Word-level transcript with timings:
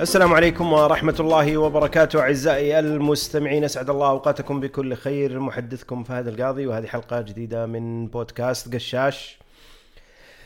السلام 0.00 0.34
عليكم 0.34 0.72
ورحمة 0.72 1.16
الله 1.20 1.56
وبركاته 1.56 2.20
أعزائي 2.20 2.78
المستمعين 2.78 3.64
أسعد 3.64 3.90
الله 3.90 4.10
أوقاتكم 4.10 4.60
بكل 4.60 4.94
خير. 4.94 5.40
محدثكم 5.40 6.04
فهد 6.04 6.28
القاضي 6.28 6.66
وهذه 6.66 6.86
حلقة 6.86 7.20
جديدة 7.20 7.66
من 7.66 8.06
بودكاست 8.06 8.74
قشاش. 8.74 9.38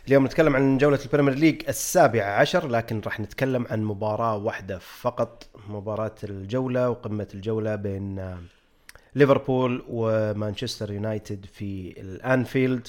اليوم 0.08 0.26
نتكلم 0.26 0.56
عن 0.56 0.78
جولة 0.78 0.98
ال 1.04 1.08
Premier 1.08 1.34
League 1.34 1.68
السابعة 1.68 2.30
عشر 2.30 2.68
لكن 2.68 3.00
راح 3.00 3.20
نتكلم 3.20 3.66
عن 3.70 3.84
مباراة 3.84 4.36
واحدة 4.36 4.78
فقط 4.78 5.46
مباراة 5.68 6.14
الجولة 6.24 6.90
وقمة 6.90 7.28
الجولة 7.34 7.74
بين 7.74 8.36
ليفربول 9.14 9.84
ومانشستر 9.88 10.92
يونايتد 10.92 11.46
في 11.52 11.94
الأنفيلد. 12.00 12.88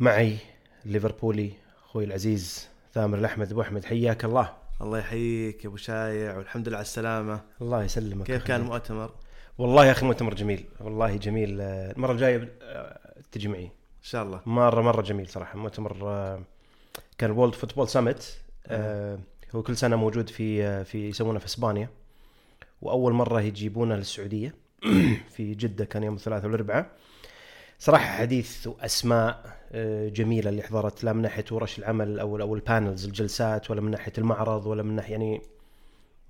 معي 0.00 0.36
ليفربولي 0.84 1.52
أخوي 1.84 2.04
العزيز 2.04 2.68
ثامر 2.94 3.18
الأحمد 3.18 3.50
أبو 3.50 3.60
أحمد 3.60 3.84
حياك 3.84 4.24
الله. 4.24 4.67
الله 4.82 4.98
يحييك 4.98 5.64
يا 5.64 5.68
أبو 5.68 5.76
شايع 5.76 6.36
والحمد 6.36 6.68
لله 6.68 6.76
على 6.76 6.84
السلامة. 6.84 7.40
الله 7.62 7.84
يسلمك 7.84 8.26
كيف 8.26 8.44
كان. 8.44 8.60
المؤتمر 8.60 9.10
والله 9.58 9.86
يا 9.86 9.90
أخي 9.92 10.06
مؤتمر 10.06 10.34
جميل 10.34 10.64
والله 10.80 11.16
جميل. 11.16 11.60
المرة 11.60 12.12
الجاية 12.12 12.52
آه، 12.62 13.14
تجي 13.32 13.48
معي. 13.48 13.64
إن 13.64 13.70
شاء 14.02 14.22
الله. 14.22 14.40
مره 14.46 14.80
مرة 14.82 15.02
جميل 15.02 15.28
صراحة. 15.28 15.58
مؤتمر 15.58 15.96
آه، 16.02 16.40
كان 17.18 17.30
وورلد 17.30 17.54
فوتبول 17.54 17.88
سامت 17.88 18.38
هو 19.54 19.62
كل 19.62 19.76
سنة 19.76 19.96
موجود 19.96 20.28
في 20.30 20.64
آه، 20.64 20.82
في 20.82 21.08
يسوونه 21.08 21.38
في 21.38 21.46
إسبانيا. 21.46 21.88
وأول 22.82 23.12
مرة 23.12 23.40
يجيبونه 23.40 23.96
للسعودية 23.96 24.54
في 25.36 25.54
جدة 25.54 25.84
كان 25.84 26.02
يوم 26.02 26.14
الثلاثاء 26.14 26.46
والأربعاء. 26.46 26.90
صراحة 27.78 28.04
حديث 28.18 28.66
واسماء 28.66 29.58
آه، 29.72 30.08
جميلة 30.08 30.50
اللي 30.50 30.62
حضرت 30.62 31.04
لا 31.04 31.12
من 31.12 31.22
ناحية 31.22 31.44
ورش 31.50 31.78
العمل 31.78 32.18
أو 32.20 32.40
أو 32.40 32.54
ال 32.54 32.61
panels 32.61 33.04
الجلسات 33.04 33.70
ولا 33.70 33.80
من 33.80 33.90
ناحية 33.90 34.12
المعرض 34.18 34.66
ولا 34.66 34.82
من 34.82 34.96
ناحية 34.96 35.12
يعني 35.12 35.42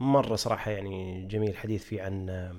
مرة 0.01 0.37
صراحة 0.37 0.71
يعني 0.71 1.27
جميل 1.27 1.57
حديث 1.57 1.85
فيه 1.85 2.03
عن 2.03 2.31
آه، 2.31 2.55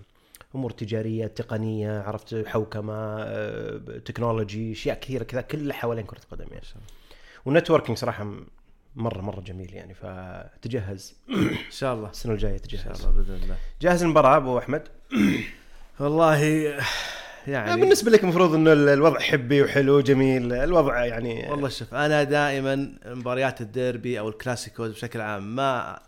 أمور 0.55 0.71
تجارية 0.71 1.27
تقنية 1.27 2.01
عرفت 2.01 2.47
حوكمة 2.47 2.93
آه، 3.19 3.77
technology 4.05 4.71
أشياء 4.71 4.99
كثيرة 4.99 5.23
كذا 5.23 5.41
كلها 5.41 5.75
حوالين 5.75 6.05
كرة 6.05 6.19
القدم 6.23 6.47
يعني. 6.51 6.65
و 7.45 7.50
networking 7.50 7.97
صراحة 7.97 8.33
مرة 8.95 9.21
مرة 9.21 9.41
جميل 9.41 9.73
يعني 9.73 9.93
فتجهز. 9.93 11.15
إن 11.29 11.71
شاء 11.71 11.93
الله. 11.93 12.09
السنة 12.09 12.33
الجاية 12.33 12.61
إن 12.63 12.69
شاء 12.69 12.81
تجهز. 12.93 13.05
الله 13.05 13.21
بإذن 13.21 13.35
الله. 13.43 13.55
جاهز 13.81 14.03
المباراة 14.03 14.37
أبو 14.37 14.57
أحمد؟ 14.57 14.87
والله 15.99 16.77
يعني 17.47 17.81
بالنسبة 17.81 18.11
لك 18.11 18.23
المفروض 18.23 18.53
إنه 18.53 18.73
ال- 18.73 18.89
الوضع 18.89 19.19
حبي 19.19 19.61
وحلو 19.61 19.99
جميل 20.01 20.53
الوضع 20.53 21.05
يعني 21.05 21.47
والله 21.51 21.69
شوف 21.69 21.93
أنا 21.93 22.23
دائما 22.23 22.93
مباريات 23.05 23.61
الديربي 23.61 24.19
أو 24.19 24.29
الكلاسيكو 24.29 24.84
ز 24.84 24.91
بشكل 24.91 25.21
عام 25.21 25.55
ما 25.55 25.99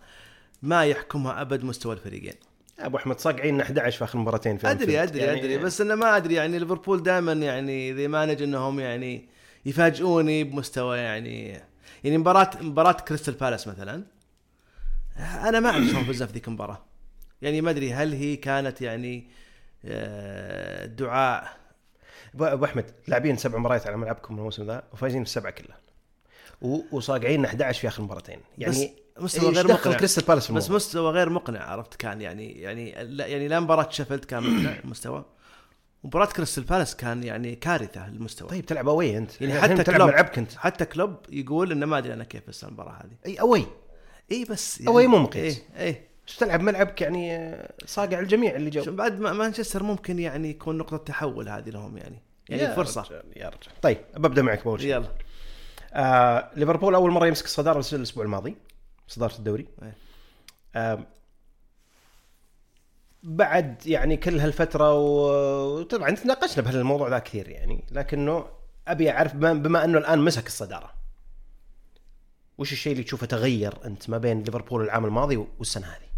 ما 0.61 0.85
يحكمها 0.85 1.41
أبد 1.41 1.63
مستوى 1.63 1.93
الفريقين 1.93 2.33
أبو 2.79 2.97
أحمد 2.97 3.19
صاقعين 3.19 3.61
11 3.61 3.97
في 3.97 4.03
آخر 4.03 4.19
مباراتين 4.19 4.57
في 4.57 4.71
أدري. 4.71 5.03
أدري 5.03 5.19
يعني 5.19 5.39
أدري 5.39 5.57
بس 5.57 5.81
أنا 5.81 5.95
ما 5.95 6.17
أدري 6.17 6.33
يعني 6.35 6.59
ليفربول 6.59 7.03
دائما 7.03 7.33
يعني 7.33 7.93
they 7.93 8.07
manage 8.07 8.41
إنهم 8.41 8.79
يعني 8.79 9.25
يفاجئوني 9.65 10.43
بمستوى 10.43 10.97
يعني 10.97 11.61
يعني 12.03 12.17
مباراة 12.17 12.49
مباراة 12.61 12.91
كريستال 12.91 13.33
بالاس 13.33 13.67
مثلا 13.67 14.03
أنا 15.19 15.59
ما 15.59 15.69
أعرف 15.69 15.85
شلون 15.87 16.03
فزنا 16.03 16.27
في 16.27 16.33
ذيك 16.33 16.47
المباراة 16.47 16.81
يعني 17.41 17.61
ما 17.61 17.69
أدري 17.69 17.93
هل 17.93 18.13
هي 18.13 18.35
كانت 18.35 18.81
يعني 18.81 19.17
آه، 19.17 19.23
دعاء. 20.85 21.61
ابو 22.39 22.65
أحمد 22.65 22.85
لاعبين 23.07 23.37
سبع 23.37 23.57
مباريات 23.59 23.87
على 23.87 23.97
ملعبكم 23.97 24.37
الموسم 24.37 24.67
ذا 24.67 24.83
وفايزين 24.93 25.21
السبعه 25.21 25.51
كلها 25.51 25.77
وصاقعين 26.91 27.45
11 27.45 27.81
في 27.81 27.87
آخر 27.87 28.03
مباراتين. 28.03 28.39
يعني 28.57 28.93
مستوى 29.19 29.51
غير 29.51 29.67
مقنع. 29.67 29.97
كريستال 29.97 30.23
بالاس 30.23 30.51
بس؟ 30.51 30.71
مستوى 30.71 31.11
غير 31.11 31.29
مقنع 31.29 31.63
عرفت؟ 31.63 31.95
كان 31.95 32.21
يعني 32.21 32.51
يعني 32.61 33.03
لا 33.03 33.25
يعني 33.25 33.47
لا 33.47 33.59
مباراة 33.59 33.89
شيفيلد 33.89 34.25
كان 34.25 34.43
مقنع 34.43 34.79
المستوى. 34.83 35.25
مباراة 36.03 36.25
كريستال 36.25 36.63
بالاس 36.63 36.95
كان 36.95 37.23
يعني 37.23 37.55
كارثة 37.55 38.07
المستوى. 38.07 38.49
طيب 38.49 38.65
تلعب 38.65 38.87
away 38.89 39.17
أنت. 39.17 39.41
يعني 39.41 39.61
حتى 39.61 39.83
تلعب 39.83 40.01
ملعبك 40.01 40.37
أنت. 40.37 40.55
حتى 40.55 40.85
كلوب 40.85 41.15
يقول 41.29 41.71
إنه 41.71 41.85
ما 41.85 41.97
أدري 41.97 42.13
أنا 42.13 42.23
كيف 42.23 42.47
بس 42.47 42.63
المباراة 42.63 42.91
هذه. 42.91 43.17
أي 43.25 43.39
away. 43.41 43.65
إي 44.31 44.45
بس 44.49 44.81
away 44.81 45.07
مو 45.07 45.17
مقياس. 45.17 45.61
إي 45.77 45.85
إي. 45.85 45.91
بس 45.91 46.10
تلعب 46.37 46.61
ملعبك 46.61 47.01
يعني 47.01 47.57
صاقع 47.85 48.19
الجميع 48.19 48.55
اللي 48.55 48.69
جو. 48.69 48.95
بعد 48.95 49.19
ما 49.19 49.33
مانشستر 49.33 49.83
ممكن 49.83 50.19
يعني 50.19 50.49
يكون 50.49 50.77
نقطة 50.77 50.97
تحول 50.97 51.49
هذه 51.49 51.69
لهم 51.69 51.97
يعني 51.97 52.21
يعني 52.49 52.61
يا 52.61 52.75
فرصة. 52.75 53.01
رجال 53.01 53.23
يا 53.35 53.49
رجال 53.49 53.81
طيب 53.81 53.97
ببدأ 54.17 54.41
معك 54.41 54.63
بأول 54.63 54.81
شيء. 54.81 54.89
يلا. 54.91 55.09
آه 55.93 56.49
ليفربول 56.55 56.95
أول 56.95 57.11
مرة 57.11 57.27
يمسك 57.27 57.45
الصداره 57.45 57.85
الأسبوع 57.93 58.23
الماضي 58.23 58.55
صدارة 59.07 59.37
الدوري. 59.37 59.67
آه 60.75 60.99
بعد 63.23 63.87
يعني 63.87 64.17
كل 64.17 64.39
هالفترة 64.39 64.93
وطبعا 64.93 66.09
تناقشنا 66.09 66.63
بهالموضوع 66.63 67.09
ذا 67.09 67.19
كثير 67.19 67.49
يعني 67.49 67.83
لكنه 67.91 68.45
أبي 68.87 69.11
أعرف 69.11 69.35
بما, 69.35 69.53
بما 69.53 69.83
أنه 69.83 69.97
الآن 69.97 70.19
مسك 70.19 70.47
الصدارة 70.47 70.93
وش 72.57 72.71
الشيء 72.71 72.91
اللي 72.91 73.03
تشوفه 73.03 73.25
تغير 73.25 73.73
أنت 73.85 74.09
ما 74.09 74.17
بين 74.17 74.43
ليفربول 74.43 74.83
العام 74.83 75.05
الماضي 75.05 75.45
والسنة 75.59 75.87
هذه؟ 75.87 76.10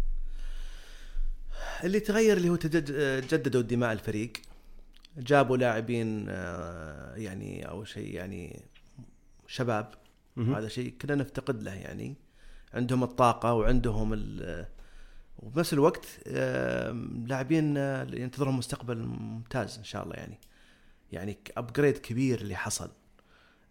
اللي 1.84 2.00
تغير 2.00 2.36
اللي 2.36 2.48
هو 2.48 2.56
تجد- 2.56 3.24
جددوا 3.34 3.62
دماء 3.62 3.92
الفريق. 3.92 4.32
جابوا 5.18 5.56
لاعبين 5.56 6.26
آه، 6.28 7.14
يعني 7.16 7.68
اول 7.68 7.88
شيء 7.88 8.14
يعني 8.14 8.62
شباب. 9.46 9.94
هذا 10.38 10.68
شيء 10.68 10.94
كنا 11.02 11.14
نفتقد 11.14 11.62
له 11.62 11.74
يعني. 11.74 12.14
عندهم 12.74 13.02
الطاقة 13.02 13.54
وعندهم 13.54 14.12
ال 14.12 14.66
وبنفس 15.38 15.72
الوقت 15.72 16.06
آه، 16.26 16.90
لاعبين 17.26 17.76
آه، 17.78 18.06
ينتظرهم 18.12 18.58
مستقبل 18.58 18.98
ممتاز 18.98 19.78
إن 19.78 19.84
شاء 19.84 20.04
الله 20.04 20.14
يعني. 20.16 20.38
يعني 21.12 21.38
ابجريد 21.56 21.98
كبير 21.98 22.40
اللي 22.40 22.56
حصل. 22.56 22.90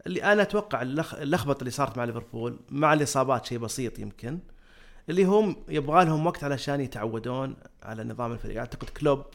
اللي 0.07 0.23
أنا 0.23 0.41
أتوقع 0.41 0.81
اللخ- 0.81 1.13
اللخبطة 1.13 1.59
اللي 1.59 1.71
صارت 1.71 1.97
مع 1.97 2.03
ليفربول 2.03 2.59
مع 2.69 2.93
الإصابات 2.93 3.45
شيء 3.45 3.57
بسيط 3.57 3.99
يمكن. 3.99 4.39
اللي 5.09 5.23
هم 5.23 5.55
يبغى 5.67 6.05
لهم 6.05 6.25
وقت 6.25 6.43
علشان 6.43 6.81
يتعودون 6.81 7.55
على 7.83 8.03
نظام 8.03 8.31
الفريق. 8.31 8.57
اعتقد 8.57 8.89
كلوب 8.89 9.25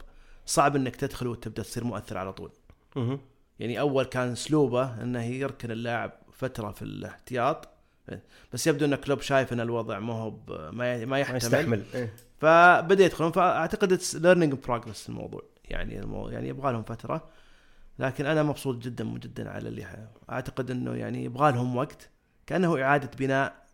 صعب 0.45 0.75
إنك 0.75 0.95
تدخل 0.95 1.27
وتبدأ 1.27 1.63
تصير 1.63 1.83
مؤثر 1.83 2.17
على 2.17 2.33
طول. 2.33 2.51
مهم. 2.95 3.19
يعني 3.59 3.79
أول 3.79 4.03
كان 4.03 4.31
أسلوبه 4.31 5.03
إنه 5.03 5.23
يركن 5.23 5.71
اللاعب 5.71 6.11
فترة 6.31 6.71
في 6.71 6.81
الاحتياط. 6.81 7.69
بس 8.53 8.67
يبدو 8.67 8.85
إن 8.85 8.95
كلوب 8.95 9.21
شايف 9.21 9.53
إن 9.53 9.59
الوضع 9.59 9.99
ما 9.99 10.13
هو 10.13 10.33
ما 11.05 11.19
يحتمل. 11.19 11.37
يستحمل. 11.37 11.83
إيه. 11.95 12.13
فبدأ 12.37 13.05
يدخلون. 13.05 13.31
فأعتقد 13.31 13.93
it's 13.93 14.15
learning 14.15 14.53
progress 14.53 15.09
الموضوع. 15.09 15.43
يعني 15.65 15.99
الموضوع 15.99 16.33
يعني 16.33 16.47
يبغى 16.47 16.71
لهم 16.71 16.83
فترة. 16.83 17.29
لكن 17.99 18.25
أنا 18.25 18.43
مبسوط 18.43 18.77
جدا 18.77 19.03
جدا 19.03 19.49
على 19.49 19.69
اللي 19.69 20.07
أعتقد 20.29 20.71
إنه 20.71 20.95
يعني 20.95 21.23
يبغى 21.23 21.51
لهم 21.51 21.75
وقت. 21.75 22.09
كأنه 22.47 22.81
إعادة 22.81 23.11
بناء 23.19 23.68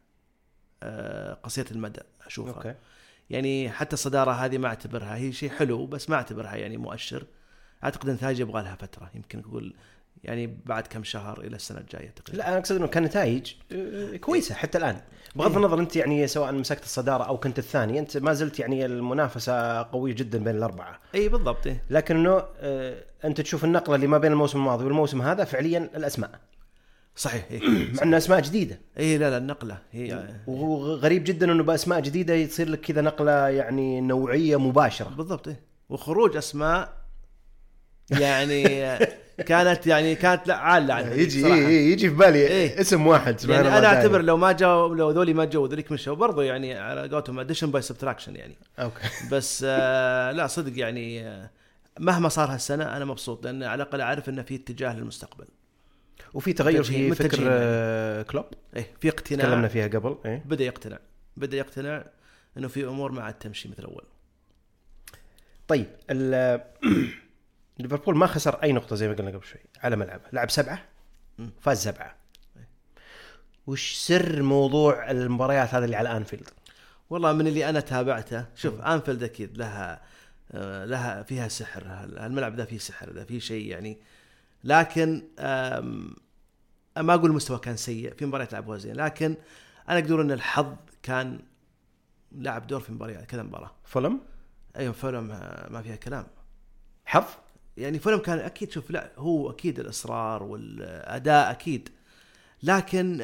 قصيره 1.43 1.71
المدى 1.71 2.01
أشوفها. 2.25 2.53
أوكي. 2.53 2.75
يعني 3.29 3.69
حتى 3.69 3.93
الصدارة 3.93 4.31
هذه 4.31 4.57
ما 4.57 4.67
أعتبرها 4.67 5.15
هي 5.15 5.31
شيء 5.31 5.49
حلو 5.49 5.85
بس 5.85 6.09
ما 6.09 6.15
أعتبرها 6.15 6.55
يعني 6.55 6.77
مؤشر. 6.77 7.23
أعتقد 7.83 8.09
النتائج 8.09 8.39
يبغى 8.39 8.63
لها 8.63 8.75
فترة 8.75 9.09
يمكن 9.15 9.39
أقول 9.39 9.73
يعني 10.23 10.57
بعد 10.65 10.87
كم 10.87 11.03
شهر 11.03 11.41
إلى 11.41 11.55
السنة 11.55 11.79
الجاية 11.79 12.09
تقريبا. 12.09 12.37
لا 12.37 12.47
أنا 12.47 12.57
أقصد 12.57 12.75
إنه 12.75 12.87
كنتائج 12.87 13.53
آه، 13.71 14.17
كويسة 14.17 14.55
حتى 14.55 14.77
الآن. 14.77 15.01
بغض 15.35 15.49
إيه. 15.49 15.57
النظر 15.57 15.79
أنت 15.79 15.95
يعني 15.95 16.27
سواء 16.27 16.51
مسكت 16.53 16.83
الصدارة 16.83 17.23
أو 17.23 17.37
كنت 17.37 17.59
الثاني 17.59 17.99
أنت 17.99 18.17
ما 18.17 18.33
زلت 18.33 18.59
يعني 18.59 18.85
المنافسة 18.85 19.81
قوية 19.83 20.13
جدا 20.13 20.43
بين 20.43 20.55
الأربعة. 20.55 20.99
إي 21.15 21.29
بالضبط 21.29 21.67
إيه. 21.67 21.83
لكنه 21.89 22.43
آه، 22.59 23.03
أنت 23.25 23.41
تشوف 23.41 23.65
النقلة 23.65 23.95
اللي 23.95 24.07
ما 24.07 24.17
بين 24.17 24.31
الموسم 24.31 24.59
الماضي 24.59 24.85
والموسم 24.85 25.21
هذا 25.21 25.43
فعليا 25.43 25.89
الأسماء. 25.95 26.39
صحيح 27.15 27.45
إيه. 27.51 27.61
مع 27.93 28.03
انها 28.03 28.17
أسماء 28.17 28.41
جديدة 28.41 28.79
اي 28.99 29.17
لا 29.17 29.29
لا 29.29 29.37
النقلة 29.37 29.77
هي 29.91 30.27
وغريب 30.47 31.23
جدا 31.23 31.51
إنه 31.51 31.63
بأسماء 31.63 31.99
جديدة 31.99 32.33
يصير 32.33 32.69
لك 32.69 32.81
كذا 32.81 33.01
نقلة 33.01 33.49
يعني 33.49 34.01
نوعية 34.01 34.59
مباشرة 34.59 35.09
بالضبط 35.09 35.47
إيه. 35.47 35.59
وخروج 35.89 36.37
أسماء 36.37 37.05
يعني 38.11 38.63
كانت 39.47 39.87
يعني 39.87 40.15
كانت 40.15 40.47
لا 40.47 40.55
عالة 40.55 40.93
عنها 40.93 41.13
يجي 41.13 41.41
صراحة. 41.41 41.55
يجي 41.55 42.09
في 42.09 42.15
بالي 42.15 42.47
إيه. 42.47 42.81
اسم 42.81 43.07
واحد 43.07 43.39
سبحان 43.39 43.65
يعني 43.65 43.77
أنا. 43.77 43.87
أعتبر 43.87 44.21
لو 44.21 44.37
ما 44.37 44.51
جاوا 44.51 44.95
لو 44.95 45.11
ذولي 45.11 45.33
ما 45.33 45.45
جو 45.45 45.65
ذوليك 45.65 45.91
مشوا 45.91 46.15
برضو 46.15 46.41
يعني 46.41 46.73
على 46.73 47.09
قولتهم 47.09 47.39
addition 47.39 47.71
by 47.71 47.81
subtraction 47.81 48.35
يعني 48.35 48.55
okay 48.79 49.07
بس 49.31 49.65
آه 49.67 50.31
لا 50.31 50.47
صدق 50.47 50.79
يعني 50.79 51.27
آه 51.27 51.49
مهما 51.99 52.29
صار 52.29 52.53
هالسنة 52.53 52.97
أنا 52.97 53.05
مبسوط 53.05 53.45
لأن 53.45 53.63
على 53.63 53.83
الأقل 53.83 54.01
أعرف 54.01 54.29
إنه 54.29 54.41
في 54.41 54.55
اتجاه 54.55 54.95
للمستقبل 54.95 55.45
وفي 56.35 56.53
تغير 56.53 56.83
في 56.83 57.11
فكر 57.11 57.39
آه، 57.47 58.21
كلوب. 58.21 58.45
إيه 58.75 58.93
في 59.01 59.09
اقتناع. 59.09 59.45
تكلمنا 59.45 59.67
فيها 59.67 59.87
قبل 59.87 60.17
إيه. 60.25 60.43
بدأ 60.45 60.63
يقتنع. 60.63 60.99
بدأ 61.37 61.57
يقتنع 61.57 62.05
إنه 62.57 62.67
في 62.67 62.85
أمور 62.85 63.11
ما 63.11 63.23
عاد 63.23 63.33
تمشي 63.33 63.69
مثل 63.69 63.83
أول. 63.83 64.03
طيب 65.67 65.87
ليفربول 67.79 68.17
ما 68.17 68.27
خسر 68.27 68.63
أي 68.63 68.71
نقطة 68.71 68.95
زي 68.95 69.07
ما 69.07 69.13
قلنا 69.13 69.31
قبل 69.31 69.45
شوي 69.45 69.61
على 69.83 69.95
ملعبه. 69.95 70.23
لعب 70.33 70.49
سبعة. 70.49 70.85
فاز 71.61 71.83
سبعة. 71.83 72.15
وش 73.67 73.93
سر 73.95 74.41
موضوع 74.41 75.11
المباريات 75.11 75.73
هذا 75.73 75.85
اللي 75.85 75.95
على 75.95 76.17
أنفيلد؟ 76.17 76.49
والله 77.09 77.33
من 77.33 77.47
اللي 77.47 77.69
أنا 77.69 77.79
تابعته 77.79 78.45
شوف 78.55 78.81
أنفيلد 78.81 79.23
أكيد 79.23 79.57
لها 79.57 80.01
آه، 80.51 80.85
لها 80.85 81.23
فيها 81.23 81.47
سحر. 81.47 81.83
الملعب 82.03 82.55
ذا 82.55 82.65
فيه 82.65 82.77
سحر 82.77 83.09
ذا 83.13 83.23
فيه 83.23 83.39
شيء 83.39 83.67
يعني. 83.67 83.97
لكن 84.63 85.23
ما 86.97 87.13
أقول 87.13 87.29
المستوى 87.29 87.59
كان 87.59 87.77
سيء 87.77 88.13
في 88.13 88.25
مباريات 88.25 88.53
لعبوها 88.53 88.77
زين 88.77 88.95
لكن 88.95 89.35
أنا 89.89 89.99
أقدر 89.99 90.21
إن 90.21 90.31
الحظ 90.31 90.73
كان 91.03 91.39
لعب 92.31 92.67
دور 92.67 92.79
في 92.79 92.91
مباريات 92.91 93.25
كذا 93.25 93.43
مباراة. 93.43 93.71
فولهام؟ 93.85 94.19
أيوه 94.75 94.93
فولهام 94.93 95.23
ما 95.27 95.67
ما 95.69 95.81
فيها 95.81 95.95
كلام. 95.95 96.27
حظ؟ 97.05 97.23
يعني 97.77 97.99
فولهام 97.99 98.19
كان 98.19 98.39
أكيد 98.39 98.71
شوف 98.71 98.91
لا 98.91 99.11
هو 99.17 99.49
أكيد 99.49 99.79
الإصرار 99.79 100.43
والأداء 100.43 101.51
أكيد 101.51 101.89
لكن 102.63 103.21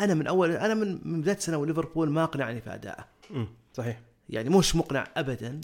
أنا 0.00 0.14
من 0.14 0.26
أول 0.26 0.50
أنا 0.50 0.74
من 0.74 1.00
من 1.12 1.20
بداية 1.20 1.36
السنة 1.36 1.56
وليفربول 1.56 2.10
ما 2.10 2.24
أقنعني 2.24 2.60
في 2.60 2.74
ادائه 2.74 3.04
امم 3.30 3.48
صحيح. 3.74 4.00
يعني 4.28 4.48
مش 4.50 4.76
مقنع 4.76 5.04
ابدا. 5.16 5.60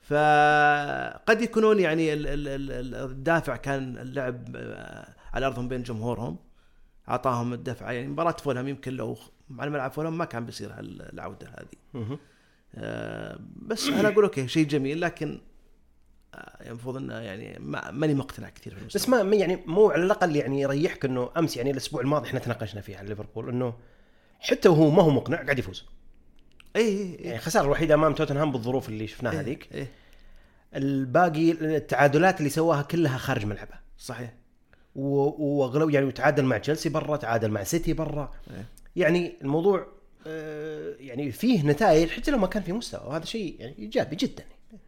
فقد 0.00 1.40
يكونون 1.40 1.80
يعني 1.80 2.12
ال- 2.12 2.26
ال- 2.26 2.48
ال- 2.48 2.72
ال- 2.72 3.10
الدافع 3.10 3.56
كان 3.56 3.98
اللعب 3.98 4.56
آه، 4.56 5.08
على 5.34 5.46
أرضهم 5.46 5.68
بين 5.68 5.82
جمهورهم 5.82 6.36
أعطاهم 7.08 7.52
الدفعه 7.52 7.90
يعني 7.92 8.08
مباراة 8.08 8.36
فولهام 8.36 8.68
يمكن 8.68 8.92
لو 8.92 9.16
على 9.58 9.70
ملعب 9.70 9.92
فولهام 9.92 10.18
ما 10.18 10.24
كان 10.24 10.46
بيصير 10.46 10.72
هالعودة 10.72 11.48
هذه. 11.48 12.18
آه، 12.74 13.38
بس 13.56 13.88
أنا 13.88 14.08
أقول 14.08 14.24
okay 14.24 14.48
شيء 14.48 14.66
جميل 14.66 15.00
لكن 15.00 15.40
آه، 16.34 16.68
المفروض 16.68 16.96
إنه 16.96 17.14
يعني 17.14 17.58
ما- 17.58 17.90
ماني 17.90 18.14
مقتنع 18.14 18.48
كثير 18.48 18.74
في. 18.74 18.84
بس 18.98 19.08
ما 19.08 19.36
يعني 19.36 19.56
مو 19.66 19.90
على 19.90 20.02
الأقل 20.04 20.36
يعني 20.36 20.60
يريحك 20.60 21.04
إنه 21.04 21.30
أمس 21.36 21.56
يعني 21.56 21.70
الأسبوع 21.70 22.00
الماضي 22.00 22.28
إحنا 22.28 22.38
تناقشنا 22.40 22.80
فيه 22.80 22.96
عن 22.96 23.06
ليفربول 23.06 23.48
إنه 23.48 23.74
حتى 24.40 24.68
وهو 24.68 24.90
ما 24.90 25.02
هو 25.02 25.10
مقنع 25.10 25.36
قاعد 25.42 25.58
يفوز. 25.58 25.84
اي 26.76 26.82
اي 26.82 27.12
يعني 27.14 27.36
الخساره 27.36 27.64
الوحيدة 27.64 27.94
أمام 27.94 28.14
توتنهام 28.14 28.52
بالظروف 28.52 28.88
اللي 28.88 29.06
شفناها 29.06 29.40
هذيك. 29.40 29.68
اي 29.74 29.86
الباقي 30.74 31.50
التعادلات 31.50 32.38
اللي 32.38 32.50
سواها 32.50 32.82
كلها 32.82 33.18
خارج 33.18 33.46
ملعبه. 33.46 33.74
صحيح. 33.98 34.34
وأغلب 34.94 35.90
يعني 35.90 36.12
تعادل 36.12 36.44
مع 36.44 36.58
تشيلسي 36.58 36.88
برا 36.88 37.16
تعادل 37.16 37.50
مع 37.50 37.64
سيتي 37.64 37.92
برا. 37.92 38.32
إيه. 38.50 38.66
يعني 38.96 39.36
الموضوع 39.42 39.86
آه، 40.26 40.94
يعني 40.98 41.32
فيه 41.32 41.66
نتائج 41.66 42.08
حتى 42.08 42.30
لو 42.30 42.38
ما 42.38 42.46
كان 42.46 42.62
في 42.62 42.72
مستوى 42.72 43.06
وهذا 43.06 43.24
شيء 43.24 43.56
يعني 43.60 43.78
إيجابي 43.78 44.16
جدا. 44.16 44.44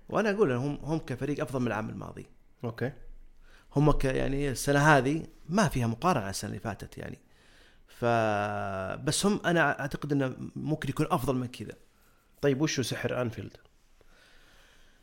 وأنا 0.09 0.31
أقول 0.31 0.53
هم 0.53 0.79
هم 0.83 0.99
كفريق 0.99 1.41
أفضل 1.41 1.61
من 1.61 1.67
العام 1.67 1.91
الماضي. 1.91 2.27
okay. 2.65 2.93
هم 3.77 3.91
ك 3.91 4.05
يعني 4.05 4.51
السنة 4.51 4.79
هذه 4.79 5.23
ما 5.49 5.69
فيها 5.69 5.87
مقارنة 5.87 6.23
على 6.23 6.31
السنة 6.31 6.51
اللي 6.51 6.61
فاتت 6.61 6.99
يعني. 6.99 7.19
ف 7.87 8.05
بس 9.05 9.27
هم 9.27 9.41
أنا 9.47 9.81
أعتقد 9.81 10.13
إنه 10.13 10.37
ممكن 10.57 10.89
يكون 10.89 11.07
أفضل 11.11 11.35
من 11.35 11.47
كذا. 11.47 11.73
طيب 12.41 12.61
وشو 12.61 12.83
سحر 12.83 13.23
أنفيلد؟ 13.23 13.57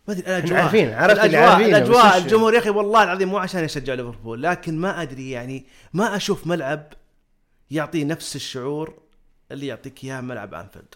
ما 0.07 0.13
أدري 0.13 0.27
الأجواء. 0.27 0.62
عارفين، 0.62 0.94
عرفت 0.94 1.25
اللي 1.25 1.65
الأجواء 1.65 2.18
الجمهور 2.18 2.53
يا 2.53 2.59
أخي 2.59 2.69
والله 2.69 3.03
العظيم 3.03 3.30
مو 3.30 3.38
عشان 3.38 3.63
يشجع 3.63 3.94
ليفربول 3.94 4.44
لكن 4.44 4.77
ما 4.77 5.01
أدري 5.01 5.31
يعني 5.31 5.65
ما 5.94 6.15
أشوف 6.15 6.48
ملعب 6.48 6.94
يعطي 7.71 8.03
نفس 8.03 8.36
الشعور 8.36 8.94
اللي 9.51 9.68
يعطيك 9.68 10.03
إياه 10.03 10.21
ملعب 10.21 10.53
أنفيلد. 10.53 10.95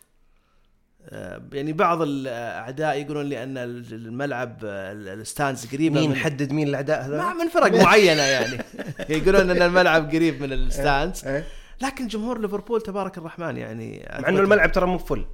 آه، 1.09 1.41
يعني 1.53 1.73
بعض 1.73 2.01
الأعداء 2.01 3.01
يقولون 3.01 3.25
لي 3.25 3.43
أن 3.43 3.57
الملعب 3.57 4.59
ال 4.63 4.78
stands 4.78 5.65
قريبة 5.65 5.99
مين 5.99 6.09
من 6.09 6.15
حدد 6.15 6.51
مين 6.51 6.67
الأعداء 6.67 7.05
هذول؟ 7.05 7.17
ما 7.17 7.33
من 7.33 7.49
فرق 7.49 7.83
معينة 7.83 8.21
يعني. 8.21 8.57
يقولون 9.15 9.49
أن 9.49 9.61
الملعب 9.61 10.09
قريب 10.09 10.41
من 10.41 10.53
ال 10.53 10.63
stands 10.63 11.25
إيه. 11.25 11.47
لكن 11.81 12.07
جمهور 12.07 12.41
ليفربول 12.41 12.81
تبارك 12.81 13.17
الرحمن 13.17 13.57
يعني 13.57 14.07
مع 14.19 14.29
أنه 14.29 14.39
الملعب 14.39 14.71
ترى 14.71 14.85
مو 14.85 14.97
full. 14.97 15.25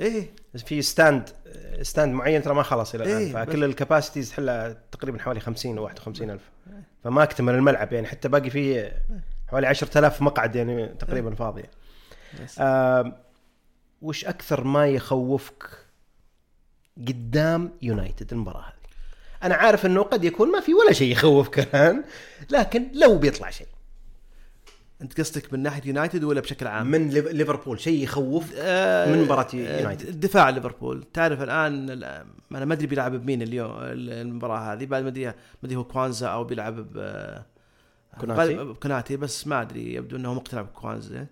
إيه. 0.00 0.30
في 0.58 0.82
stand 0.82 1.30
stand 1.82 2.14
معين 2.14 2.42
ترى 2.42 2.54
ما 2.54 2.62
خلص 2.62 2.94
إلى 2.94 3.04
الآن. 3.04 3.16
إيه، 3.16 3.32
فكل 3.32 3.64
ال 3.64 3.70
capacities 3.70 4.30
تحلها 4.30 4.76
تقريبا 4.92 5.18
حوالي 5.18 5.40
50 5.40 5.78
أو 5.78 5.84
51 5.84 6.30
ألف. 6.30 6.42
فما 7.04 7.22
أكتمل 7.22 7.54
الملعب 7.54 7.92
يعني 7.92 8.06
حتى 8.06 8.28
باقي 8.28 8.50
فيه 8.50 9.02
حوالي 9.48 9.66
10000 9.66 10.22
مقعد 10.22 10.56
يعني 10.56 10.86
تقريبا 10.86 11.34
فاضية. 11.34 11.70
بس. 12.44 12.56
آم، 12.60 13.16
وش 14.02 14.24
أكثر 14.24 14.64
ما 14.64 14.86
يخوفك 14.86 15.64
قدام 17.08 17.70
يونايتد 17.82 18.32
المباراة 18.32 18.60
هذه؟ 18.60 18.72
أنا 19.42 19.54
عارف 19.54 19.86
إنه 19.86 20.02
قد 20.02 20.24
يكون 20.24 20.52
ما 20.52 20.60
في 20.60 20.74
ولا 20.74 20.92
شيء 20.92 21.12
يخوفك 21.12 21.58
الآن 21.58 22.04
لكن 22.50 22.88
لو 22.94 23.18
بيطلع 23.18 23.50
شيء. 23.50 23.66
أنت 25.02 25.20
قصدك 25.20 25.52
من 25.52 25.60
ناحية 25.62 25.82
يونايتد 25.88 26.24
ولا 26.24 26.40
بشكل 26.40 26.66
عام؟ 26.66 26.86
من 26.86 27.08
ليف- 27.10 27.26
ليفربول 27.26 27.80
شيء 27.80 28.02
يخوف 28.02 28.52
آه، 28.56 29.12
من 29.12 29.22
مباراة 29.22 29.46
آه، 29.54 29.78
يونايتد. 29.80 30.20
دفاع 30.20 30.48
ليفربول. 30.50 31.04
تعرف 31.12 31.42
الآن 31.42 31.90
ال- 31.90 32.04
أنا 32.52 32.64
ما 32.64 32.74
أدري 32.74 32.86
بيلعب 32.86 33.12
بمين 33.14 33.42
اليوم 33.42 33.76
المباراة 33.82 34.72
هذه. 34.72 34.86
بعد 34.86 35.02
ما 35.02 35.08
ادري 35.08 35.26
ما 35.26 35.34
أدري 35.64 35.76
هو 35.76 35.84
كوانزا 35.84 36.26
أو 36.28 36.44
بيلعب 36.44 36.76
ب 36.76 36.98
كوناتي؟ 38.20 38.74
كوناتي 38.74 39.16
بس 39.16 39.46
ما 39.46 39.60
أدري. 39.62 39.94
يبدو 39.94 40.16
إنه 40.16 40.34
مقتنع 40.34 40.62
بكوانزا. 40.62 41.26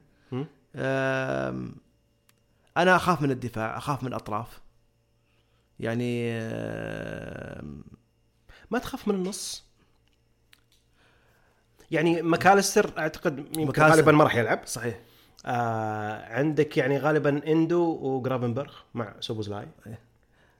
أنا 2.76 2.96
أخاف 2.96 3.22
من 3.22 3.30
الدفاع 3.30 3.76
أخاف 3.78 4.02
من 4.02 4.08
الأطراف. 4.08 4.60
يعني 5.80 6.30
ما 8.70 8.78
تخاف 8.78 9.08
من 9.08 9.14
النص؟ 9.14 9.65
يعني 11.90 12.22
ماكاليستر 12.22 12.92
أعتقد 12.98 13.56
يمكن. 13.58 13.82
غالبا 13.82 14.12
ما 14.12 14.24
راح 14.24 14.36
يلعب. 14.36 14.60
صحيح. 14.66 15.00
آه 15.46 16.24
عندك 16.34 16.76
يعني 16.76 16.98
غالبا 16.98 17.52
إندو 17.52 17.98
وجرافنبرغ 18.02 18.72
مع 18.94 19.14
سوبوزلاي. 19.20 19.68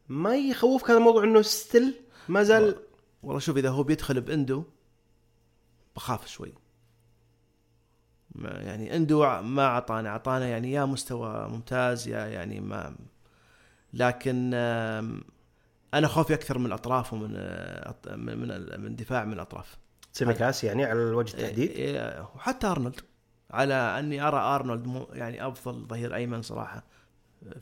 ما 0.09 0.37
يخوفك 0.37 0.91
هذا 0.91 0.99
الموضوع 0.99 1.25
إنه 1.25 1.43
still 1.43 1.95
ما 2.29 2.43
زال 2.43 2.77
والله 3.23 3.39
شوف 3.41 3.57
إذا 3.57 3.69
هو 3.71 3.83
بيدخل 3.83 4.21
بإندو 4.21 4.65
بخاف 5.97 6.27
شوي. 6.29 6.55
ما- 8.35 8.51
يعني 8.63 8.97
إندو 8.97 9.41
ما 9.41 9.65
اعطانا 9.67 10.09
أعطانا 10.09 10.47
يعني 10.49 10.73
يا 10.73 10.85
مستوى 10.85 11.49
ممتاز 11.49 12.09
يا 12.09 12.27
يعني 12.27 12.61
ما 12.61 12.97
لكن 13.93 14.55
أنا 15.95 16.07
خوفي 16.09 16.35
أكثر 16.35 16.59
من 16.59 16.67
الأطراف 16.67 17.13
ومن 17.13 17.35
آه، 17.37 17.95
من 18.17 18.49
من 18.81 18.97
دفاع 18.97 19.25
من 19.25 19.33
الأطراف. 19.33 19.77
سيميكاس 20.17 20.65
يعني 20.65 20.85
على 20.85 21.01
وجه 21.01 21.35
التحديد؟ 21.35 21.71
إيه، 21.71 22.29
وحتى 22.35 22.67
أرنولد. 22.67 23.01
على 23.51 23.75
أني 23.75 24.21
أرى 24.21 24.39
أرنولد 24.39 25.07
يعني 25.13 25.47
أفضل 25.47 25.87
ظهير 25.87 26.15
أيمن 26.15 26.43
صراحة 26.43 26.85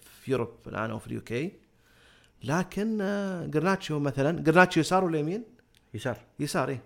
في 0.00 0.30
Europe 0.30 0.48
الآن 0.66 0.90
أو 0.90 0.98
في 0.98 1.06
ال 1.06 1.20
UK. 1.20 1.52
لكن 2.44 2.98
آه، 3.00 3.46
جرناتشو 3.46 3.98
مثلا 3.98 4.42
جرناتشو 4.42 4.80
يسار 4.80 5.04
ولا 5.04 5.18
يمين؟ 5.18 5.44
يسار. 5.94 6.16
يسار 6.40 6.68
إيه. 6.68 6.82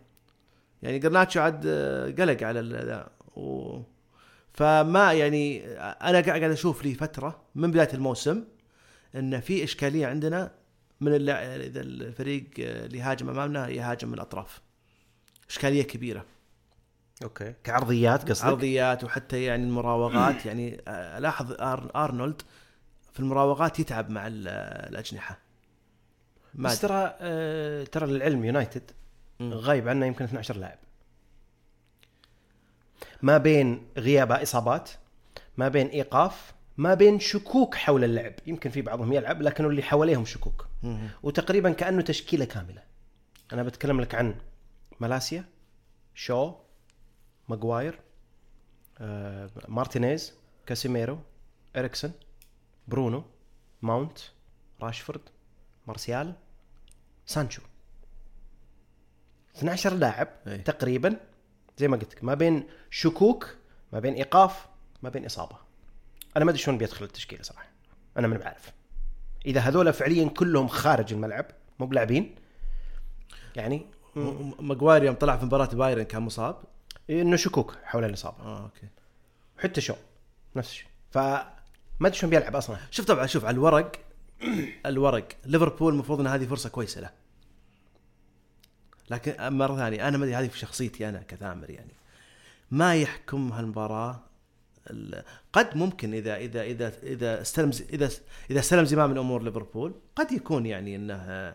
يعني 0.83 0.99
جرناتشو 0.99 1.41
عاد 1.41 1.63
آه، 1.67 2.11
قلق 2.11 2.43
على 2.43 2.61
ذا. 2.61 3.11
و 3.37 3.79
فما 4.53 5.13
يعني 5.13 5.67
آه، 5.67 5.81
أنا 5.81 6.21
قاعد 6.21 6.43
أشوف 6.43 6.85
لي 6.85 6.95
فترة 6.95 7.43
من 7.55 7.71
بداية 7.71 7.95
الموسم 7.95 8.45
إن 9.15 9.41
في 9.41 9.65
إشكالية 9.65 10.07
عندنا 10.07 10.53
من. 11.01 11.29
إذا 11.29 11.81
الفريق 11.81 12.45
اللي 12.59 12.99
يهاجم 12.99 13.29
أمامنا 13.29 13.69
يهاجم 13.69 14.09
من 14.09 14.15
الأطراف. 14.15 14.68
إشكالية 15.51 15.83
كبيرة. 15.83 16.25
okay. 17.23 17.55
كعرضيات 17.65 18.31
قصدك؟ 18.31 18.45
عرضيات 18.47 19.05
وحتى 19.05 19.43
يعني 19.43 19.65
المراوغات 19.65 20.47
يعني 20.47 20.81
آه، 20.89 21.19
الاحظ 21.19 21.53
أر... 21.53 21.91
آرنولد 22.05 22.43
في 23.13 23.21
المراوغات 23.21 23.81
يتعب 23.81 24.11
مع 24.11 24.27
ال- 24.27 24.49
الأجنحة. 24.91 25.39
ما 26.55 26.69
بس 26.69 26.81
ترى 26.81 27.15
آه 27.21 27.85
ترى 27.85 28.07
للعلم 28.07 28.45
يونايتد. 28.45 28.91
غايب 29.43 29.89
عنه 29.89 30.07
يمكن 30.07 30.25
12 30.25 30.57
لاعب. 30.57 30.79
ما 33.23 33.39
بين 33.39 33.87
غياب 33.97 34.33
إصابات 34.33 34.91
ما 35.57 35.69
بين 35.69 35.87
إيقاف 35.87 36.53
ما 36.77 36.95
بين 36.95 37.21
شكوك 37.21 37.75
حول 37.75 38.05
اللعب. 38.05 38.33
يمكن 38.47 38.71
في 38.71 38.83
بعضهم 38.83 39.13
يلعب 39.13 39.43
لكن 39.43 39.65
اللي 39.65 39.83
حواليهم 39.83 40.25
شكوك. 40.25 40.67
مم. 40.83 41.09
وتقريبا 41.23 41.73
كأنه 41.73 42.03
تشكيلة 42.03 42.45
كاملة. 42.45 42.83
أنا 43.53 43.63
بتكلم 43.63 44.01
لك 44.01 44.15
عن 44.15 44.35
مالاسيا 45.01 45.45
شو 46.15 46.55
ماجواير 47.49 48.01
آه، 49.01 49.51
مارتينيز 49.69 50.35
كاسيميرو 50.67 51.19
إريكسون 51.77 52.13
برونو 52.89 53.25
ماونت 53.83 54.19
راشفورد 54.83 55.21
مارسيال 55.87 56.35
سانشو. 57.27 57.63
12 59.57 59.95
لاعب 59.95 60.29
أي. 60.47 60.59
تقريبا 60.59 61.17
زي 61.79 61.89
ما 61.89 61.97
قلت 61.97 62.15
لك 62.15 62.25
ما 62.25 62.35
بين 62.35 62.67
شكوك 62.91 63.57
ما 63.93 64.01
بين 64.01 64.15
إيقاف 64.15 64.67
ما 65.03 65.09
بين 65.09 65.25
إصابة. 65.25 65.57
أنا 66.37 66.45
ما 66.45 66.51
أدري 66.51 66.63
شلون 66.63 66.79
بيدخل 66.79 67.05
التشكيلة 67.05 67.43
صراحة. 67.43 67.69
أنا 68.17 68.27
من 68.27 68.37
بعرف. 68.37 68.73
إذا 69.47 69.61
هذول 69.61 69.93
فعليا 69.93 70.29
كلهم 70.29 70.69
خارج 70.69 71.13
الملعب 71.13 71.47
مو 71.79 71.87
بلاعبين 71.87 72.35
يعني 73.57 73.87
ماجواير 74.61 75.03
يوم 75.05 75.15
طلع 75.15 75.37
في 75.37 75.45
مباراة 75.47 75.67
بايرن 75.67 76.03
كان 76.03 76.23
مصاب. 76.23 76.57
إنه 77.11 77.37
شكوك 77.37 77.77
حول 77.85 78.05
الاصابه 78.05 78.43
آه 78.43 78.63
أوكي. 78.63 78.89
حتى 79.59 79.81
شو 79.81 79.95
نفس 80.57 80.69
الشيء. 80.71 80.87
ف 81.11 81.19
ما 81.19 82.07
أدري 82.09 82.15
شلون 82.19 82.31
بيلعب 82.31 82.57
أصلا. 82.57 82.77
شوف 82.91 83.07
طبعا 83.07 83.27
شوف 83.27 83.45
على 83.45 83.55
الورق 83.55 83.93
الورق. 84.87 85.29
ليفربول 85.45 85.93
المفروض 85.93 86.21
إن 86.21 86.27
هذه 86.27 86.47
فرصة 86.47 86.69
كويسة 86.71 87.01
له. 87.01 87.11
لكن 89.11 89.53
مرة 89.57 89.77
ثانية 89.77 90.09
أنا 90.09 90.19
ما 90.19 90.25
أدري 90.25 90.37
هذه 90.37 90.49
في 90.49 90.59
شخصيتي 90.59 91.09
أنا 91.09 91.23
كثامر 91.29 91.71
يعني. 91.71 91.93
ما 92.71 92.95
يحكم 92.97 93.53
هالمباراة 93.53 94.21
ال- 94.91 95.25
قد 95.53 95.77
ممكن 95.77 96.15
إذا 96.15 96.37
إذا 96.37 96.63
إذا 96.63 96.93
إذا 97.03 97.41
استلم 97.41 97.71
إذا 97.93 98.11
إذا 98.51 98.61
استلم 98.61 98.85
زمام 98.85 99.13
الأمور 99.13 99.43
ليفربول 99.43 99.95
قد 100.17 100.33
يكون 100.33 100.67
يعني 100.67 100.97
إنه 100.97 101.55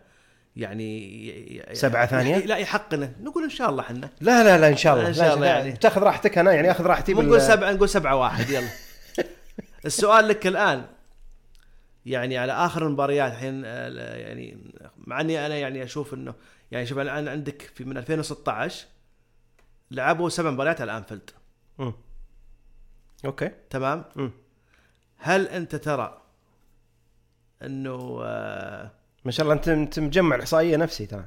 يعني 0.56 1.66
سبعة 1.74 2.06
ثانية؟ 2.06 2.38
لا 2.38 2.58
يحق 2.58 2.94
انه 2.94 3.16
نقول 3.22 3.44
إن 3.44 3.50
شاء 3.50 3.70
الله 3.70 3.84
إحنا. 3.84 4.10
لا 4.22 4.44
لا 4.44 4.58
لا 4.58 4.68
إن 4.68 4.78
شاء 4.78 4.96
الله. 4.96 5.08
إن 5.08 5.14
شاء 5.14 5.36
الله 5.36 5.48
يعني. 5.48 5.72
تأخذ 5.72 6.02
راحتك 6.02 6.38
أنا 6.38 6.54
يعني 6.54 6.72
أخذ 6.72 6.86
راحتي 6.86 7.14
نقول 7.14 7.42
سبعة 7.42 7.72
نقول 7.72 7.90
سبعة 7.90 8.16
واحد 8.16 8.50
يلا. 8.50 8.70
السؤال 9.86 10.28
لك 10.28 10.48
الآن. 10.48 10.86
يعني 12.06 12.38
على 12.38 12.52
آخر 12.52 12.88
المباريات 12.88 13.32
الحين 13.32 13.62
آه، 13.66 14.16
يعني 14.16 14.58
مع 14.98 15.22
إني 15.22 15.46
أنا 15.46 15.56
يعني 15.56 15.84
أشوف 15.84 16.14
إنه 16.14 16.34
يعني 16.72 16.86
شوف 16.86 17.00
الآن 17.00 17.28
عندك 17.28 17.62
في 17.76 17.84
من 17.84 17.98
2016 17.98 18.86
لعبوا 19.92 20.30
سبع 20.30 20.52
مباريات 20.52 20.82
على 20.82 20.92
الانفيلد. 20.92 21.30
okay. 23.26 23.52
تمام؟ 23.70 24.06
مم. 24.16 24.32
هل 25.18 25.48
أنت 25.48 25.76
ترى 25.76 26.22
إنه 27.62 28.20
آه، 28.24 28.92
ما 29.26 29.32
شاء 29.32 29.44
الله 29.44 29.54
أنت 29.54 29.68
أنت 29.68 30.00
مجمع 30.00 30.36
الإحصائية 30.36 30.78
نفسي 30.78 31.06
ترى. 31.06 31.26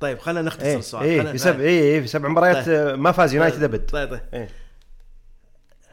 طيب 0.00 0.18
خلينا 0.18 0.42
نختصر 0.42 0.66
إيه 0.66 0.78
السؤال. 0.78 1.04
إيه 1.04 1.22
في 1.22 1.38
سبع 1.38 1.60
إيه 1.60 1.80
إيه 1.80 2.00
في 2.00 2.06
سبع 2.06 2.28
مباريات 2.28 2.66
طيب. 2.66 2.74
آه، 2.74 2.94
ما 2.94 3.12
فاز 3.12 3.34
يونايتد 3.34 3.62
أبد. 3.62 3.90
طيب 3.90 4.10
طيب. 4.10 4.20
إيه. 4.34 4.48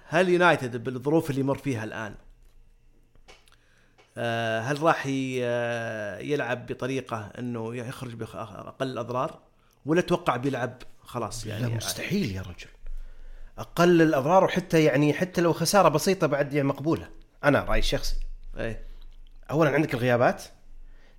هل 0.07 0.29
يونايتد 0.29 0.83
بالظروف 0.83 1.29
اللي 1.29 1.41
يمر 1.41 1.57
فيها 1.57 1.83
الآن 1.83 2.15
آه، 4.17 4.59
هل 4.59 4.81
راح 4.83 5.07
آه، 5.09 6.19
يلعب 6.19 6.65
بطريقة 6.65 7.31
إنه 7.39 7.75
يخرج 7.75 8.13
باقل 8.13 8.87
الأضرار 8.87 9.39
ولا 9.85 10.01
توقع 10.01 10.35
بيلعب 10.35 10.83
خلاص 10.99 11.47
لا 11.47 11.57
يعني؟ 11.57 11.75
مستحيل 11.75 12.35
يا 12.35 12.41
رجل. 12.41 12.69
أقل 13.57 14.01
الأضرار 14.01 14.43
وحتى 14.43 14.83
يعني 14.83 15.13
حتى 15.13 15.41
لو 15.41 15.53
خسارة 15.53 15.89
بسيطة 15.89 16.27
بعد 16.27 16.53
يعني 16.53 16.67
مقبولة. 16.67 17.09
أنا 17.43 17.63
رأيي 17.63 17.79
الشخصي. 17.79 18.15
إيه. 18.57 18.83
اولا 19.51 19.69
عندك 19.69 19.93
الغيابات. 19.93 20.43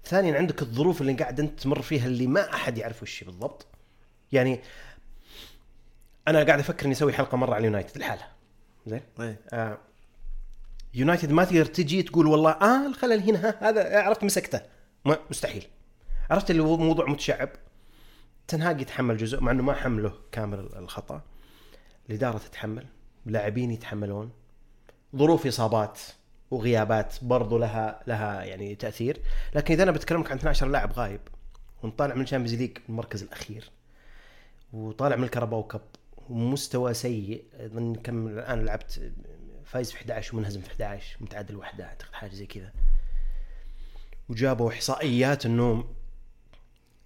ثانيا 0.04 0.38
عندك 0.38 0.62
الظروف 0.62 1.00
اللي 1.00 1.12
قاعد 1.12 1.40
أنت 1.40 1.60
تمر 1.60 1.82
فيها 1.82 2.06
اللي 2.06 2.26
ما 2.26 2.54
أحد 2.54 2.78
يعرف 2.78 3.02
وش 3.02 3.24
بالضبط. 3.24 3.66
يعني 4.32 4.60
أنا 6.28 6.44
قاعد 6.44 6.58
أفكر 6.58 6.84
إني 6.86 6.92
أسوي 6.92 7.12
حلقة 7.12 7.36
مرة 7.36 7.54
على 7.54 7.60
اليونايتد 7.60 7.98
لحالها. 7.98 8.28
زين؟ 8.86 9.00
إيه. 9.20 9.40
آه 9.52 9.78
يونايتد 10.94 11.32
ما 11.32 11.44
تقدر 11.44 11.64
تجي 11.64 12.02
تقول 12.02 12.26
والله 12.26 12.50
آه 12.50 12.86
الخلل 12.86 13.20
هنا 13.20 13.58
هذا 13.60 14.00
عرفت 14.02 14.24
مسكته. 14.24 14.60
مستحيل. 15.30 15.66
عرفت 16.30 16.50
اللي 16.50 16.62
هو 16.62 16.76
موضوع 16.76 17.10
متشعب؟ 17.10 17.48
تنهاج 18.48 18.80
يتحمل 18.80 19.16
جزء 19.16 19.40
مع 19.40 19.52
إنه 19.52 19.62
ما 19.62 19.74
حمله 19.74 20.12
كامل 20.32 20.68
الخطأ. 20.76 21.22
الإدارة 22.10 22.38
تتحمل 22.38 22.86
لاعبين 23.26 23.70
يتحملون. 23.70 24.30
ظروف 25.16 25.46
إصابات. 25.46 26.00
وغيابات 26.52 27.14
برضو 27.22 27.58
لها 27.58 28.02
لها 28.06 28.44
يعني 28.44 28.74
تأثير. 28.74 29.20
لكن 29.54 29.74
إذا 29.74 29.82
أنا 29.82 29.90
بتكلمك 29.90 30.30
عن 30.30 30.36
12 30.36 30.66
لاعب 30.66 30.92
غايب 30.92 31.20
ونطالع 31.82 32.14
من 32.14 32.22
ال 32.22 32.26
Champions 32.26 32.54
League 32.54 32.78
المركز 32.88 33.22
الأخير 33.22 33.70
وطالع 34.72 35.16
من 35.16 35.24
ال 35.24 35.29
Carabao 35.29 35.62
Cup 35.62 35.80
ومستوى 36.28 36.94
سيء 36.94 37.44
أظن 37.54 37.94
كم 37.94 38.28
الآن 38.28 38.64
لعبت 38.64 39.12
فايز 39.64 39.90
في 39.90 39.96
11 39.96 40.36
ومنهزم 40.36 40.60
في 40.60 40.68
11 40.68 41.16
متعادل 41.20 41.56
واحدة 41.56 41.84
أعتقد 41.84 42.12
حاجة 42.12 42.34
زي 42.34 42.46
كذا. 42.46 42.72
وجابوا 44.28 44.70
إحصائيات 44.70 45.46
انه 45.46 45.84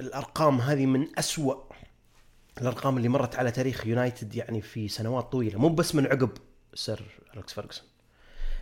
الأرقام 0.01 0.61
هذه 0.61 0.87
من 0.87 1.19
أسوأ 1.19 1.55
الأرقام 2.61 2.97
اللي 2.97 3.09
مرت 3.09 3.37
على 3.37 3.51
تاريخ 3.51 3.87
يونايتد 3.87 4.35
يعني 4.35 4.61
في 4.63 4.89
سنوات 4.89 5.33
طويلة. 5.33 5.59
مو 5.59 5.69
بس 5.69 5.95
من 5.95 6.07
عقب 6.07 6.31
سير 6.75 7.21
الكس 7.37 7.53
فيرجسون 7.53 7.96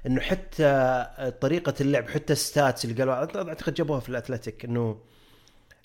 إنه 0.06 0.20
حتى 0.20 1.06
طريقة 1.40 1.74
اللعب 1.80 2.08
حتى 2.08 2.32
ال 2.32 2.41
stats 2.41 2.84
اللي 2.84 2.96
قالوا 2.98 3.14
أعتقد 3.14 3.74
جابوها 3.74 4.00
في 4.00 4.08
الأتلتيك 4.08 4.64
إنه 4.64 4.98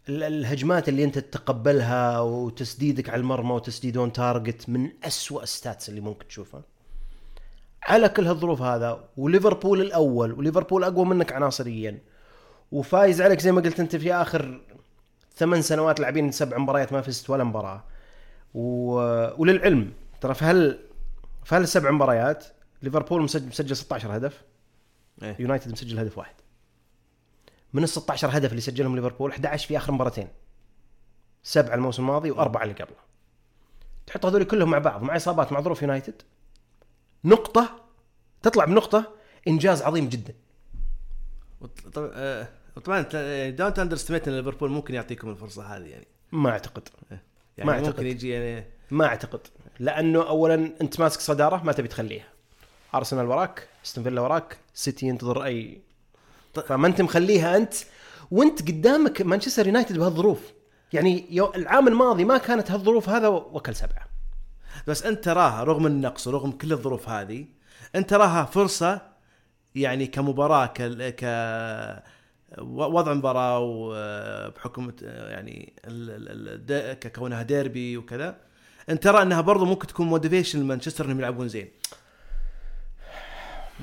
ال- 0.09 0.23
الهجمات 0.23 0.89
اللي 0.89 1.03
أنت 1.03 1.19
تتقبلها 1.19 2.19
وتسديدك 2.19 3.09
على 3.09 3.19
المرمى 3.19 3.51
وتسديد 3.51 3.97
on 3.97 4.13
target 4.13 4.69
من 4.69 4.89
أسوأ 5.03 5.45
stats 5.45 5.89
اللي 5.89 6.01
ممكن 6.01 6.27
تشوفها. 6.27 6.63
على 7.83 8.09
كل 8.09 8.27
هالظروف 8.27 8.61
هذا 8.61 9.03
وليفربول 9.17 9.81
الأول 9.81 10.33
وليفربول 10.33 10.83
أقوى 10.83 11.05
منك 11.05 11.31
عناصريا 11.33 11.99
وفايز 12.71 13.21
عليك 13.21 13.39
زي 13.39 13.51
ما 13.51 13.61
قلت 13.61 13.79
أنت 13.79 13.95
في 13.95 14.13
آخر 14.13 14.61
ثمان 15.35 15.61
سنوات 15.61 15.99
لاعبين 15.99 16.31
سبع 16.31 16.57
مباريات 16.57 16.93
ما 16.93 17.01
فزت 17.01 17.29
ولا 17.29 17.43
مباراة. 17.43 17.83
و... 18.53 18.61
وللعلم 19.41 19.91
ترى 20.21 20.33
في 20.33 20.45
هال 20.45 20.79
في 21.43 21.55
هالسبع 21.55 21.91
مباريات 21.91 22.45
ليفربول 22.81 23.21
مسجل 23.21 23.47
مسجل 23.47 23.75
16 23.75 24.17
هدف. 24.17 24.43
إيه. 25.23 25.35
يونايتد 25.39 25.71
مسجل 25.71 25.99
هدف 25.99 26.17
واحد. 26.17 26.35
من 27.73 27.83
ال 27.83 27.89
16 27.89 28.29
هدف 28.37 28.49
اللي 28.49 28.61
سجلهم 28.61 28.95
ليفربول 28.95 29.31
11 29.31 29.67
في 29.67 29.77
آخر 29.77 29.91
مباراتين. 29.91 30.27
سبعة 31.43 31.75
الموسم 31.75 32.03
الماضي 32.03 32.31
وأربعة 32.31 32.63
اللي 32.63 32.73
قبله. 32.73 32.97
تحط 34.07 34.25
هذول 34.25 34.43
كلهم 34.43 34.69
مع 34.69 34.77
بعض 34.77 35.01
مع 35.03 35.15
إصابات 35.15 35.51
مع 35.51 35.61
ظروف 35.61 35.81
يونايتد. 35.81 36.21
نقطة 37.25 37.85
تطلع 38.41 38.65
بنقطة 38.65 39.13
إنجاز 39.47 39.81
عظيم 39.81 40.09
جدا. 40.09 40.33
آه، 41.97 42.47
طبعا 42.83 43.01
don't 43.49 43.79
underestimate 43.79 44.27
إن 44.27 44.33
ليفربول 44.35 44.69
ممكن 44.71 44.93
يعطيكم 44.93 45.29
الفرصة 45.29 45.77
هذه 45.77 45.85
يعني. 45.87 46.07
ما 46.31 46.49
أعتقد. 46.49 46.89
يعني 47.57 47.69
ما 47.69 47.75
ممكن 47.75 47.85
أعتقد. 47.85 48.05
يجي 48.05 48.29
يعني 48.29 48.65
ما 48.91 49.05
أعتقد. 49.05 49.39
لأنه 49.79 50.27
اولا 50.27 50.73
أنت 50.81 50.99
ماسك 50.99 51.19
صدارة 51.19 51.63
ما 51.63 51.71
تبي 51.71 51.87
تخليها. 51.87 52.27
أرسنال 52.95 53.27
وراك 53.27 53.67
أستون 53.85 54.03
فيلا 54.03 54.21
وراك 54.21 54.57
سيتي 54.73 55.05
ينتظر 55.05 55.43
أي. 55.45 55.81
فما 56.67 56.87
أنت 56.87 57.01
مخليها 57.01 57.57
أنت 57.57 57.73
وأنت 58.31 58.61
قدامك 58.61 59.21
مانشستر 59.21 59.67
يونايتد 59.67 59.97
بهالظروف. 59.97 60.39
يعني 60.93 61.25
يو 61.29 61.51
العام 61.55 61.87
الماضي 61.87 62.23
ما 62.25 62.37
كانت 62.37 62.71
هالظروف 62.71 63.09
هذا 63.09 63.27
وكل 63.27 63.75
سبعة. 63.75 64.09
بس 64.87 65.03
أنت 65.03 65.23
تراها 65.23 65.63
رغم 65.63 65.85
النقص 65.87 66.27
ورغم 66.27 66.51
كل 66.51 66.71
الظروف 66.71 67.09
هذه 67.09 67.45
أنت 67.95 68.09
تراها 68.09 68.45
فرصة 68.45 69.01
يعني 69.75 70.07
كمباراة 70.07 70.65
ك 70.65 70.81
ك 71.15 71.23
وضع 72.61 73.13
مباراة 73.13 73.59
وبحكم 73.59 74.91
يعني 75.01 75.73
ال- 75.85 76.99
ككونها 76.99 77.41
ديربي 77.43 77.97
وكذا 77.97 78.37
أنت 78.89 79.03
ترى 79.03 79.21
أنها 79.21 79.41
برضو 79.41 79.65
ممكن 79.65 79.87
تكون 79.87 80.07
motivation 80.07 80.59
لمانشستر 80.59 81.05
إنهم 81.05 81.19
يلعبون 81.19 81.47
زين. 81.47 81.67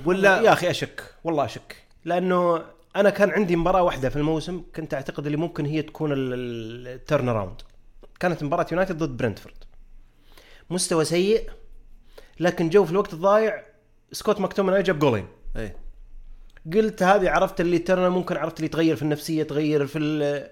ولا 0.05 0.41
يا 0.43 0.53
أخي 0.53 0.71
أشك. 0.71 1.15
والله 1.25 1.45
أشك. 1.45 1.77
لأنه 2.05 2.63
أنا 2.97 3.11
كان 3.11 3.31
عندي 3.31 3.57
مباراة 3.57 3.83
واحدة 3.83 4.09
في 4.09 4.17
الموسم 4.17 4.63
كنت 4.77 4.95
أعتقد 4.95 5.27
اللي 5.27 5.37
ممكن 5.39 5.67
هي 5.67 5.83
تكون 5.83 6.11
ال 6.15 7.29
turnaround 7.29 7.61
كانت 8.21 8.43
مباراة 8.43 8.67
يونايتد 8.73 8.99
ضد 8.99 9.17
برنتفورد. 9.17 9.55
مستوى 10.71 11.05
سيء 11.05 11.51
لكن 12.41 12.69
جوا 12.69 12.85
في 12.85 12.91
الوقت 12.91 13.13
الضايع 13.13 13.63
سكوت 14.13 14.41
ماكتومناي 14.41 14.83
جاب 14.83 14.99
قولين. 14.99 15.27
إيه. 15.57 15.77
قلت 16.75 17.03
هذه 17.03 17.31
عرفت 17.31 17.61
اللي 17.61 17.79
ترى 17.79 18.09
ممكن 18.11 18.37
عرفت 18.37 18.57
اللي 18.57 18.69
تغير 18.69 18.97
في 18.97 19.03
النفسية 19.03 19.43
تغير 19.43 19.87
في 19.87 19.99
ال 19.99 20.49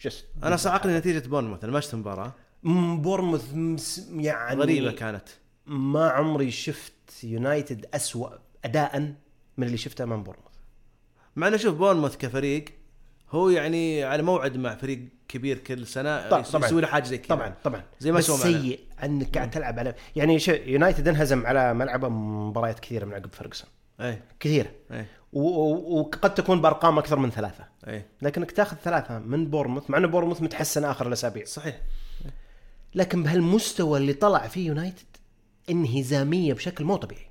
just 0.00 0.26
أنا 0.44 0.56
صعقني 0.56 0.98
نتيجة 0.98 1.28
بورنموث 1.28 1.64
أنا 1.64 1.72
ما 1.72 1.80
شفت 1.80 1.94
المباراه 1.94 2.32
مس- 2.62 4.08
يعني 4.16 4.60
غريبة 4.60 4.92
كانت. 4.92 5.28
ما 5.66 6.08
عمري 6.08 6.50
شفت 6.50 6.92
يونايتد 7.24 7.86
أسوأ 7.94 8.28
اداء 8.64 8.98
من 9.56 9.66
اللي 9.66 9.76
شفته 9.76 10.04
امام 10.04 10.22
بورنموث 10.22 10.52
مع 11.36 11.48
إنه 11.48 11.56
شوف 11.56 11.74
بورنموث 11.74 12.16
كفريق 12.16 12.64
هو 13.30 13.48
يعني 13.48 14.04
على 14.04 14.22
موعد 14.22 14.56
مع 14.56 14.74
فريق 14.74 15.00
كبير 15.28 15.58
كل 15.58 15.86
سنة 15.86 16.28
طبعاً، 16.28 16.42
طبعاً. 16.42 16.66
يسوي 16.66 16.80
له 16.80 16.86
حاجة 16.86 17.04
زي 17.04 17.18
كذا. 17.18 17.36
طبعا 17.36 17.54
طبعا. 17.64 17.82
زي 18.00 18.12
ما 18.12 18.20
معنا. 18.28 18.42
سيء 18.42 18.80
أنك 19.02 19.36
قاعد 19.36 19.50
تلعب 19.50 19.78
على 19.78 19.94
يعني 20.16 20.38
يونايتد 20.48 21.08
انهزم 21.08 21.46
على 21.46 21.74
ملعبه 21.74 22.08
مباريات 22.08 22.80
كثيرة 22.80 23.04
من 23.04 23.14
عقب 23.14 23.32
فيرجسون 23.32 23.68
إيه 24.00 24.24
كثيرة. 24.40 24.70
و- 25.32 25.98
وقد 26.00 26.34
تكون 26.34 26.60
بأرقام 26.60 26.98
أكثر 26.98 27.16
من 27.18 27.30
ثلاثة. 27.30 27.64
إيه 27.86 28.06
لكنك 28.22 28.50
تاخذ 28.52 28.76
ثلاثة 28.76 29.18
من 29.18 29.46
بورنموث 29.50 29.90
مع 29.90 29.98
إنه 29.98 30.08
بورنموث 30.08 30.42
متحسن 30.42 30.84
آخر 30.84 31.06
الأسابيع. 31.08 31.44
صحيح. 31.44 31.80
لكن 32.94 33.22
بهالمستوى 33.22 33.98
اللي 33.98 34.12
طلع 34.12 34.46
فيه 34.48 34.66
يونايتد 34.66 35.13
انهزامية 35.70 36.54
بشكل 36.54 36.84
مو 36.84 36.96
طبيعي. 36.96 37.26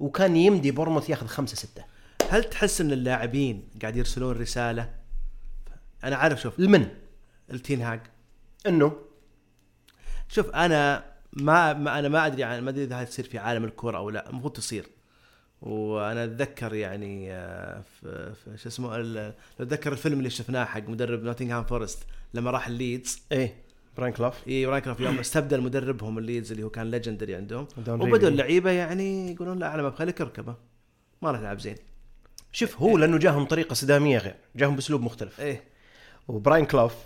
وكان 0.00 0.36
يمدي 0.36 0.70
بورنموث 0.70 1.10
ياخذ 1.10 1.26
خمسة 1.26 1.56
ستة. 1.56 1.84
هل 2.30 2.44
تحس 2.44 2.80
إن 2.80 2.92
اللاعبين 2.92 3.68
قاعد 3.82 3.96
يرسلون 3.96 4.36
رسالة؟ 4.36 4.94
أنا 6.04 6.16
عارف 6.16 6.40
شوف. 6.40 6.58
لمن؟ 6.58 6.88
لتين 7.50 7.82
هاج. 7.82 8.00
إنه؟ 8.66 8.96
شوف 10.28 10.50
أنا 10.50 11.04
ما, 11.32 11.72
ما 11.72 11.98
أنا 11.98 12.08
ما 12.08 12.26
أدري 12.26 12.44
عن 12.44 12.60
ما 12.60 12.70
أدري 12.70 12.84
إذا 12.84 12.98
هاي 12.98 13.06
تصير 13.06 13.24
في 13.24 13.38
عالم 13.38 13.64
الكورة 13.64 13.98
أو 13.98 14.10
لا. 14.10 14.30
المفروض 14.30 14.52
تصير. 14.52 14.86
وأنا 15.62 16.24
أتذكر 16.24 16.74
يعني 16.74 17.32
آه، 17.32 17.82
في, 18.00 18.34
في 18.34 18.58
شو 18.58 18.68
اسمه 18.68 19.32
أتذكر 19.60 19.92
الفيلم 19.92 20.18
اللي 20.18 20.30
شفناه 20.30 20.64
حق 20.64 20.88
مدرب 20.88 21.22
نوتنغهام 21.22 21.64
فورست 21.64 21.98
لما 22.34 22.50
راح 22.50 22.66
الليدز 22.66 23.22
إيه. 23.32 23.63
براين 23.96 24.12
كلاف 24.12 24.48
اي 24.48 24.66
براين 24.66 24.85
كلاف 24.85 25.00
يوم 25.00 25.18
استبدل 25.18 25.60
مدربهم 25.60 26.18
الليدز 26.18 26.52
اللي 26.52 26.62
هو 26.64 26.70
كان 26.70 26.90
legendary 26.90 27.34
عندهم. 27.34 27.66
وبدوا. 27.88 28.28
اللعيبة 28.28 28.70
يعني 28.70 29.32
يقولون 29.32 29.58
لا 29.58 29.74
أنا 29.74 29.82
ما 29.82 29.88
بخليك 29.88 30.20
اركبه. 30.20 30.54
ما 31.22 31.30
راح 31.30 31.40
يلعب 31.40 31.60
زين. 31.60 31.76
شوف 32.52 32.82
هو 32.82 32.98
لأنه 32.98 33.18
جاهم 33.18 33.44
طريقة 33.44 33.74
صداميه 33.74 34.18
غير 34.18 34.34
جاهم 34.56 34.74
بأسلوب 34.76 35.02
مختلف. 35.02 35.40
إيه. 35.40 35.62
وبراين 36.28 36.64
كلاف 36.64 36.96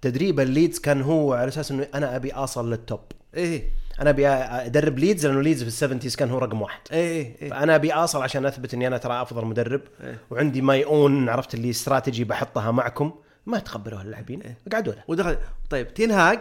تدريب 0.00 0.40
الليدز 0.40 0.78
كان 0.78 1.02
هو 1.02 1.32
على 1.32 1.48
أساس 1.48 1.70
إنه 1.70 1.88
أنا 1.94 2.16
أبي 2.16 2.32
أصل 2.32 2.70
لل 2.70 2.82
top 2.82 3.00
إيه. 3.34 3.70
أنا 4.00 4.10
أبي 4.10 4.28
أدرب 4.28 4.98
ليدز 4.98 5.26
لأنه 5.26 5.42
ليدز 5.42 5.62
في 5.62 5.68
ال 5.68 5.73
seventies 5.73 6.16
كان 6.16 6.30
هو 6.30 6.38
رقم 6.38 6.62
واحد. 6.62 6.80
إيه 6.92 7.36
إيه 7.42 7.50
فأنا 7.50 7.74
أبي 7.74 7.92
أصل 7.92 8.22
عشان 8.22 8.46
أثبت 8.46 8.74
إني 8.74 8.86
أنا 8.86 8.98
ترى 8.98 9.22
أفضل 9.22 9.44
مدرب. 9.44 9.80
إيه. 10.00 10.18
وعندي 10.30 10.60
my 10.60 10.84
own 10.84 11.28
عرفت 11.28 11.54
اللي 11.54 11.70
استراتيجي 11.70 12.24
بحطها 12.24 12.70
معكم. 12.70 13.12
ما 13.46 13.58
تقبلوها 13.58 14.02
اللاعبين 14.02 14.42
إيه. 14.42 14.58
قعدوا 14.72 14.92
له. 14.92 15.02
ودخل 15.08 15.38
طيب 15.70 15.94
تنهاج 15.94 16.40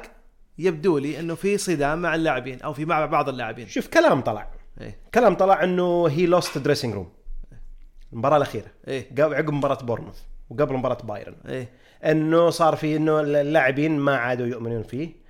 يبدو 0.58 0.98
لي 0.98 1.20
إنه 1.20 1.36
في 1.36 1.58
صدام 1.58 2.02
مع 2.02 2.16
اللاعبين 2.16 2.62
أو 2.62 2.74
في 2.74 2.86
مع 2.86 3.06
بعض 3.06 3.30
اللاعبين. 3.30 3.68
شوف 3.68 3.88
كلام 3.88 4.22
طلع. 4.22 4.48
إيه. 4.82 5.00
كلام 5.14 5.36
طلع 5.36 5.64
إنه 5.64 6.08
he 6.08 6.26
lost 6.26 6.58
dressing 6.58 6.94
room 6.94 7.12
المباراة 8.14 8.38
الأخيرة. 8.38 8.68
قبل 8.88 9.36
عقب 9.36 9.54
مباراة 9.54 9.84
بورنموث 9.84 10.22
وقبل 10.50 10.76
مباراة 10.76 11.04
بايرن. 11.04 11.36
إيه. 11.46 11.70
إنه 12.04 12.50
صار 12.50 12.76
في 12.76 12.96
إنه 12.96 13.20
اللاعبين 13.22 14.00
ما 14.00 14.18
عادوا 14.18 14.48
يؤمنون 14.48 14.84
فيه. 14.84 15.24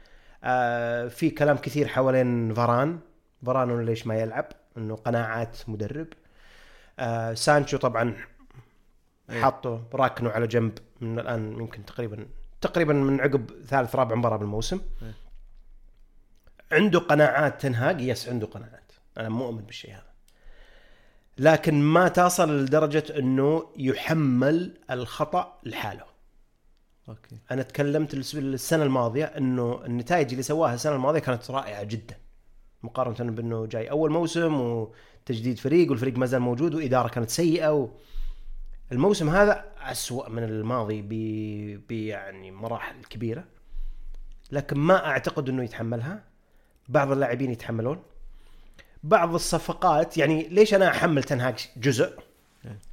آه 0.44 1.08
في 1.08 1.30
كلام 1.30 1.58
كثير 1.58 1.88
حوالين 1.88 2.54
فاران. 2.54 3.00
فاران 3.46 3.86
ليش 3.86 4.08
ما 4.08 4.16
يلعب؟ 4.16 4.46
إنه 4.78 4.96
قناعات 4.96 5.58
مدرب. 5.68 6.08
آه 7.00 7.34
سانشو 7.34 7.78
طبعا 7.78 8.16
إيه. 9.30 9.42
حطه 9.42 9.84
راكنه 9.94 10.30
على 10.30 10.48
جنب. 10.48 10.78
من 11.04 11.20
الآن 11.20 11.52
يمكن 11.60 11.86
تقريبا 11.86 12.26
تقريبا 12.62 12.94
من 12.94 13.22
عقب 13.22 13.50
ثالث 13.68 13.96
رابع 13.96 14.16
مباراة 14.16 14.38
بالموسم. 14.38 14.82
إيه. 15.02 15.14
عنده 16.72 17.00
قناعات 17.00 17.62
تنهاج؟ 17.62 18.02
yes 18.02 18.30
عنده 18.30 18.48
قناعات. 18.48 18.92
أنا 19.18 19.30
مؤمن 19.30 19.62
بالشيء 19.62 19.92
هذا. 19.92 20.14
لكن 21.38 21.82
ما 21.82 22.08
تصل 22.08 22.64
لدرجة 22.64 23.04
إنه 23.20 23.70
يحمل 23.78 24.78
الخطأ 24.92 25.60
لحاله. 25.64 26.06
okay. 27.10 27.38
أنا 27.52 27.64
تكلمت 27.64 28.14
الس- 28.14 28.36
السنة 28.36 28.84
الماضية 28.84 29.26
إنه 29.26 29.86
النتائج 29.86 30.30
اللي 30.32 30.44
سواها 30.44 30.74
السنة 30.74 30.96
الماضية 30.96 31.20
كانت 31.20 31.52
رائعة 31.52 31.84
جدا. 31.84 32.16
مقارنة 32.84 33.32
بإنه 33.32 33.66
جاي 33.66 33.90
أول 33.90 34.12
موسم 34.12 34.62
وتجديد 34.62 35.60
فريق 35.60 35.90
والفريق 35.90 36.18
ما 36.18 36.26
زال 36.26 36.40
موجود 36.40 36.76
وإدارة 36.76 37.08
كانت 37.08 37.30
سيئة 37.30 37.74
و... 37.74 37.90
الموسم 38.92 39.30
هذا 39.30 39.66
أسوأ 39.78 40.30
من 40.30 40.44
الماضي 40.44 41.02
ب... 41.88 41.92
يعني 41.92 42.52
مراحل 42.52 43.04
كبيرة. 43.10 43.44
لكن 44.52 44.78
ما 44.78 45.06
أعتقد 45.06 45.50
إنه 45.50 45.64
يتحملها. 45.64 46.24
بعض 46.90 47.12
اللاعبين 47.12 47.52
يتحملون. 47.52 48.04
بعض 49.04 49.34
الصفقات 49.34 50.18
يعني 50.18 50.48
ليش 50.48 50.74
أنا 50.74 50.90
أحمل 50.90 51.24
تنهاج 51.24 51.70
جزء؟ 51.78 52.20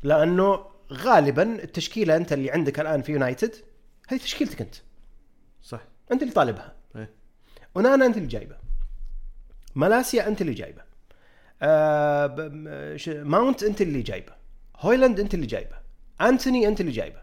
لأنه 0.03 0.67
غالبا 0.93 1.43
التشكيلة 1.43 2.17
أنت 2.17 2.33
اللي 2.33 2.51
عندك 2.51 2.81
الآن 2.81 3.03
في 3.03 3.13
يونايتد 3.13 3.55
هذه 4.09 4.19
تشكيلتك 4.19 4.61
أنت. 4.61 4.75
صح. 5.63 5.81
أنت 6.13 6.23
اللي 6.23 6.35
طالبها. 6.35 6.75
إيه. 6.97 7.11
ونانا 7.75 8.07
أنت 8.07 8.17
اللي 8.17 8.29
جايبه. 8.29 8.57
مالاسيا 9.75 10.29
أنت 10.29 10.41
اللي 10.41 10.55
جايبه. 10.55 10.83
آه 11.63 12.51
ماونت 13.09 13.63
أنت 13.63 13.81
اللي 13.83 14.03
جايبه. 14.03 14.33
هويلاند 14.77 15.21
أنت 15.21 15.35
اللي 15.35 15.47
جايبه. 15.47 15.80
أنتوني 16.21 16.69
أنت 16.69 16.81
اللي 16.81 16.93
جايبه. 16.93 17.23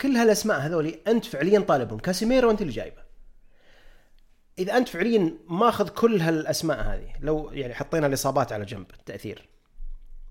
كل 0.00 0.16
هالأسماء 0.16 0.60
هذولي 0.60 1.00
أنت 1.06 1.24
فعليا 1.24 1.60
طالبهم. 1.60 1.98
كاسيميرو 1.98 2.50
أنت 2.50 2.60
اللي 2.62 2.72
جايبه. 2.72 3.02
إذا 4.58 4.76
أنت 4.76 4.88
فعليا 4.88 5.34
ماخذ 5.48 5.88
كل 5.88 6.20
هالأسماء 6.20 6.80
هذه 6.80 7.12
لو 7.20 7.50
يعني 7.52 7.74
حطينا 7.74 8.06
الإصابات 8.06 8.52
على 8.52 8.64
جنب 8.64 8.86
التأثير 9.00 9.48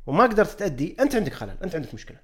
وما 0.07 0.23
قدرت 0.23 0.59
تأدي 0.59 0.95
أنت 0.99 1.15
عندك 1.15 1.33
خلل 1.33 1.57
أنت 1.63 1.75
عندك 1.75 1.93
مشكلة. 1.93 2.17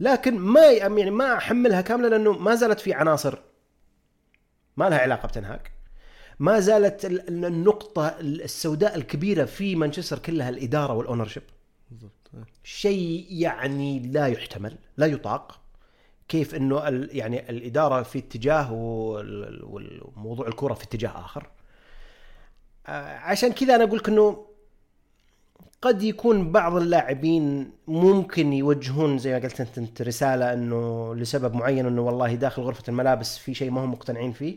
لكن 0.00 0.38
ما 0.38 0.66
يعني 0.66 1.10
ما 1.10 1.36
أحملها 1.36 1.80
كاملة 1.80 2.08
لأنه 2.08 2.32
ما 2.32 2.54
زالت 2.54 2.80
في 2.80 2.94
عناصر 2.94 3.38
ما 4.76 4.90
لها 4.90 4.98
علاقة 4.98 5.28
بتنهاج. 5.28 5.72
ما 6.38 6.60
زالت 6.60 7.04
ال- 7.04 7.28
ال- 7.28 7.44
النقطة 7.44 8.08
السوداء 8.20 8.94
الكبيرة 8.96 9.44
في 9.44 9.76
مانشستر 9.76 10.18
كلها 10.18 10.48
الإدارة 10.48 10.92
وال 10.92 11.00
ownership. 11.00 11.42
بالضبط. 11.90 12.21
شيء 12.64 13.26
يعني 13.30 13.98
لا 13.98 14.26
يحتمل 14.26 14.76
لا 14.96 15.06
يطاق. 15.06 15.60
كيف 16.28 16.54
إنه 16.54 16.82
يعني 17.10 17.50
الإدارة 17.50 18.02
في 18.02 18.18
اتجاه 18.18 18.72
والموضوع 19.62 20.48
الكره 20.48 20.74
في 20.74 20.84
اتجاه 20.84 21.10
آخر. 21.10 21.50
آه، 22.86 23.16
عشان 23.18 23.52
كذا 23.52 23.74
أنا 23.74 23.84
أقول 23.84 23.98
لك 23.98 24.08
إنه 24.08 24.46
قد 25.82 26.02
يكون 26.02 26.52
بعض 26.52 26.76
اللاعبين 26.76 27.70
ممكن 27.88 28.52
يوجهون 28.52 29.18
زي 29.18 29.32
ما 29.32 29.38
قلت 29.38 29.78
أنت 29.78 30.02
رسالة 30.02 30.52
إنه 30.52 31.14
لسبب 31.14 31.54
معين 31.54 31.86
إنه 31.86 32.02
والله 32.02 32.34
داخل 32.34 32.62
غرفة 32.62 32.84
الملابس 32.88 33.38
في 33.38 33.54
شيء 33.54 33.70
ما 33.70 33.84
هم 33.84 33.92
مقتنعين 33.92 34.32
فيه. 34.32 34.56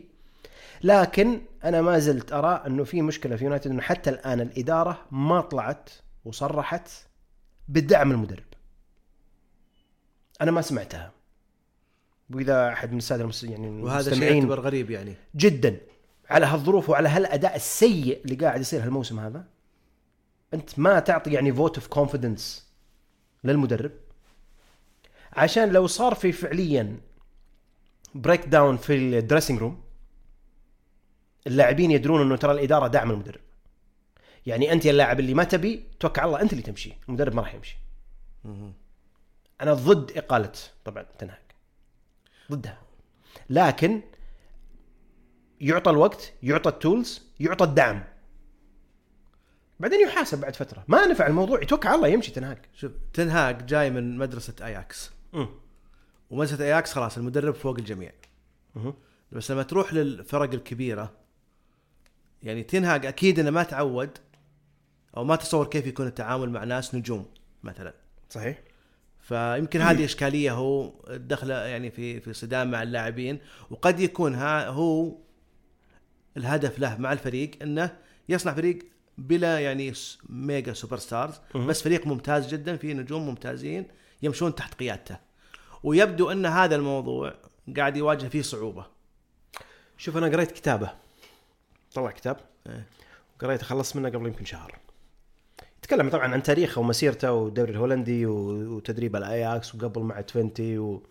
لكن 0.82 1.40
أنا 1.64 1.82
ما 1.82 1.98
زلت 1.98 2.32
أرى 2.32 2.62
إنه 2.66 2.84
في 2.84 3.02
مشكلة 3.02 3.36
في 3.36 3.44
يونايتد 3.44 3.70
إنه 3.70 3.82
حتى 3.82 4.10
الآن 4.10 4.40
الإدارة 4.40 4.98
ما 5.10 5.40
طلعت 5.40 5.90
وصرحت 6.24 6.88
بدعم 7.68 8.10
المدرب. 8.10 8.44
أنا 10.40 10.50
ما 10.50 10.62
سمعتها. 10.62 11.12
وإذا 12.30 12.68
أحد 12.68 12.92
من 12.92 12.98
السادة 12.98 13.22
المس... 13.22 13.44
يعني 13.44 13.82
وهذا 13.82 14.14
شيء 14.14 14.34
يعتبر 14.34 14.60
غريب 14.60 14.90
يعني. 14.90 15.14
جدا 15.36 15.80
على 16.30 16.46
هالظروف 16.46 16.90
وعلى 16.90 17.08
هالأداء 17.08 17.56
السيء 17.56 18.24
اللي 18.24 18.34
قاعد 18.34 18.60
يصير 18.60 18.82
هالموسم 18.82 19.20
هذا 19.20 19.44
أنت 20.54 20.78
ما 20.78 21.00
تعطي 21.00 21.32
يعني 21.32 21.52
vote 21.52 21.76
of 21.76 21.86
confidence 21.86 22.70
للمدرب. 23.44 23.92
عشان 25.32 25.72
لو 25.72 25.86
صار 25.86 26.14
في 26.14 26.32
فعليا 26.32 27.00
breakdown 28.14 28.76
في 28.76 29.18
ال 29.18 29.22
dressing 29.22 29.58
room 29.58 29.82
اللاعبين 31.46 31.90
يدرون 31.90 32.20
إنه 32.20 32.36
ترى 32.36 32.52
الإدارة 32.52 32.86
داعم 32.86 33.10
المدرب. 33.10 33.40
يعني 34.46 34.72
أنت 34.72 34.84
يا 34.84 34.90
اللاعب 34.90 35.20
اللي 35.20 35.34
ما 35.34 35.44
تبي 35.44 35.84
توكل 36.00 36.20
على 36.20 36.28
الله 36.28 36.42
أنت 36.42 36.52
اللي 36.52 36.62
تمشي 36.62 36.94
المدرب 37.08 37.34
ما 37.34 37.42
راح 37.42 37.54
يمشي. 37.54 37.76
أنا 39.60 39.74
ضد 39.74 40.18
إقالة 40.18 40.52
طبعا 40.84 41.06
تنهاك 41.18 41.54
ضدها. 42.52 42.82
لكن 43.50 44.02
يعطى 45.60 45.90
الوقت 45.90 46.32
يعطى 46.42 46.70
التولز 46.70 47.22
يعطى 47.40 47.64
الدعم. 47.64 48.04
بعدين 49.80 50.00
يحاسب 50.00 50.40
بعد 50.40 50.56
فترة. 50.56 50.84
ما 50.88 51.06
نفع 51.06 51.26
الموضوع 51.26 51.62
يتوكل 51.62 51.88
على 51.88 51.96
الله 51.96 52.08
يمشي 52.08 52.32
تنهاك 52.32 52.68
شوف 52.74 52.92
تنهاج 53.12 53.66
جاي 53.66 53.90
من 53.90 54.18
مدرسة 54.18 54.54
أياكس. 54.62 55.10
ومدرسة 56.30 56.64
أياكس 56.64 56.92
خلاص 56.92 57.16
المدرب 57.16 57.54
فوق 57.54 57.78
الجميع. 57.78 58.12
بس 59.32 59.50
لما 59.50 59.62
تروح 59.62 59.94
للفرق 59.94 60.52
الكبيرة 60.54 61.12
يعني 62.42 62.62
تنهاج 62.62 63.06
أكيد 63.06 63.38
إنه 63.38 63.50
ما 63.50 63.62
تعود 63.62 64.18
أو 65.16 65.24
ما 65.24 65.36
تصور 65.36 65.66
كيف 65.66 65.86
يكون 65.86 66.06
التعامل 66.06 66.50
مع 66.50 66.64
ناس 66.64 66.94
نجوم 66.94 67.26
مثلا. 67.62 67.94
صحيح. 68.30 68.58
فيمكن 69.20 69.80
هذه 69.80 70.04
إشكالية 70.04 70.52
هو 70.52 70.92
دخله 71.08 71.54
يعني 71.54 71.90
في 71.90 72.20
في 72.20 72.32
صدام 72.32 72.70
مع 72.70 72.82
اللاعبين 72.82 73.38
وقد 73.70 74.00
يكون 74.00 74.34
ها 74.34 74.68
هو 74.68 75.14
الهدف 76.36 76.78
له 76.78 76.96
مع 76.98 77.12
الفريق 77.12 77.50
إنه 77.62 77.96
يصنع 78.28 78.52
فريق 78.52 78.78
بلا 79.18 79.58
يعني 79.60 79.92
mega 80.28 80.72
superstars. 80.72 81.34
بس 81.54 81.82
فريق 81.82 82.06
ممتاز 82.06 82.48
جدا 82.48 82.76
فيه 82.76 82.92
نجوم 82.92 83.26
ممتازين 83.26 83.86
يمشون 84.22 84.54
تحت 84.54 84.74
قيادته. 84.74 85.16
ويبدو 85.82 86.30
إن 86.30 86.46
هذا 86.46 86.76
الموضوع 86.76 87.34
قاعد 87.76 87.96
يواجه 87.96 88.26
فيه 88.26 88.42
صعوبة. 88.42 88.86
شوف 89.98 90.16
أنا 90.16 90.26
قريت 90.26 90.50
كتابه. 90.50 90.90
طلع 91.94 92.10
كتاب. 92.10 92.36
إيه. 92.66 92.86
قريته 93.40 93.64
خلصت 93.64 93.96
منه 93.96 94.08
قبل 94.08 94.26
يمكن 94.26 94.44
شهر. 94.44 94.78
يتكلم 95.86 96.10
طبعا 96.10 96.32
عن 96.32 96.42
تاريخه 96.42 96.80
ومسيرته 96.80 97.32
والدوري 97.32 97.70
الهولندي 97.72 98.26
وتدريب 98.26 99.16
الاياكس 99.16 99.74
وقبل 99.74 100.00
مع 100.02 100.20
توينتي 100.20 100.78
و... 100.78 101.02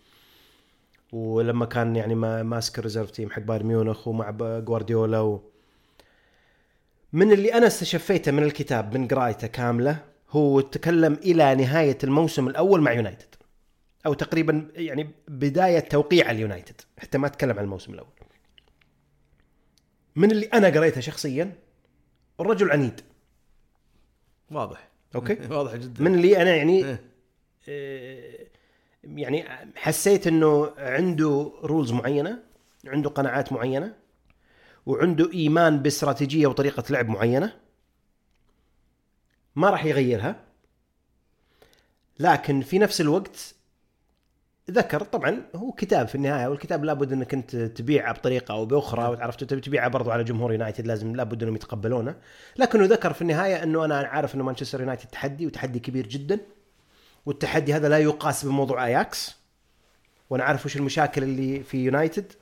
ولما 1.11 1.65
كان 1.65 1.95
يعني 1.95 2.15
ما- 2.15 2.43
ماسك 2.43 2.79
ال 2.79 2.83
reserve 2.83 3.11
team 3.11 3.29
حق 3.31 3.41
بايرن 3.41 3.65
ميونخ 3.65 4.07
ومع 4.07 4.31
جوارديولا 4.59 5.19
و... 5.19 5.41
من 7.13 7.31
اللي 7.31 7.53
أنا 7.53 7.67
استشفيته 7.67 8.31
من 8.31 8.43
الكتاب 8.43 8.97
من 8.97 9.07
قرايته 9.07 9.47
كاملة 9.47 9.97
هو 10.29 10.61
تكلم 10.61 11.13
إلى 11.13 11.55
نهاية 11.55 11.97
الموسم 12.03 12.47
الأول 12.47 12.81
مع 12.81 12.91
يونايتد 12.93 13.35
أو 14.05 14.13
تقريبا 14.13 14.67
يعني 14.75 15.09
بداية 15.27 15.79
توقيع 15.79 16.31
اليونايتد 16.31 16.81
حتى 16.97 17.17
ما 17.17 17.27
أتكلم 17.27 17.57
عن 17.59 17.63
الموسم 17.65 17.93
الأول. 17.93 18.09
من 20.15 20.31
اللي 20.31 20.45
أنا 20.45 20.67
قريته 20.67 21.01
شخصيا 21.01 21.53
الرجل 22.39 22.71
عنيد. 22.71 23.01
واضح. 24.51 24.87
okay. 25.15 25.47
واضح 25.53 25.75
جدا. 25.75 26.03
من 26.03 26.15
اللي 26.15 26.41
أنا 26.41 26.55
يعني 26.55 26.85
إيه. 26.85 27.03
آه، 27.69 28.47
يعني 29.03 29.45
حسيت 29.75 30.27
إنه 30.27 30.73
عنده 30.77 31.51
rules 31.63 31.91
معينة 31.91 32.43
عنده 32.87 33.09
قناعات 33.09 33.53
معينة 33.53 33.95
وعنده 34.85 35.31
إيمان 35.33 35.79
باستراتيجية 35.79 36.47
وطريقة 36.47 36.83
لعب 36.89 37.09
معينة 37.09 37.53
ما 39.55 39.69
راح 39.69 39.85
يغيرها. 39.85 40.45
لكن 42.19 42.61
في 42.61 42.79
نفس 42.79 43.01
الوقت 43.01 43.54
ذكر 44.71 45.03
طبعا 45.03 45.41
هو 45.55 45.71
كتاب 45.71 46.07
في 46.07 46.15
النهاية 46.15 46.47
والكتاب 46.47 46.83
لابد 46.85 47.13
إنك 47.13 47.33
أنت 47.33 47.55
تبيعه 47.55 48.13
بطريقة 48.13 48.51
أو 48.53 48.65
بأخرى 48.65 49.31
تبي 49.31 49.61
تبيعه 49.61 49.87
برضو 49.87 50.11
على 50.11 50.23
جمهور 50.23 50.51
يونايتد 50.51 50.87
لازم 50.87 51.15
لابد 51.15 51.43
إنهم 51.43 51.55
يتقبلونه. 51.55 52.15
لكنه 52.57 52.85
ذكر 52.85 53.13
في 53.13 53.21
النهاية 53.21 53.63
إنه 53.63 53.85
أنا 53.85 53.97
عارف 53.97 54.35
إنه 54.35 54.43
مانشستر 54.43 54.79
يونايتد 54.79 55.07
تحدي 55.07 55.45
وتحدي 55.47 55.79
كبير 55.79 56.07
جدا. 56.07 56.39
والتحدي 57.25 57.73
هذا 57.73 57.89
لا 57.89 57.97
يقاس 57.97 58.45
بموضوع 58.45 58.85
آياكس 58.85 59.35
وأنا 60.29 60.43
عارف 60.43 60.65
وش 60.65 60.75
المشاكل 60.75 61.23
اللي 61.23 61.63
في 61.63 61.77
يونايتد 61.77 62.33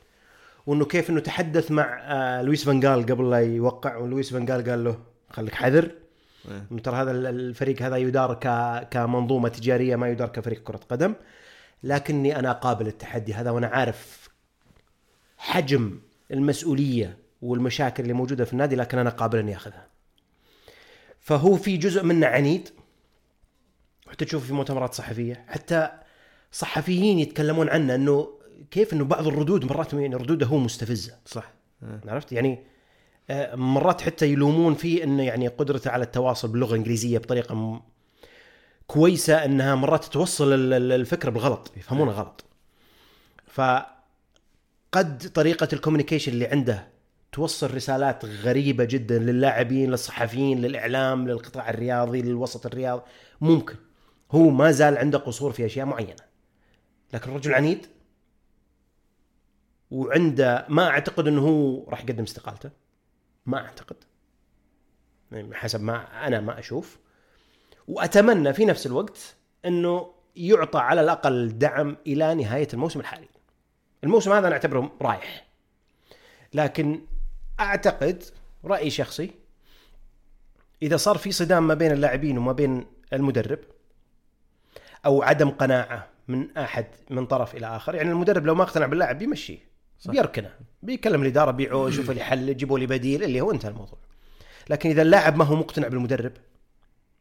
وإنه 0.68 0.86
كيف 0.86 1.10
إنه 1.10 1.20
تحدث 1.20 1.72
مع 1.72 2.00
آه، 2.02 2.42
لويس 2.42 2.66
فانجال 2.66 3.06
قبل 3.06 3.30
لا 3.30 3.38
يوقع. 3.38 3.96
ولويس 3.98 4.34
فانجال 4.34 4.70
قال 4.70 4.84
له 4.84 4.98
خليك 5.30 5.54
حذر. 5.54 5.92
إيه. 6.52 6.66
إنه 6.72 6.80
ترى 6.80 6.96
هذا 6.96 7.12
ال- 7.12 7.26
الفريق 7.28 7.82
هذا 7.82 7.98
يدار. 7.98 8.34
كمنظومة 8.92 9.50
تجارية 9.50 9.96
ما 9.96 10.10
يدار 10.10 10.30
كفريق 10.30 10.64
كرة 10.64 10.80
قدم. 10.90 11.14
لكني 11.84 12.40
أنا 12.40 12.52
قابل 12.52 12.88
التحدي 12.88 13.34
هذا 13.34 13.52
وأنا 13.52 13.68
عارف 13.68 14.30
حجم 15.38 16.00
المسؤولية 16.32 17.18
والمشاكل 17.42 18.04
اللي 18.04 18.14
موجودة 18.14 18.46
في 18.46 18.54
النادي 18.54 18.76
لكن 18.76 18.98
أنا 18.98 19.10
قابل 19.10 19.38
اني 19.40 19.56
اخذها. 19.56 19.88
فهو 21.20 21.56
في 21.56 21.78
جزء 21.78 22.04
منه 22.04 22.28
عنيد 22.28 22.70
حتى 24.08 24.26
تشوف 24.26 24.48
في 24.48 24.54
مؤتمرات 24.54 24.94
صحفية 24.94 25.46
حتى 25.48 25.90
صحفيين 26.52 27.20
يتكلمون 27.20 27.70
عنه 27.70 27.96
إنه 27.96 28.30
كيف 28.72 28.94
إنه 28.94 29.06
بعض 29.06 29.28
الردود 29.28 29.66
مرات 29.66 29.94
يعني 29.94 30.16
ردوده 30.16 30.46
هو 30.46 30.58
مستفزة 30.58 31.18
صح. 31.26 31.54
عرفت 32.08 32.32
يعني 32.32 32.60
آه، 33.30 33.56
مرات 33.56 34.02
حتى 34.02 34.28
يلومون 34.28 34.76
فيه 34.76 35.04
إنه 35.04 35.24
يعني 35.24 35.48
قدرته 35.48 35.92
على 35.92 36.04
التواصل 36.04 36.48
باللغة 36.48 36.72
الإنجليزية 36.72 37.18
بطريقة. 37.18 37.82
كويسة 38.88 39.46
أنها 39.46 39.76
مرات 39.76 40.06
توصل 40.06 40.54
ال- 40.54 40.74
ال- 40.74 40.92
الفكرة 40.92 41.30
بالغلط 41.30 41.72
يفهمونها 41.78 42.14
غلط. 42.14 42.46
فقد 43.48 45.32
طريقة 45.34 45.68
الكوميونيكيشن 45.74 46.32
اللي 46.32 46.46
عنده 46.48 46.88
توصل 47.32 47.74
رسالات 47.74 48.26
غريبة 48.26 48.84
جدا 48.84 49.20
للاعبين 49.20 49.92
للصحفيين 49.92 50.62
للإعلام 50.62 51.28
للقطاع 51.28 51.70
الرياضي 51.70 52.22
للوسط 52.22 52.66
الرياضي 52.66 53.02
ممكن. 53.42 53.76
هو 54.32 54.50
ما 54.50 54.72
زال 54.72 54.98
عنده 54.98 55.18
قصور 55.18 55.52
في 55.52 55.66
أشياء 55.66 55.86
معينة. 55.86 56.16
لكن 57.14 57.32
رجل 57.34 57.54
عنيد 57.54 57.86
وعنده 59.92 60.66
ما 60.70 60.88
أعتقد 60.88 61.28
إنه 61.28 61.42
هو 61.42 61.90
راح 61.90 62.00
يقدم 62.04 62.24
استقالته. 62.24 62.70
ما 63.46 63.58
أعتقد. 63.58 63.96
يعني 65.32 65.56
حسب 65.56 65.82
ما 65.82 66.28
أنا 66.28 66.40
ما 66.40 66.60
أشوف. 66.60 66.98
وأتمنى 67.88 68.54
في 68.54 68.66
نفس 68.66 68.86
الوقت 68.86 69.36
إنه 69.66 70.14
يعطى 70.36 70.80
على 70.80 71.02
الأقل 71.02 71.58
دعم 71.58 71.98
إلى 72.08 72.36
نهاية 72.36 72.68
الموسم 72.74 73.00
الحالي. 73.00 73.28
الموسم 74.04 74.32
هذا 74.32 74.48
أنا 74.48 74.56
أعتبره 74.56 74.92
رايح. 75.02 75.48
لكن 76.54 77.02
أعتقد 77.60 78.24
راي 78.66 78.90
شخصي 78.90 79.32
إذا 80.82 80.98
صار 80.98 81.18
في 81.18 81.32
صدام 81.32 81.68
ما 81.68 81.74
بين 81.74 81.92
اللاعبين 81.92 82.38
وما 82.38 82.52
بين 82.52 82.86
المدرب 83.14 83.60
أو 85.06 85.24
عدم 85.24 85.50
قناعة 85.50 86.08
من 86.28 86.58
أحد 86.58 86.86
من 87.10 87.26
طرف 87.26 87.56
إلى 87.56 87.76
آخر 87.76 87.96
يعني 87.96 88.12
المدرب 88.12 88.46
لو 88.46 88.56
ما 88.56 88.64
اقتنع 88.64 88.86
باللاعب 88.86 89.20
بيمشيه 89.20 89.58
صح. 90.00 90.12
بيركنه 90.12 90.50
بيكلم 90.84 91.22
الإدارة 91.22 91.52
بيعوه 91.52 91.90
يشوف 91.90 92.12
لي 92.12 92.24
حل 92.24 92.58
جيبوا 92.58 92.80
لي 92.80 92.88
بديل 92.88 93.24
اللي 93.24 93.42
هو 93.42 93.52
انتهى 93.52 93.70
الموضوع. 93.70 94.00
لكن 94.70 94.90
إذا 94.90 95.02
اللاعب 95.02 95.38
ما 95.38 95.46
هو 95.46 95.56
مقتنع 95.56 95.88
بالمدرب 95.88 96.32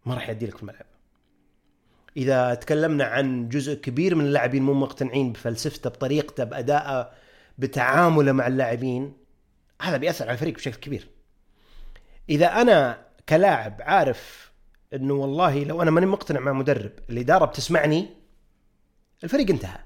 ما 0.06 0.14
راح 0.14 0.28
يأدي 0.28 0.46
لك 0.46 0.56
في 0.56 0.62
الملعب. 0.62 0.86
إذا 2.16 2.54
تكلمنا 2.54 3.04
عن 3.04 3.48
جزء 3.48 3.74
كبير 3.74 4.14
من 4.14 4.24
اللاعبين 4.24 4.62
مو 4.62 4.74
مقتنعين 4.74 5.32
بفلسفته 5.32 5.90
بطريقته 5.90 6.44
بادائه 6.44 7.10
بتعامله 7.58 8.32
مع 8.32 8.46
اللاعبين 8.46 9.12
هذا 9.82 9.96
بيأثر 9.96 10.24
على 10.24 10.32
الفريق 10.32 10.54
بشكل 10.54 10.76
كبير. 10.76 11.08
إذا 12.28 12.46
أنا 12.46 13.06
كلاعب 13.28 13.76
عارف 13.80 14.52
إنه 14.94 15.14
والله 15.14 15.64
لو 15.64 15.82
أنا 15.82 15.90
ماني 15.90 16.06
مقتنع 16.06 16.40
مع 16.40 16.52
مدرب 16.52 16.92
الاداره 17.10 17.44
بتسمعني 17.44 18.08
الفريق 19.24 19.50
انتهى. 19.50 19.78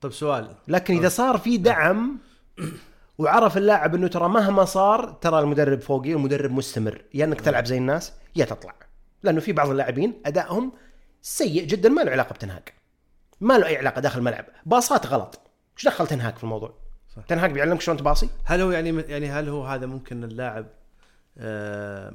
طيب 0.00 0.12
سؤال. 0.12 0.54
لكن 0.68 0.96
إذا 0.96 1.08
صار 1.08 1.38
في 1.38 1.56
دعم 1.56 2.18
وعرف 3.22 3.56
اللاعب 3.56 3.94
إنه 3.94 4.08
ترى 4.08 4.28
مهما 4.28 4.64
صار 4.64 5.10
ترى 5.10 5.38
المدرب 5.38 5.80
فوقي 5.80 6.12
المدرب 6.12 6.50
مستمر. 6.50 7.04
يا 7.14 7.24
إنك 7.24 7.40
تلعب 7.40 7.64
زي 7.64 7.78
الناس 7.78 8.12
يا 8.36 8.44
تطلع. 8.44 8.74
لأنه 9.22 9.40
في 9.40 9.52
بعض 9.52 9.70
اللاعبين 9.70 10.22
أدائهم 10.26 10.72
سيء 11.22 11.64
جدا 11.64 11.88
ما 11.88 12.00
له 12.02 12.10
علاقة 12.10 12.32
بتنهاك. 12.32 12.74
ما 13.40 13.58
له 13.58 13.66
أي 13.66 13.76
علاقة 13.76 14.00
داخل 14.00 14.18
الملعب. 14.18 14.44
باصات 14.66 15.06
غلط. 15.06 15.40
إيش 15.76 15.86
دخل 15.86 16.06
تنهاك 16.06 16.36
في 16.36 16.44
الموضوع؟ 16.44 16.74
صح. 17.16 17.22
تنهاك 17.22 17.50
بيعلمك 17.50 17.80
شلون 17.80 17.96
تباصي؟ 17.96 18.28
هل 18.44 18.60
هو 18.60 18.70
يعني 18.70 19.04
يعني 19.08 19.30
هل 19.30 19.48
هو 19.48 19.64
هذا 19.64 19.86
ممكن 19.86 20.24
اللاعب 20.24 20.66
آه، 21.38 22.12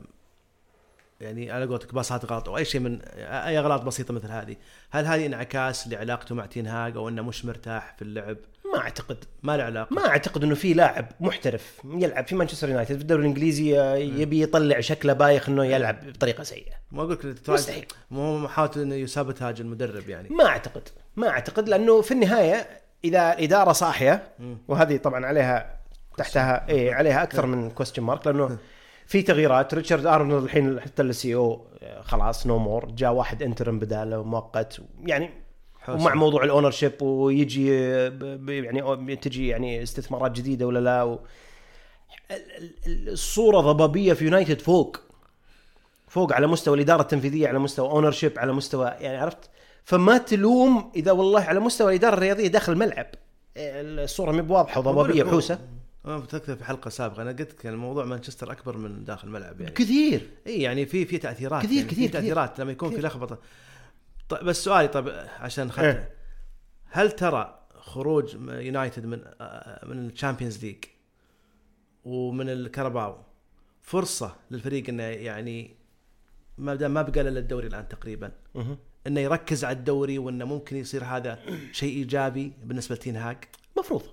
يعني 1.22 1.52
على 1.52 1.66
قولتك 1.66 1.94
باصات 1.94 2.26
غلط 2.26 2.50
أو 2.50 2.58
أي 2.58 2.66
شيء 2.66 2.82
من 2.82 3.02
أي 3.18 3.60
أغلاط 3.60 3.82
بسيطة 3.82 4.14
مثل 4.14 4.32
هذه، 4.32 4.56
هل 4.90 5.06
هذه 5.06 5.26
انعكاس 5.26 5.88
لعلاقته 5.88 6.36
مع 6.36 6.46
تينهاج 6.46 6.98
أو 6.98 7.10
إنه 7.10 7.22
مش 7.22 7.46
مرتاح 7.46 7.96
في 7.96 8.02
اللعب؟ 8.02 8.38
ما 8.78 8.84
أعتقد 8.84 9.18
ما 9.44 9.58
له 9.58 9.64
علاقة. 9.64 9.94
ما 9.96 10.08
أعتقد 10.08 10.44
إنه 10.44 10.56
في 10.56 10.74
لاعب 10.74 11.08
محترف 11.20 11.82
يلعب 11.86 12.28
في 12.28 12.36
مانشستر 12.36 12.70
يونايتد 12.70 12.96
في 12.96 13.02
الدوري 13.02 13.22
الإنجليزي 13.22 13.80
آه، 13.80 13.96
يبي 13.96 14.42
يطلع 14.42 14.80
شكله 14.80 15.14
بايخ 15.14 15.50
إنه 15.50 15.66
يلعب 15.66 16.08
بطريقة 16.08 16.44
سيئة. 16.44 16.74
ما 16.92 17.02
أقول 17.02 17.14
لك 17.14 17.50
مستحيل. 17.50 17.86
مو 18.12 18.38
محاولة 18.38 18.72
إنه 18.76 18.96
يسابتاج 18.96 19.62
المدرب 19.62 20.10
يعني. 20.10 20.30
ما 20.30 20.46
أعتقد 20.46 20.82
ما 21.16 21.30
أعتقد 21.30 21.70
لأنه 21.70 22.02
في 22.02 22.12
النهاية 22.12 22.68
إذا 23.04 23.34
الاداره 23.34 23.72
صاحية 23.72 24.24
وهذه 24.68 24.98
طبعا 24.98 25.26
عليها 25.26 25.78
تحتها 26.18 26.70
إيه 26.70 26.94
عليها 26.94 27.24
أكثر 27.24 27.46
من 27.46 27.70
question 27.70 28.04
mark 28.04 28.28
لأنه 28.28 28.58
في 29.08 29.22
تغييرات. 29.22 29.74
ريتشارد 29.74 30.06
أرنولد 30.06 30.44
الحين 30.44 30.80
حتى 30.80 31.02
ال 31.02 31.36
CEO 31.36 31.68
خلاص 32.02 32.48
no 32.48 32.58
more 32.58 32.86
جاء 32.92 33.14
واحد 33.14 33.44
interim 33.44 33.80
بداله 33.80 34.24
مؤقت 34.24 34.82
يعني 35.06 35.30
ومع 35.90 36.14
موضوع 36.14 36.44
ال 36.44 36.72
ownership 36.72 37.02
ويجي 37.02 37.76
يعني 38.48 39.16
تجي 39.16 39.48
يعني 39.48 39.84
استثمارات 39.84 40.32
جديدة 40.32 40.68
ولا 40.68 40.80
لا 40.80 41.04
و... 41.04 41.20
ال- 42.32 42.72
ال- 42.88 43.10
الصورة 43.10 43.62
ضبابية 43.62 44.14
في 44.14 44.26
يونايتد 44.26 44.62
فوق 44.62 44.98
فوق 46.08 46.34
على 46.34 46.48
مستوى 46.48 46.76
الإدارة 46.76 47.02
التنفيذية 47.02 47.48
على 47.48 47.60
مستوى 47.60 47.90
ownership 47.90 48.40
على 48.40 48.54
مستوى 48.54 48.86
يعني 48.88 49.18
عرفت؟ 49.18 49.50
فما 49.84 50.18
تلوم 50.18 50.92
إذا 50.96 51.12
والله 51.12 51.42
على 51.42 51.60
مستوى 51.60 51.90
الإدارة 51.92 52.14
الرياضية 52.14 52.48
داخل 52.48 52.74
الملعب. 52.74 53.06
الصورة 53.58 54.32
مي 54.32 54.42
بواضحة 54.42 54.80
وضبابية 54.80 55.24
وحوسه 55.24 55.60
أنا 56.06 56.18
بتذكر 56.18 56.56
في 56.56 56.64
حلقة 56.66 56.90
سابقة 56.90 57.22
أنا 57.22 57.30
قلت 57.32 57.42
لك 57.54 57.66
يعني 57.66 57.78
موضوع 57.78 58.06
مانشستر 58.06 58.52
أكبر 58.52 58.78
من 58.78 59.04
داخل 59.06 59.28
الملعب 59.28 59.62
يعني. 59.62 59.74
كثير. 59.74 60.30
إي 60.48 60.62
يعني 60.62 60.86
في 60.86 61.06
في 61.06 61.18
تأثيرات 61.18 61.64
كثير- 61.64 61.78
يعني 61.78 61.90
كثير- 61.90 62.08
في 62.08 62.14
تأثيرات 62.14 62.60
لما 62.60 62.72
يكون 62.72 62.90
في 62.90 62.96
كثير. 62.96 63.08
لخبطة. 63.08 63.38
طيب 64.30 64.44
بس 64.44 64.64
سؤالي 64.64 64.88
طيب 64.88 65.08
عشان 65.40 65.72
ختم 65.72 65.84
إيه. 65.84 66.16
هل 66.86 67.12
ترى 67.12 67.68
خروج 67.76 68.36
يونايتد 68.50 69.06
من 69.06 69.20
من 69.84 70.10
الشامبيونز 70.10 70.66
ليج 70.66 70.84
ومن 72.06 72.50
الكاراباو 72.50 73.18
فرصة 73.82 74.36
للفريق 74.52 74.90
إنه 74.90 75.04
يعني 75.04 75.76
ما 76.58 76.76
دام 76.76 76.94
ما 76.94 77.02
بقى 77.02 77.22
إلا 77.22 77.40
الدوري 77.40 77.68
الآن 77.68 77.88
تقريبا. 77.88 78.32
إنه 79.08 79.20
يركز 79.20 79.66
على 79.66 79.78
الدوري 79.78 80.18
وإنه 80.18 80.46
ممكن 80.46 80.76
يصير 80.76 81.04
هذا 81.04 81.40
شيء 81.72 81.98
إيجابي 81.98 82.54
بالنسبة 82.64 82.96
لتين 82.96 83.16
هاج 83.16 83.38
مفروض 83.78 84.04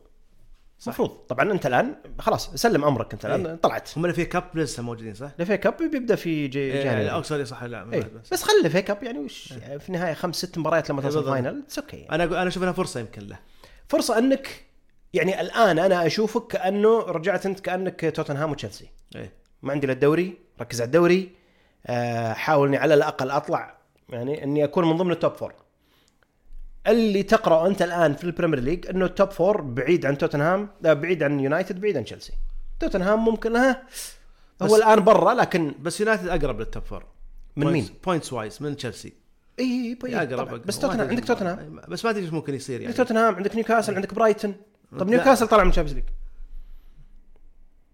مفروض. 0.89 1.09
طبعا 1.09 1.53
أنت 1.53 1.67
الآن 1.67 1.95
خلاص 2.19 2.51
سلم 2.55 2.85
أمرك 2.85 3.13
أنت 3.13 3.27
الآن. 3.27 3.47
إيه. 3.47 3.55
طلعت. 3.55 3.99
هم 3.99 4.05
اللي 4.05 4.15
FA 4.15 4.25
Cup 4.25 4.45
لسه 4.55 4.83
موجودين 4.83 5.15
صح؟ 5.15 5.31
ال 5.41 5.46
FA 5.46 5.57
Cup 5.57 5.77
بيبدأ 5.91 6.15
في 6.15 6.49
جي 6.49 6.59
إيه، 6.59 6.85
January 6.85 7.05
لا 7.05 7.15
اقصد 7.15 7.43
صح 7.43 7.65
لا 7.65 7.93
إيه. 7.93 8.01
بس. 8.01 8.29
بس 8.33 8.43
خلي 8.43 8.67
ال 8.67 8.72
FA 8.72 8.83
Cup 8.83 9.03
يعني 9.03 9.19
وش 9.19 9.53
في 9.53 9.89
النهاية 9.89 10.15
خمس 10.15 10.37
ست 10.37 10.59
مباريات 10.59 10.91
لما 10.91 11.01
بالضبط. 11.01 11.29
final 11.29 11.63
it's 11.67 11.79
okay 11.79 12.07
أنا 12.11 12.25
أنا 12.25 12.49
أشوف 12.49 12.63
إنها 12.63 12.73
فرصة 12.73 13.01
يمكن 13.01 13.23
له. 13.27 13.39
فرصة 13.89 14.19
أنك 14.19 14.65
يعني 15.15 15.41
الآن 15.41 15.79
أنا 15.79 16.07
أشوفك 16.07 16.47
كأنه 16.47 17.01
رجعت 17.01 17.47
أنت 17.47 17.61
كأنك 17.61 18.13
توتنهام 18.17 18.51
وتشيلسي. 18.51 18.89
إيه. 19.17 19.33
ما 19.63 19.73
عندي 19.73 19.85
الا 19.85 19.93
الدوري 19.93 20.39
ركز 20.61 20.81
على 20.81 20.87
الدوري. 20.87 21.31
آه، 21.87 22.33
حاول 22.33 22.69
اني 22.69 22.77
على 22.77 22.95
الأقل 22.95 23.31
أطلع 23.31 23.79
يعني 24.09 24.45
إني 24.45 24.65
أكون 24.65 24.85
من 24.89 24.97
ضمن 24.97 25.11
ال 25.11 25.16
top 25.16 25.33
four 25.35 25.55
اللي 26.87 27.23
تقرا 27.23 27.67
أنت 27.67 27.83
الآن 27.83 28.15
في 28.15 28.25
البريمير 28.25 28.61
ليج 28.61 28.87
إنه 28.87 29.05
ال 29.05 29.11
top 29.11 29.31
four 29.31 29.61
بعيد 29.61 30.07
عن 30.07 30.19
توتنهام 30.19 30.69
لا 30.81 30.93
بعيد 30.93 31.23
عن 31.23 31.41
يونايتد 31.41 31.81
بعيد 31.81 31.97
عن 31.97 32.05
تشيلسي 32.05 32.33
توتنهام 32.81 33.25
ممكن 33.25 33.57
ها 33.57 33.83
هو 34.63 34.77
الآن 34.77 35.05
برا 35.05 35.35
لكن 35.35 35.75
بس 35.81 36.01
يونايتد 36.01 36.29
أقرب 36.29 36.61
لل 36.61 36.70
top 36.70 36.83
four 36.83 37.05
من 37.57 37.67
مين؟ 37.67 37.89
points 38.05 38.33
wise 38.33 38.63
من 38.63 38.77
تشيلسي 38.77 39.13
إي 39.59 39.99
إي 40.05 40.17
أقرب 40.17 40.47
طبعاً. 40.47 40.59
بس 40.59 40.79
توتنهام 40.79 41.09
عندك 41.09 41.25
توتنهام 41.25 41.81
بس 41.89 42.05
ما 42.05 42.11
أدري 42.11 42.23
إيش 42.23 42.33
ممكن 42.33 42.55
يصير 42.55 42.75
يعني 42.81 42.87
عندك 42.87 42.97
توتنهام 42.97 43.35
عندك 43.35 43.55
نيوكاسل 43.55 43.95
عندك 43.95 44.15
برايتون 44.15 44.55
طب. 44.99 45.09
نيوكاسل 45.09 45.47
طلع 45.49 45.65
من 45.65 45.71
الشامبيونز 45.71 45.99
ليج 45.99 46.09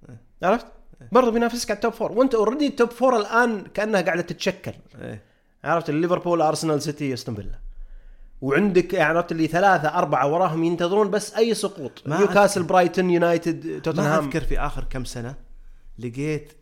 إيه. 0.09 0.21
عرفت؟ 0.43 0.67
برضه 1.13 1.31
بينافسك 1.31 1.71
على 1.71 1.77
ال 1.77 1.81
top 1.81 1.93
four 1.93 2.13
وأنت 2.13 2.35
already 2.35 2.67
ال 2.67 2.73
top 2.73 2.91
four 2.91 3.17
الآن 3.17 3.67
كأنها 3.75 4.01
قاعدة 4.01 4.23
تتشكل 4.23 4.73
إيه. 5.01 5.23
عرفت 5.65 5.91
ليفربول 5.91 6.43
أرسنال 6.43 6.83
سيتي 6.83 7.15
أستون 7.15 7.35
فيلا 7.35 7.59
وعندك 8.41 8.95
يعني 8.95 9.19
عرفت 9.19 9.33
اللي 9.33 9.47
ثلاثة 9.47 9.89
أربعة 9.89 10.33
وراهم 10.33 10.65
ينتظرون 10.65 11.11
بس 11.11 11.35
أي 11.35 11.55
سقوط. 11.55 12.03
ما 12.07 12.19
نيوكاسل 12.19 12.63
برايتون 12.63 13.11
يونايتد 13.11 13.67
ما 13.67 13.79
توتنهام 13.79 14.25
أذكر 14.25 14.41
في 14.41 14.59
آخر 14.61 14.85
كم 14.91 15.05
سنة 15.05 15.35
لقيت 15.99 16.53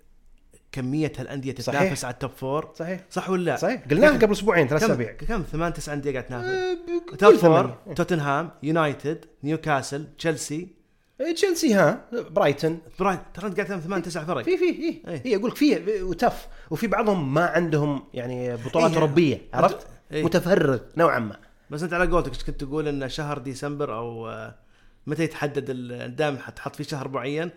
كمية 0.72 1.12
هالأندية 1.18 1.54
صحيح. 1.54 1.80
تتنافس 1.80 2.04
على 2.04 2.14
ال 2.14 2.18
top 2.18 2.30
four 2.30 2.70
صحيح. 2.74 3.00
صح 3.10 3.30
ولا 3.30 3.44
لا؟ 3.44 3.56
صحيح. 3.56 3.82
قلناها 3.90 4.18
قبل 4.18 4.32
أسبوعين 4.32 4.68
ثلاث 4.68 4.82
أسابيع. 4.82 5.12
كم؟ 5.12 5.42
ثمان 5.42 5.72
تسع 5.72 5.92
أندية 5.92 6.12
قاعد 6.12 6.26
تنافس. 6.26 6.48
أه، 6.48 6.76
top 7.18 7.30
قول 7.30 7.38
four. 7.38 7.76
توتنهام 7.96 8.50
يونايتد 8.62 9.24
نيوكاسل 9.44 10.06
تشيلسي. 10.18 10.68
إيه، 11.20 11.34
تشيلسي 11.34 11.74
ها؟ 11.74 12.04
برايتون. 12.30 12.78
برايت 13.00 13.20
ترى 13.34 13.46
أنت 13.46 13.56
قاعد 13.56 13.68
تنافس 13.68 13.84
ثمان 13.84 14.02
تسع 14.02 14.24
فرق. 14.24 14.44
في 14.44 14.56
في 14.56 15.02
إيه. 15.24 15.36
أقول 15.36 15.50
لك 15.50 15.56
في 15.56 16.02
وتف. 16.02 16.48
وفي 16.70 16.86
بعضهم 16.86 17.34
ما 17.34 17.46
عندهم 17.46 18.02
يعني 18.14 18.56
بطولات 18.56 18.90
إيه. 18.90 18.96
أوروبية 18.96 19.40
عرفت؟ 19.54 19.86
إيه. 20.12 20.24
متفرغ 20.24 20.78
نوعا 20.96 21.18
ما. 21.18 21.36
بس 21.70 21.82
انت 21.82 21.92
على 21.92 22.10
قولتك 22.10 22.46
كنت 22.46 22.60
تقول 22.60 22.88
إن 22.88 23.08
شهر 23.08 23.38
ديسمبر 23.38 23.96
أو 23.96 24.28
آه، 24.28 24.54
متى 25.06 25.22
يتحدد 25.22 25.70
دائما 26.16 26.38
حتحط 26.38 26.76
في 26.76 26.84
شهر 26.84 27.08
معين. 27.08 27.50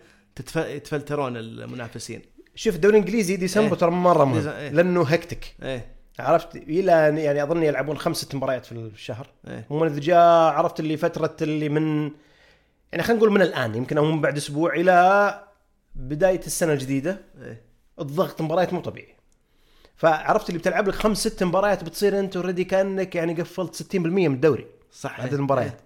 يتفلترون 0.56 1.36
المنافسين. 1.36 2.22
شوف 2.54 2.74
الدوري 2.74 2.98
الإنجليزي 2.98 3.36
ديسمبر 3.36 3.72
إيه. 3.72 3.80
ترى 3.80 3.90
مرة 3.90 4.24
مهم. 4.24 4.48
إيه. 4.48 4.68
لأنه 4.70 5.02
hectic 5.02 5.54
إيه. 5.62 5.86
عرفت؟ 6.18 6.56
إلى 6.56 6.92
يعني 7.22 7.42
أظن 7.42 7.62
يلعبون 7.62 7.98
خمس 7.98 8.16
ست 8.16 8.34
مباريات 8.34 8.66
في 8.66 8.72
الشهر. 8.72 9.26
إيه. 9.48 9.66
هم 9.70 9.84
إذا 9.84 10.00
جاء 10.00 10.18
عرفت 10.52 10.80
اللي 10.80 10.96
فترة 10.96 11.36
اللي 11.42 11.68
من 11.68 12.10
يعني 12.92 13.02
خلينا 13.02 13.18
نقول 13.18 13.32
من 13.32 13.42
الآن 13.42 13.74
يمكن 13.74 13.98
أو 13.98 14.04
من 14.04 14.20
بعد 14.20 14.36
أسبوع 14.36 14.74
إلى 14.74 15.44
بداية 15.94 16.40
السنة 16.46 16.72
الجديدة. 16.72 17.20
إيه. 17.42 17.62
الضغط 18.00 18.42
مباريات 18.42 18.72
مو 18.72 18.80
طبيعي. 18.80 19.16
فعرفت 20.02 20.48
اللي 20.48 20.58
بتلعب 20.58 20.88
لك 20.88 20.94
خمس 20.94 21.18
ست 21.18 21.42
مباريات 21.42 21.84
بتصير 21.84 22.18
انت 22.18 22.36
already 22.36 22.64
كأنك 22.64 23.14
يعني 23.14 23.34
قفلت 23.34 23.94
60% 23.94 23.96
من 23.96 24.34
الدوري. 24.34 24.66
صح 24.92 25.20
عدد. 25.20 25.34
المباريات. 25.34 25.80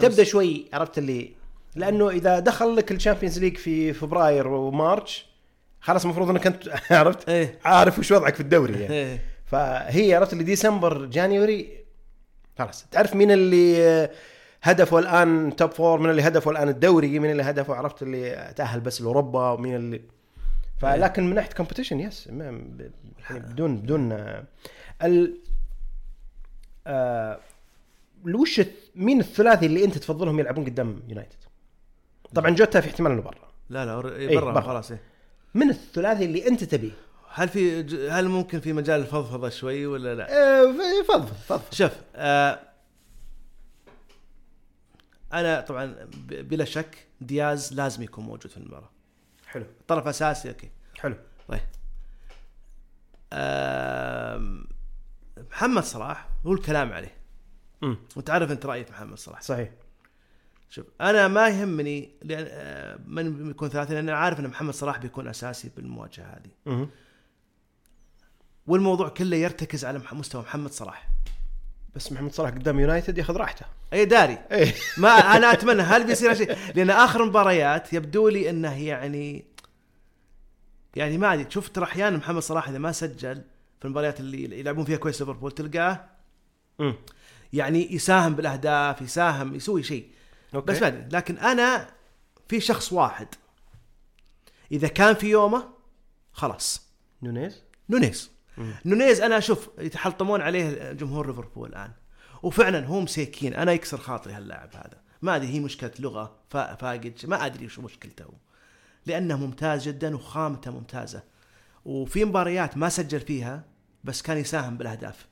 تبدأ 0.00 0.24
شوي 0.24 0.66
عرفت 0.72 0.98
اللي؟ 0.98 1.32
لأنه 1.74 2.10
إذا 2.10 2.38
دخل 2.38 2.76
لك 2.76 2.92
الشامبيونز 2.92 3.38
ليج 3.38 3.56
في 3.56 3.92
فبراير 3.92 4.48
و 4.48 4.61
March 4.61 5.26
خلاص 5.80 6.04
المفروض 6.04 6.30
إنك 6.30 6.46
أنت 6.46 6.62
عرفت؟ 6.90 7.28
إيه. 7.28 7.58
عارف 7.64 7.98
وش 7.98 8.12
وضعك 8.12 8.34
في 8.34 8.40
الدوري 8.40 8.80
يعني. 8.80 8.94
إيه. 8.94 9.22
فهي 9.46 10.14
عرفت 10.14 10.32
اللي 10.32 10.44
ديسمبر 10.44 11.04
January 11.04 11.84
خلاص. 12.58 12.84
تعرف 12.90 13.16
مين 13.16 13.30
اللي 13.30 14.08
هدفه 14.62 14.98
الآن 14.98 15.56
top 15.56 15.70
four 15.70 16.00
من 16.00 16.10
اللي 16.10 16.22
هدفه 16.22 16.50
الآن 16.50 16.68
الدوري؟ 16.68 17.18
مين 17.18 17.30
اللي 17.30 17.42
هدفه؟ 17.42 17.74
عرفت 17.74 18.02
اللي 18.02 18.52
تأهل 18.56 18.80
بس 18.80 19.02
لأوروبا؟ 19.02 19.50
ومين 19.50 19.76
اللي 19.76 20.02
فلكن 20.80 21.26
من 21.26 21.34
ناحية 21.34 21.50
competition 21.50 21.92
yes 21.92 22.26
يعني 22.26 22.90
بدون 23.30 23.76
بدون 23.76 24.12
آه، 24.12 24.44
ال 25.02 25.36
آه، 26.86 27.38
وش 28.24 28.60
مين 28.94 29.20
الثلاثي 29.20 29.66
اللي 29.66 29.84
أنت 29.84 29.98
تفضلهم 29.98 30.38
يلعبون 30.40 30.64
قدام 30.64 31.02
يونايتد؟ 31.08 31.36
طبعا 32.34 32.50
جوتا 32.50 32.80
في 32.80 32.88
احتمال 32.88 33.12
إنه 33.12 33.22
برا 33.22 33.48
لا 33.70 33.84
لا 33.84 34.08
إيه، 34.16 34.28
إيه 34.28 34.38
برا 34.38 34.52
برا. 34.52 34.60
خلاص 34.62 34.90
إيه 34.90 35.00
من 35.54 35.70
الثلاثي 35.70 36.24
اللي 36.24 36.48
أنت 36.48 36.64
تبيه؟ 36.64 36.90
هل 37.32 37.48
في 37.48 37.82
ج- 37.82 37.94
هل 38.10 38.28
ممكن 38.28 38.60
في 38.60 38.72
مجال 38.72 39.00
الفضفضة 39.00 39.48
شوي 39.48 39.86
ولا 39.86 40.14
لا؟ 40.14 40.32
آه، 40.62 40.74
فضفض 41.08 41.26
فضفض 41.34 41.74
شوف 41.74 41.92
آه 42.14 42.58
أنا 45.32 45.60
طبعا 45.60 45.96
بلا 46.28 46.64
شك 46.64 47.06
دياز 47.20 47.72
لازم 47.74 48.02
يكون 48.02 48.24
موجود 48.24 48.46
في 48.50 48.56
المباراة 48.56 48.90
حلو. 49.56 49.66
طرف 49.88 50.06
أساسي 50.08 50.48
okay. 50.48 50.70
حلو. 50.98 51.16
طيب. 51.48 51.60
محمد 55.50 55.82
صلاح 55.82 56.28
هو 56.46 56.52
الكلام 56.52 56.92
عليه. 56.92 57.14
امم 57.82 57.96
وتعرف 58.16 58.50
أنت 58.50 58.66
رايي 58.66 58.84
في 58.84 58.92
محمد 58.92 59.18
صلاح. 59.18 59.42
صحيح. 59.42 59.70
شوف 60.70 60.86
أنا 61.00 61.28
ما 61.28 61.48
يهمني 61.48 62.10
لأن 62.22 62.46
آه، 62.50 62.98
من 63.06 63.50
يكون 63.50 63.68
ثلاثة 63.68 63.94
لأن 63.94 64.08
أنا 64.08 64.18
عارف 64.18 64.40
أن 64.40 64.48
محمد 64.48 64.74
صلاح 64.74 64.98
بيكون 64.98 65.28
أساسي 65.28 65.70
بالمواجهة 65.76 66.24
هذه. 66.24 66.50
مهم. 66.66 66.90
والموضوع 68.66 69.08
كله 69.08 69.36
يرتكز 69.36 69.84
على 69.84 70.00
مستوى 70.12 70.42
محمد 70.42 70.70
صلاح. 70.70 71.08
بس 71.96 72.12
محمد 72.12 72.32
صلاح 72.32 72.50
قدام 72.50 72.80
يونايتد 72.80 73.18
ياخذ 73.18 73.36
راحته. 73.36 73.66
أي 73.92 74.04
داري. 74.04 74.38
إيه 74.52 74.74
ما 74.98 75.08
أنا 75.08 75.52
أتمنى 75.52 75.82
هل 75.82 76.06
بيصير 76.06 76.34
شيء 76.34 76.56
لأن 76.74 76.90
آخر 76.90 77.24
مباريات 77.24 77.92
يبدو 77.92 78.28
لي 78.28 78.50
إنه 78.50 78.82
يعني 78.82 79.44
يعني 80.96 81.18
ما 81.18 81.34
أدري 81.34 81.50
شوف 81.50 81.68
ترى 81.68 81.84
أحيانا 81.84 82.16
محمد 82.16 82.42
صلاح 82.42 82.68
إذا 82.68 82.78
ما 82.78 82.92
سجل 82.92 83.42
في 83.78 83.84
المباريات 83.84 84.20
اللي 84.20 84.60
يلعبون 84.60 84.84
فيها 84.84 84.96
كويس 84.96 85.20
ليفربول 85.20 85.52
تلقاه 85.52 86.04
يعني 87.52 87.94
يساهم 87.94 88.34
بالأهداف 88.34 89.02
يساهم 89.02 89.54
يسوي 89.54 89.82
شيء. 89.82 90.10
okay. 90.54 90.72
بس 90.72 90.82
ما 90.82 90.86
أدري. 90.86 91.08
لكن 91.12 91.38
أنا 91.38 91.90
في 92.48 92.60
شخص 92.60 92.92
واحد. 92.92 93.28
إذا 94.72 94.88
كان 94.88 95.14
في 95.14 95.26
يومه 95.26 95.68
خلاص. 96.32 96.86
نونيز؟ 97.22 97.62
نونيز. 97.90 98.30
نونيز 98.84 99.20
أنا 99.20 99.38
أشوف 99.38 99.68
يتحلطمون 99.78 100.40
عليه 100.40 100.92
جمهور 100.92 101.26
ليفربول 101.26 101.68
الآن. 101.68 101.90
وفعلا 102.42 102.86
هو 102.86 103.00
مسيكين 103.00 103.54
أنا 103.54 103.72
يكسر 103.72 103.98
خاطري 103.98 104.32
هاللاعب 104.32 104.68
هذا. 104.74 105.00
ما 105.22 105.36
أدري 105.36 105.48
هي 105.48 105.60
مشكلة 105.60 105.90
لغة 105.98 106.36
فا- 106.50 106.74
فاقد. 106.74 107.14
ما 107.24 107.46
أدري 107.46 107.66
وش 107.66 107.78
مشكلته. 107.78 108.24
لأنه 109.06 109.36
ممتاز 109.36 109.88
جدا 109.88 110.14
وخامته 110.14 110.70
ممتازة. 110.70 111.22
وفي 111.84 112.24
مباريات 112.24 112.76
ما 112.76 112.88
سجل 112.88 113.20
فيها 113.20 113.64
بس 114.04 114.22
كان 114.22 114.36
يساهم 114.38 114.76
بالأهداف. 114.76 115.26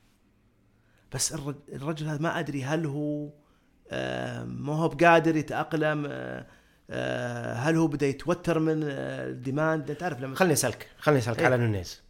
بس 1.15 1.33
الرج- 1.33 1.73
الرجل 1.73 2.07
هذا 2.07 2.21
ما 2.23 2.39
أدري 2.39 2.65
هل 2.65 2.87
هو 2.87 3.29
آه، 3.91 4.45
ما 4.45 4.75
هو 4.77 4.89
بقادر 4.89 5.37
يتأقلم 5.37 6.07
آه، 6.11 6.47
آه، 6.91 7.55
هل 7.55 7.77
هو 7.77 7.87
بدا 7.87 8.07
يتوتر 8.07 8.59
من 8.59 8.83
ال 8.83 8.97
demand؟ 8.97 9.95
تعرف 9.95 10.21
لما 10.21 10.37
خليني 10.37 10.53
أسألك 10.53 10.89
خليني 10.99 11.21
أسألك 11.21 11.39
إيه. 11.39 11.47
على 11.47 11.57
نونيز. 11.57 12.03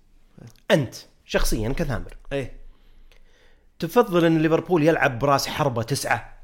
أنت 0.70 0.94
شخصيا 1.24 1.72
كثامر. 1.72 2.16
إيه. 2.32 2.64
تفضل 3.78 4.24
إن 4.24 4.38
ليفربول 4.38 4.82
يلعب 4.82 5.18
براس 5.18 5.46
حربة 5.46 5.82
تسعة؟ 5.82 6.34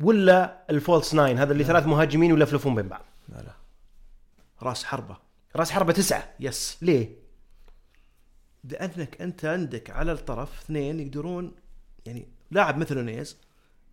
ولا 0.00 0.64
ال 0.70 0.77
false 0.77 1.14
nine 1.14 1.38
هذا 1.38 1.52
اللي 1.52 1.64
ثلاث 1.64 1.86
مهاجمين 1.86 2.32
ويلفلفون 2.32 2.74
بين 2.74 2.88
بعض؟ 2.88 3.04
لا 3.28 3.36
لا. 3.36 3.52
راس 4.62 4.84
حربة. 4.84 5.16
راس 5.56 5.70
حربة 5.70 5.92
تسعة؟ 5.92 6.34
yes. 6.40 6.78
ليه؟ 6.82 7.08
لأنك 8.64 9.20
أنت 9.20 9.44
عندك 9.44 9.90
على 9.90 10.12
الطرف 10.12 10.62
اثنين 10.62 11.00
يقدرون 11.00 11.54
يعني 12.06 12.28
لاعب 12.50 12.78
مثل 12.78 12.94
نونيز 12.94 13.36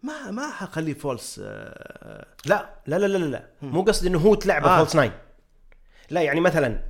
ما 0.04 0.32
ما 0.32 0.52
حخليه 0.52 0.94
false 0.94 1.42
آه، 1.44 2.28
لا 2.46 2.70
لا 2.88 2.96
لا 2.96 3.06
لا 3.08 3.26
لا 3.26 3.48
مو 3.62 3.82
قصدي 3.82 4.08
إنه 4.08 4.20
هو 4.20 4.36
تلعب 4.36 4.66
آه. 4.66 4.78
false 4.78 4.96
nine. 4.96 5.12
لا 6.10 6.22
يعني 6.22 6.40
مثلا 6.40 6.84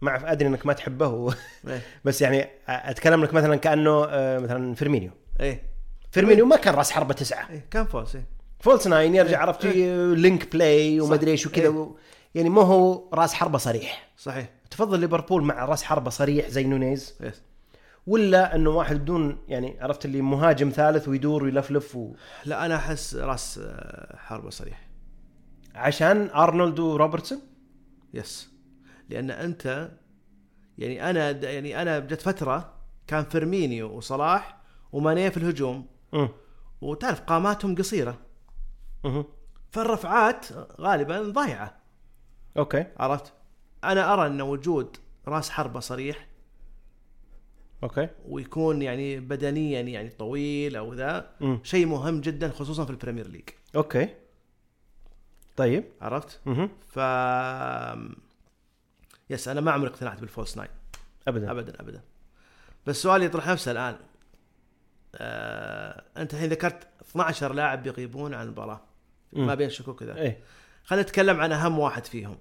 مع 0.00 0.32
أدري 0.32 0.48
إنك 0.48 0.66
ما 0.66 0.72
تحبه. 0.72 1.08
و... 1.08 1.32
إيه. 1.68 1.80
بس 2.04 2.22
يعني 2.22 2.48
أتكلم 2.68 3.24
لك 3.24 3.34
مثلا 3.34 3.56
كأنه 3.56 4.06
آه، 4.10 4.38
مثلا 4.38 4.74
فيرمينيو. 4.74 5.10
إيه. 5.40 5.62
فيرمينيو 6.10 6.46
ما 6.46 6.56
كان 6.56 6.74
راس 6.74 6.90
حربة 6.90 7.14
تسعة. 7.14 7.50
إيه 7.50 7.66
كان 7.70 7.84
false 7.84 8.16
إيه. 8.16 8.26
false 8.60 8.86
nine 8.86 9.14
يرجع 9.14 9.30
إيه. 9.30 9.42
عرفت 9.42 9.66
link 9.66 10.52
play 10.52 11.00
وما. 11.00 11.14
ادري 11.14 11.30
إيش 11.30 11.46
وكذا 11.46 11.64
إيه. 11.64 11.70
و... 11.70 11.96
يعني 12.34 12.48
ما 12.48 12.62
هو 12.62 13.10
راس 13.14 13.34
حربة 13.34 13.58
صريح. 13.58 14.08
صحيح. 14.18 14.48
تفضل 14.70 15.00
ليفربول 15.00 15.42
مع 15.42 15.64
راس 15.64 15.82
حربة 15.82 16.10
صريح 16.10 16.48
زي 16.48 16.64
نونيز. 16.64 17.14
yes 17.20 17.42
ولا 18.06 18.54
إنه 18.54 18.70
واحد 18.70 18.96
بدون 18.96 19.38
يعني 19.48 19.76
عرفت 19.80 20.04
اللي 20.04 20.20
مهاجم 20.20 20.70
ثالث 20.70 21.08
ويدور 21.08 21.44
ويلفلف 21.44 21.96
و... 21.96 22.14
لا 22.44 22.66
أنا 22.66 22.76
أحس 22.76 23.14
راس 23.14 23.60
آه، 23.62 24.16
حربة 24.16 24.50
صريح. 24.50 24.86
عشان 25.74 26.30
أرنولد 26.30 26.78
وروبرتسون؟ 26.78 27.40
yes. 28.14 28.55
لأن 29.08 29.30
أنت 29.30 29.90
يعني 30.78 31.10
أنا 31.10 31.30
يعني 31.30 31.82
أنا 31.82 31.98
جت 31.98 32.20
فترة 32.20 32.74
كان 33.06 33.24
فيرمينيو 33.24 33.96
وصلاح 33.96 34.56
وماني 34.92 35.30
في 35.30 35.36
الهجوم. 35.36 35.86
امم 36.14 36.28
وتعرف 36.80 37.20
قاماتهم 37.20 37.74
قصيرة. 37.74 38.18
مهم. 39.04 39.24
فالرفعات 39.70 40.46
غالبا 40.80 41.22
ضايعة. 41.22 41.76
okay. 42.58 42.86
عرفت؟ 42.96 43.32
أنا 43.84 44.12
أرى 44.12 44.26
أن 44.26 44.40
وجود 44.40 44.96
راس 45.28 45.50
حربة 45.50 45.80
صريح. 45.80 46.26
okay. 47.82 48.08
ويكون 48.28 48.82
يعني 48.82 49.20
بدنيا 49.20 49.80
يعني 49.80 50.08
طويل 50.08 50.76
أو 50.76 50.94
ذا 50.94 51.30
امم 51.42 51.60
شيء 51.62 51.86
مهم 51.86 52.20
جدا 52.20 52.48
خصوصا 52.48 52.84
في 52.84 52.90
البريمير 52.90 53.26
ليج. 53.28 53.48
okay. 53.76 54.08
طيب. 55.56 55.84
عرفت؟ 56.00 56.40
مهم. 56.46 56.70
ف 56.88 56.98
yes 59.30 59.48
أنا 59.48 59.60
ما 59.60 59.72
عمري 59.72 59.90
اقتنعت 59.90 60.20
بال 60.20 60.30
false 60.30 60.56
nine. 60.56 60.70
ابدا. 61.28 61.50
ابدا 61.50 61.80
ابدا. 61.80 62.00
بس 62.86 63.02
سؤالي 63.02 63.24
يطرح 63.24 63.48
نفسه 63.48 63.70
الآن. 63.70 63.96
آه 65.14 66.04
أنت 66.16 66.34
الحين 66.34 66.50
ذكرت 66.50 66.88
12 67.02 67.52
لاعب 67.52 67.86
يغيبون 67.86 68.34
عن 68.34 68.46
المباراة. 68.46 68.80
ما 69.32 69.54
بين 69.54 69.70
شكوك 69.70 70.00
كذا 70.00 70.16
إيه. 70.16 70.40
خلينا 70.84 71.02
نتكلم 71.02 71.40
عن 71.40 71.52
أهم 71.52 71.78
واحد 71.78 72.06
فيهم. 72.06 72.38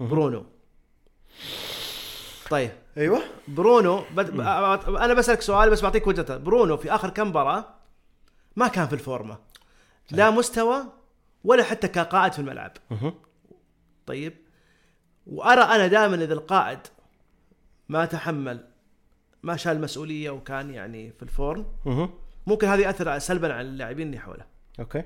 برونو. 0.00 0.46
طيب. 2.50 2.70
أيوه. 2.96 3.22
برونو 3.48 4.04
بد... 4.16 4.40
أنا 4.40 5.14
بسألك 5.14 5.40
سؤال 5.40 5.70
بس 5.70 5.82
بعطيك 5.82 6.06
وجهته 6.06 6.36
برونو 6.36 6.76
في 6.76 6.94
آخر 6.94 7.10
كم 7.10 7.28
مباراة 7.28 7.74
ما 8.56 8.68
كان 8.68 8.86
في 8.86 8.92
الفورمة. 8.92 9.38
لا 10.10 10.30
مستوى 10.30 10.82
ولا 11.44 11.62
حتى 11.62 11.88
كقائد 11.88 12.32
في 12.32 12.38
الملعب. 12.38 12.72
طيب. 14.06 14.47
وأرى 15.28 15.62
أنا 15.62 15.86
دائما 15.86 16.14
إذا 16.14 16.34
القائد 16.34 16.78
ما 17.88 18.04
تحمل 18.04 18.68
ما 19.42 19.56
شال 19.56 19.76
المسؤوليه 19.76 20.30
وكان 20.30 20.74
يعني 20.74 21.12
في 21.12 21.22
ال 21.22 21.29
form. 21.29 21.66
ممكن 22.46 22.66
هذه 22.66 22.80
ياثر 22.80 23.18
سلبا 23.18 23.54
على 23.54 23.68
اللاعبين 23.68 24.06
اللي 24.06 24.18
حوله. 24.18 24.46
okay. 24.80 25.04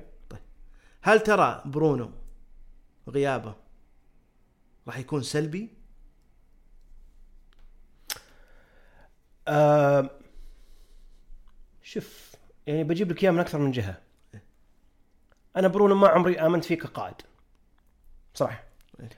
هل 1.01 1.19
ترى 1.19 1.61
برونو 1.65 2.11
غيابه 3.09 3.55
راح 4.87 4.97
يكون 4.97 5.21
سلبي؟ 5.21 5.69
آه 9.47 10.09
شوف 11.83 12.35
يعني 12.67 12.83
بجيب 12.83 13.11
لك 13.11 13.23
إياه 13.23 13.31
من 13.31 13.39
أكثر 13.39 13.59
من 13.59 13.71
جهة. 13.71 14.01
أنا 15.55 15.67
برونو 15.67 15.95
ما 15.95 16.07
عمري 16.07 16.39
آمنت 16.39 16.65
فيه 16.65 16.75
كقائد. 16.75 17.15
صراحة. 18.33 18.53
إيه. 18.53 18.72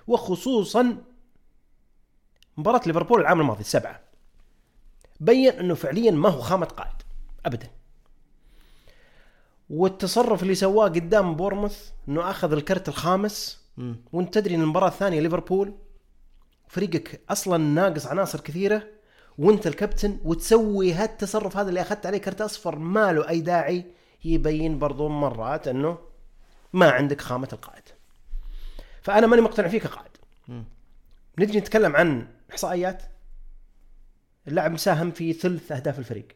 وخصوصا 0.07 0.97
مباراة 2.57 2.81
ليفربول 2.85 3.21
العام 3.21 3.41
الماضي 3.41 3.59
السبعة. 3.59 3.99
بين 5.19 5.51
أنه 5.51 5.73
فعليا 5.73 6.11
ما 6.11 6.29
هو 6.29 6.41
خامة 6.41 6.65
قائد 6.65 6.95
ابدا. 7.45 7.69
والتصرف 9.69 10.43
اللي 10.43 10.55
سواه 10.55 10.87
قدام 10.87 11.35
بورموث 11.35 11.89
إنه 12.07 12.29
أخذ 12.29 12.51
الكرت 12.51 12.89
الخامس. 12.89 13.65
وأنت 14.13 14.33
تدري 14.33 14.55
إن 14.55 14.61
المباراة 14.61 14.87
الثانية 14.87 15.19
ليفربول 15.19 15.73
فريقك 16.67 17.21
أصلا 17.29 17.57
ناقص 17.57 18.07
عناصر 18.07 18.39
كثيرة 18.39 18.87
وأنت 19.37 19.67
الكابتن 19.67 20.19
وتسوي 20.23 20.93
هالتصرف 20.93 21.57
هذا 21.57 21.69
اللي 21.69 21.81
أخذت 21.81 22.05
عليه 22.05 22.17
كرت 22.17 22.41
أصفر 22.41 22.79
ما 22.79 23.13
له 23.13 23.29
أي 23.29 23.41
داعي 23.41 23.85
يبين 24.25 24.79
برضو 24.79 25.07
مرات 25.07 25.67
إنه 25.67 25.97
ما 26.73 26.89
عندك 26.89 27.21
خامة 27.21 27.49
القائد. 27.53 27.83
فأنا 29.05 29.27
ماني 29.27 29.41
مقتنع 29.41 29.67
فيه 29.67 29.79
كقائد. 29.79 30.11
نجي 31.39 31.59
نتكلم 31.59 31.95
عن 31.95 32.27
إحصائيات. 32.51 33.03
اللاعب 34.47 34.71
مساهم 34.71 35.11
في 35.11 35.33
ثلث 35.33 35.71
أهداف 35.71 35.99
الفريق. 35.99 36.27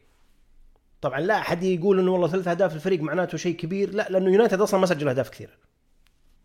طبعا 1.00 1.20
لا 1.20 1.38
أحد 1.38 1.62
يقول 1.62 1.98
إنه 1.98 2.10
والله 2.10 2.28
ثلث 2.28 2.48
أهداف 2.48 2.74
الفريق 2.74 3.00
معناته 3.00 3.38
شيء 3.38 3.56
كبير. 3.56 3.94
لا 3.94 4.08
لأنه 4.10 4.30
يونايتد 4.32 4.60
أصلا 4.60 4.80
ما 4.80 4.86
سجل 4.86 5.08
أهداف 5.08 5.28
كثيرة. 5.30 5.52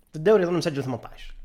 في 0.09 0.15
الدوري 0.15 0.43
أظن 0.43 0.53
مسجل 0.53 0.83
18 0.83 1.35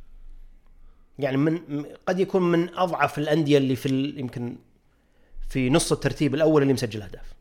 يعني 1.18 1.36
من 1.36 1.84
قد 2.06 2.20
يكون 2.20 2.42
من 2.42 2.74
أضعف 2.74 3.18
الأندية 3.18 3.58
اللي 3.58 3.76
في 3.76 3.86
ال- 3.86 4.18
يمكن 4.20 4.56
في 5.48 5.70
نص 5.70 5.92
الترتيب 5.92 6.34
الأول 6.34 6.62
اللي 6.62 6.72
مسجل 6.72 7.02
أهداف. 7.02 7.32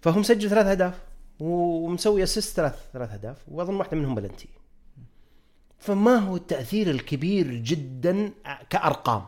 فهو 0.00 0.18
مسجل 0.20 0.50
ثلاث 0.50 0.66
أهداف 0.66 0.98
ومسوي 1.40 2.22
أسيست 2.22 2.56
ثلاث 2.56 2.74
ثلاث 2.92 3.10
أهداف 3.10 3.36
وأظن 3.48 3.74
واحدة 3.74 3.96
منهم 3.96 4.14
بلنتي. 4.14 4.48
فما 5.80 6.16
هو 6.16 6.36
التأثير 6.36 6.90
الكبير 6.90 7.54
جدا 7.54 8.32
كأرقام. 8.70 9.26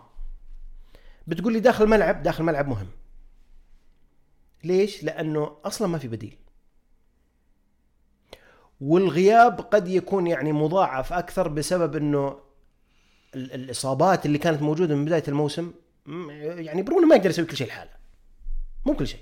بتقول 1.27 1.53
لي 1.53 1.61
داخل 1.61 1.85
الملعب 1.85 2.23
داخل 2.23 2.41
الملعب 2.41 2.69
مهم. 2.69 2.87
ليش؟ 4.65 5.05
لأنه 5.05 5.57
أصلا 5.65 5.88
ما 5.88 5.99
في 5.99 6.09
بديل. 6.09 6.37
والغياب 8.81 9.61
قد 9.61 9.88
يكون 9.88 10.27
يعني 10.27 10.53
مضاعف 10.53 11.12
أكثر 11.12 11.49
بسبب 11.49 11.97
إنه 11.97 12.41
ال- 13.35 13.53
الإصابات 13.55 14.27
اللي 14.27 14.38
كانت 14.38 14.62
موجودة 14.62 14.95
من 14.95 15.05
بداية 15.05 15.25
الموسم 15.29 15.73
يعني 16.57 16.83
برونو 16.83 17.07
ما 17.07 17.17
يقدر 17.17 17.31
يسوي 17.31 17.45
كل 17.45 17.57
شيء 17.57 17.67
لحاله. 17.67 17.91
مو 18.87 18.95
كل 18.95 19.07
شيء. 19.07 19.21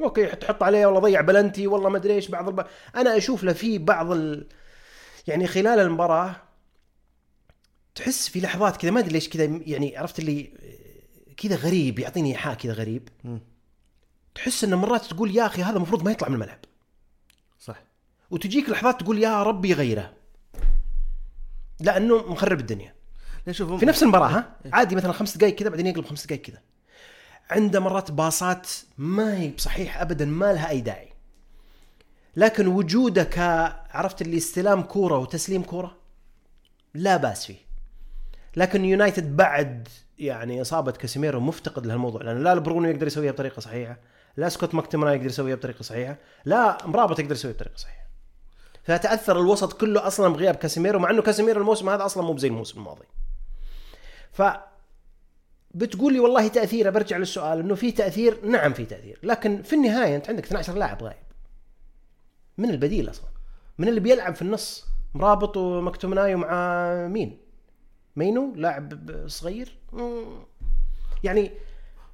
okay 0.00 0.26
تحط 0.26 0.62
عليه 0.62 0.86
والله 0.86 1.00
ضيع 1.00 1.20
بلنتي 1.20 1.66
والله 1.66 1.88
ما 1.88 1.96
أدري 1.98 2.14
إيش 2.14 2.28
بعض 2.28 2.48
الب... 2.48 2.66
أنا 2.96 3.16
أشوف 3.16 3.44
له 3.44 3.52
في 3.52 3.78
بعض 3.78 4.12
ال... 4.12 4.48
يعني 5.26 5.46
خلال 5.46 5.78
المباراة 5.80 6.36
تحس 7.94 8.28
في 8.28 8.40
لحظات 8.40 8.76
كذا 8.76 8.90
ما 8.90 9.00
أدري 9.00 9.12
ليش 9.12 9.28
كذا 9.28 9.44
يعني 9.44 9.96
عرفت 9.96 10.18
اللي 10.18 10.52
كذا 11.36 11.56
غريب 11.56 11.98
يعطيني 11.98 12.30
إيحاء 12.30 12.54
كذا 12.54 12.72
غريب. 12.72 13.08
تحس 14.34 14.64
انه 14.64 14.76
مرات 14.76 15.04
تقول 15.04 15.36
يا 15.36 15.46
أخي 15.46 15.62
هذا 15.62 15.76
المفروض 15.76 16.04
ما 16.04 16.10
يطلع 16.10 16.28
من 16.28 16.34
الملعب. 16.34 16.58
صح. 17.58 17.82
وتجيك 18.30 18.68
لحظات 18.68 19.00
تقول 19.00 19.18
يا 19.18 19.42
ربي 19.42 19.70
يغيره 19.70 20.12
لأنه 21.80 22.16
مخرب 22.16 22.60
الدنيا. 22.60 22.94
نشوف 23.46 23.72
في 23.72 23.86
نفس 23.86 24.02
المباراة 24.02 24.28
ها؟ 24.28 24.56
عادي 24.72 24.96
مثلا 24.96 25.12
خمس 25.12 25.36
دقائق 25.36 25.54
كذا 25.54 25.68
بعدين 25.68 25.86
يقلب 25.86 26.04
خمس 26.04 26.26
دقائق 26.26 26.42
كذا. 26.42 26.62
عنده 27.50 27.80
مرات 27.80 28.10
باصات 28.10 28.68
ما 28.98 29.38
هي 29.38 29.48
بصحيح 29.48 30.00
ابدا 30.00 30.24
ما 30.24 30.52
لها 30.52 30.68
أي 30.68 30.80
داعي. 30.80 31.11
لكن 32.36 32.66
وجوده 32.66 33.24
ك 33.24 33.38
عرفت 33.90 34.22
اللي 34.22 34.36
استلام 34.36 34.82
كورة 34.82 35.18
وتسليم 35.18 35.62
كورة؟ 35.62 35.96
لا 36.94 37.16
بأس 37.16 37.46
فيه. 37.46 37.56
لكن 38.56 38.84
يونايتد 38.84 39.36
بعد 39.36 39.88
يعني 40.18 40.62
إصابة 40.62 40.92
كاسيميرو 40.92 41.40
مفتقد 41.40 41.86
لهالموضوع 41.86 42.22
لأن 42.22 42.42
لا 42.42 42.54
برونو 42.54 42.88
يقدر 42.88 43.06
يسويها 43.06 43.32
بطريقة 43.32 43.60
صحيحة 43.60 43.96
لا 44.36 44.48
سكوت 44.48 44.74
ماكتوميناي 44.74 45.12
يقدر 45.12 45.26
يسويها 45.26 45.54
بطريقة 45.54 45.82
صحيحة 45.82 46.16
لا 46.44 46.78
مرابط 46.86 47.18
يقدر 47.18 47.32
يسويها 47.34 47.54
بطريقة 47.54 47.76
صحيحة. 47.76 48.06
فتأثر 48.84 49.40
الوسط 49.40 49.72
كله 49.72 50.06
أصلا 50.06 50.32
بغياب 50.32 50.54
كاسيميرو 50.54 50.98
مع 50.98 51.10
إنه 51.10 51.22
كاسيميرو 51.22 51.60
الموسم 51.60 51.88
هذا 51.88 52.04
أصلا 52.04 52.22
مو 52.22 52.36
زي 52.36 52.48
الموسم 52.48 52.78
الماضي. 52.78 53.04
ف 54.32 54.42
بتقول 55.74 56.12
لي 56.12 56.20
والله 56.20 56.48
تأثيره 56.48 56.90
برجع 56.90 57.16
للسؤال 57.16 57.60
إنه 57.60 57.74
في 57.74 57.92
تأثير؟ 57.92 58.46
نعم 58.46 58.72
في 58.72 58.84
تأثير 58.84 59.18
لكن 59.22 59.62
في 59.62 59.72
النهاية 59.72 60.16
أنت 60.16 60.28
عندك 60.28 60.44
12 60.44 60.74
لاعب 60.74 61.02
غايب. 61.02 61.31
من 62.58 62.70
البديل 62.70 63.10
أصلا. 63.10 63.26
من 63.78 63.88
اللي 63.88 64.00
بيلعب 64.00 64.34
في 64.34 64.42
النص 64.42 64.86
مرابط 65.14 65.56
وماكتوميناي 65.56 66.36
مع 66.36 67.06
مين؟ 67.06 67.38
مينو 68.16 68.52
لاعب 68.56 69.10
صغير. 69.26 69.78
يعني 71.24 71.50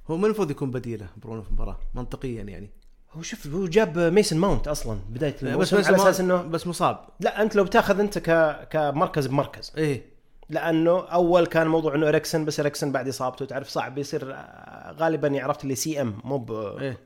هو 0.07 0.17
من 0.17 0.25
المفروض 0.25 0.51
يكون 0.51 0.71
بديله 0.71 1.07
برونو 1.17 1.41
في 1.41 1.47
المباراة 1.47 1.79
منطقيا 1.93 2.43
يعني. 2.43 2.69
هو 3.11 3.21
شوف 3.21 3.47
هو 3.47 3.65
جاب 3.65 3.97
ميسن 3.97 4.37
ماونت 4.37 4.67
أصلا 4.67 4.99
بداية 5.09 5.33
بس 5.33 5.43
الموسم 5.43 5.77
بس 5.77 5.87
على 5.87 5.95
أساس 5.95 6.19
إنه 6.19 6.41
بس 6.41 6.67
مصاب. 6.67 6.99
لا 7.19 7.41
أنت 7.41 7.55
لو 7.55 7.63
بتاخذ 7.63 7.99
أنت 7.99 8.17
ك 8.17 8.67
كمركز 8.69 9.27
بمركز. 9.27 9.73
إيه. 9.77 10.05
لأنه 10.49 10.99
أول 10.99 11.45
كان 11.45 11.67
موضوع 11.67 11.95
إنه 11.95 12.07
إريكسن 12.07 12.45
بس 12.45 12.59
إريكسن 12.59 12.91
بعد 12.91 13.07
إصابته 13.07 13.45
تعرف 13.45 13.67
صعب 13.67 13.97
يصير 13.97 14.33
آه، 14.33 14.91
غالبا 14.91 15.43
عرفت 15.43 15.63
اللي 15.63 15.75
CM 15.75 16.19
مو 16.23 16.37
ب 16.37 16.51
إيه. 16.51 16.97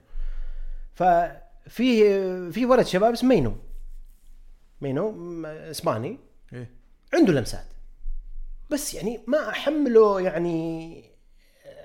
ففي 1.66 2.52
في 2.52 2.66
ولد 2.66 2.86
شباب 2.86 3.14
اسمه 3.14 3.30
مينو. 3.30 3.56
مينو 4.82 5.46
إسباني. 5.46 6.20
إيه. 6.54 6.70
عنده 7.14 7.34
لمسات. 7.34 7.66
بس 8.72 8.94
يعني 8.94 9.20
ما 9.28 9.50
أحمله 9.50 10.22
يعني 10.22 11.04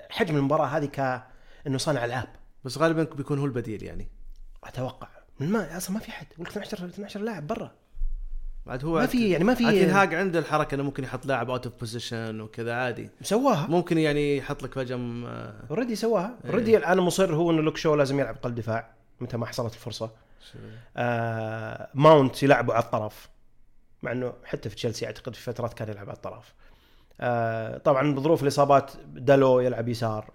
حجم 0.09 0.35
المباراة 0.37 0.65
هذه 0.65 0.85
ك 0.85 1.23
إنه 1.67 1.77
صانع 1.77 2.05
العاب 2.05 2.27
بس 2.63 2.77
غالبا 2.77 3.03
بيكون 3.03 3.39
هو 3.39 3.45
البديل 3.45 3.83
يعني. 3.83 4.07
أتوقع. 4.63 5.07
من 5.39 5.49
ما 5.49 5.77
أصلا 5.77 5.93
ما 5.93 5.99
في 5.99 6.11
حد 6.11 6.27
يقول 6.31 6.45
لك 6.45 6.49
12 6.57 6.85
12 6.85 7.19
لاعب 7.19 7.47
برا. 7.47 7.71
بعد 8.65 8.85
هو 8.85 8.93
ما 8.99 9.05
في 9.05 9.29
يعني 9.29 9.43
ما 9.43 9.53
في 9.53 9.63
لكن 9.63 9.89
تنهاج 9.89 10.13
عنده 10.15 10.39
الحركة 10.39 10.75
إنه 10.75 10.83
ممكن 10.83 11.03
يحط 11.03 11.25
لاعب 11.25 11.49
out 11.49 11.65
of 11.65 11.79
position 11.79 12.41
وكذا 12.41 12.73
عادي. 12.73 13.09
سواها. 13.21 13.67
ممكن 13.67 13.97
يعني 13.97 14.37
يحط 14.37 14.63
لك 14.63 14.73
فجاه 14.73 14.95
م- 14.95 15.25
آه، 15.25 15.63
already 15.69 15.95
سواها. 15.95 16.37
إيه. 16.45 16.51
already 16.51 16.77
الان 16.77 16.97
مصر 16.97 17.35
هو 17.35 17.51
إنه 17.51 17.61
لوك 17.61 17.77
شو 17.77 17.95
لازم 17.95 18.19
يلعب 18.19 18.35
قلب 18.35 18.55
دفاع. 18.55 18.93
متى 19.21 19.37
ما 19.37 19.45
حصلت 19.45 19.73
الفرصة. 19.73 20.09
آه 20.97 21.89
ماونت 21.93 22.43
يلعبه 22.43 22.73
على 22.73 22.83
الطرف 22.83 23.29
مع 24.03 24.11
إنه 24.11 24.33
حتى 24.45 24.69
في 24.69 24.75
تشيلسي 24.75 25.05
أعتقد 25.05 25.35
في 25.35 25.41
فترات 25.41 25.73
كان 25.73 25.89
يلعب 25.89 26.09
على 26.09 26.15
الطرف. 26.15 26.53
آه 27.21 27.77
طبعا 27.77 28.15
بظروف 28.15 28.43
الإصابات 28.43 28.91
دالو 29.05 29.59
يلعب 29.59 29.87
يسار. 29.89 30.31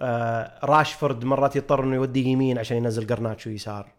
آه 0.00 0.58
راشفورد 0.64 1.24
مرات 1.24 1.56
يضطر 1.56 1.84
إنه 1.84 1.96
يودي 1.96 2.24
يمين 2.24 2.58
عشان 2.58 2.76
ينزل 2.76 3.06
قرناتشو 3.06 3.50
يسار. 3.50 3.92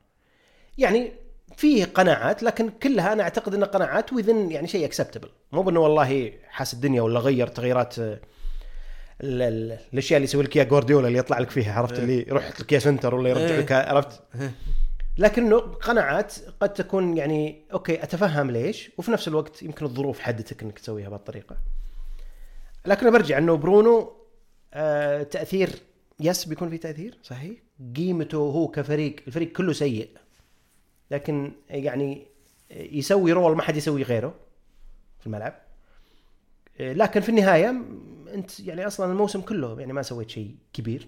يعني 0.77 1.11
فيه 1.57 1.85
قناعات 1.85 2.43
لكن 2.43 2.69
كلها 2.69 3.13
أنا 3.13 3.23
أعتقد 3.23 3.53
انها 3.53 3.67
قناعات 3.67 4.13
within 4.13 4.51
يعني 4.51 4.67
شيء 4.67 4.85
acceptable 4.85 5.29
مو 5.51 5.61
بإنه 5.61 5.79
والله 5.79 6.33
حاس 6.47 6.73
الدنيا 6.73 7.01
ولا 7.01 7.19
غير 7.19 7.47
تغييرات 7.47 7.99
آه، 7.99 8.19
الأشياء 9.21 10.17
اللي 10.17 10.23
يسوي 10.23 10.43
لك 10.43 10.55
إياها 10.55 10.65
جوارديولا 10.65 11.07
اللي 11.07 11.19
يطلع 11.19 11.39
لك 11.39 11.49
فيها 11.49 11.73
عرفت 11.73 11.93
إيه. 11.93 12.01
اللي 12.01 12.25
يروح 12.27 12.43
يحط 12.43 12.59
لك 12.59 12.71
إياه 12.71 12.79
center 12.79 13.15
ولا 13.15 13.29
يرجع 13.29 13.45
إيه. 13.45 13.59
لك 13.59 13.71
عرفت 13.71 14.21
إيه. 14.35 14.51
لكنه 15.17 15.59
قناعات 15.59 16.35
قد 16.59 16.73
تكون 16.73 17.17
يعني 17.17 17.61
okay 17.73 18.03
أتفهم 18.03 18.51
ليش 18.51 18.91
وفي 18.97 19.11
نفس 19.11 19.27
الوقت 19.27 19.63
يمكن 19.63 19.85
الظروف 19.85 20.19
حدتك 20.19 20.63
إنك 20.63 20.79
تسويها 20.79 21.09
بهالطريقه. 21.09 21.57
لكن 22.85 23.11
برجع 23.11 23.37
إنه 23.37 23.55
برونو 23.55 24.13
آه 24.73 25.23
تأثير 25.23 25.69
yes 26.19 26.45
بيكون 26.45 26.69
في 26.69 26.77
تأثير 26.77 27.17
صحيح 27.23 27.57
قيمته 27.95 28.37
هو 28.37 28.67
كفريق 28.67 29.15
الفريق 29.27 29.51
كله 29.51 29.73
سيء 29.73 30.09
لكن 31.11 31.51
يعني 31.69 32.25
يسوي 32.71 33.31
role 33.31 33.55
ما 33.55 33.63
حد 33.63 33.77
يسوي 33.77 34.03
غيره 34.03 34.33
في 35.19 35.27
الملعب 35.27 35.53
آه، 36.79 36.93
لكن 36.93 37.21
في 37.21 37.29
النهاية 37.29 37.81
انت 38.33 38.59
يعني 38.59 38.87
أصلا 38.87 39.11
الموسم 39.11 39.41
كله 39.41 39.79
يعني 39.79 39.93
ما 39.93 40.01
سويت 40.01 40.29
شيء 40.29 40.55
كبير. 40.73 41.07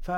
ف 0.00 0.08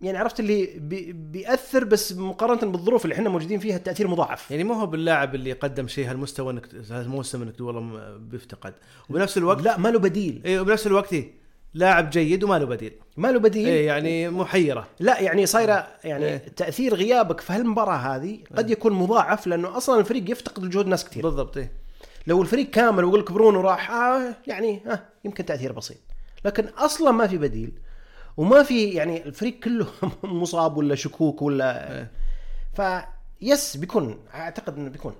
يعني 0.00 0.18
عرفت 0.18 0.40
اللي 0.40 0.66
بي 0.76 1.12
بيأثر 1.12 1.84
بس 1.84 2.12
مقارنة 2.12 2.72
بالظروف 2.72 3.04
اللي 3.04 3.14
إحنا 3.14 3.28
موجودين 3.28 3.58
فيها 3.58 3.76
التأثير 3.76 4.08
مضاعف. 4.08 4.50
يعني 4.50 4.64
مو 4.64 4.74
هو 4.74 4.86
باللاعب 4.86 5.34
اللي 5.34 5.52
قدم 5.52 5.88
شيء 5.88 6.10
هالمستوى 6.10 6.52
إنك 6.52 6.74
هالموسم 6.90 7.42
إنك 7.42 7.60
والله 7.60 8.16
بيفتقد. 8.16 8.74
وبنفس 9.08 9.38
الوقت 9.38 9.62
لا 9.62 9.78
ما 9.78 9.88
له 9.88 9.98
بديل. 9.98 10.42
اي 10.46 10.58
وبنفس 10.58 10.86
الوقت 10.86 11.12
إيه 11.12 11.32
لاعب 11.74 12.10
جيد 12.10 12.44
وما 12.44 12.58
له 12.58 12.64
بديل. 12.64 12.92
ما 13.16 13.28
له 13.32 13.38
بديل. 13.38 13.68
اي 13.68 13.84
يعني 13.84 14.30
محيرة. 14.30 14.88
لا 15.00 15.20
يعني 15.20 15.46
صايرة 15.46 15.86
يعني 16.04 16.24
إيه. 16.24 16.36
تأثير 16.36 16.94
غيابك 16.94 17.40
في 17.40 17.52
هالمباراة 17.52 17.96
هذه 17.96 18.38
قد 18.56 18.70
يكون 18.70 18.92
مضاعف 18.92 19.46
لأنه 19.46 19.76
أصلا 19.76 20.00
الفريق 20.00 20.30
يفتقد 20.30 20.64
لجهود 20.64 20.86
ناس 20.86 21.04
كثير 21.04 21.22
بالضبط 21.22 21.56
اي 21.56 21.70
لو 22.26 22.42
الفريق 22.42 22.70
كامل 22.70 23.04
ويقول 23.04 23.20
لك 23.20 23.32
برونو 23.32 23.60
راح 23.60 23.90
آه 23.90 24.36
يعني 24.46 24.92
آه 24.92 25.02
يمكن 25.24 25.44
تأثير 25.44 25.72
بسيط 25.72 25.98
لكن 26.44 26.68
أصلا 26.68 27.10
ما 27.10 27.26
في 27.26 27.38
بديل 27.38 27.80
وما 28.36 28.62
في 28.62 28.90
يعني 28.90 29.26
الفريق 29.26 29.58
كله 29.58 29.86
مصاب 30.22 30.76
ولا 30.76 30.94
شكوك 30.94 31.42
ولا. 31.42 32.08
ف 32.74 32.82
يس 33.40 33.76
بيكون 33.76 34.26
أعتقد 34.34 34.76
إنه 34.76 34.90
بيكون 34.90 35.14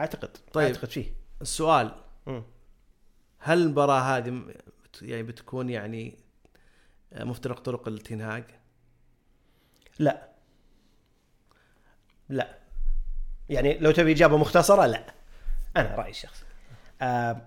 أعتقد 0.00 0.30
طيب. 0.52 0.66
أعتقد 0.66 0.88
فيه 0.88 1.06
السؤال. 1.42 1.92
هل 3.38 3.62
المباراة 3.62 4.00
هذه 4.00 4.42
يعني 5.02 5.22
بتكون 5.22 5.70
يعني 5.70 6.18
مفترق 7.16 7.60
طرق 7.60 7.88
التنهاج 7.88 8.44
لا 9.98 10.28
لا 12.28 12.58
يعني 13.48 13.78
لو 13.78 13.90
تبي 13.90 14.12
إجابة 14.12 14.36
مختصرة 14.36 14.86
لا 14.86 15.14
أنا 15.80 15.94
رأيي 15.96 16.10
الشخصي. 16.10 16.44
آه، 17.02 17.42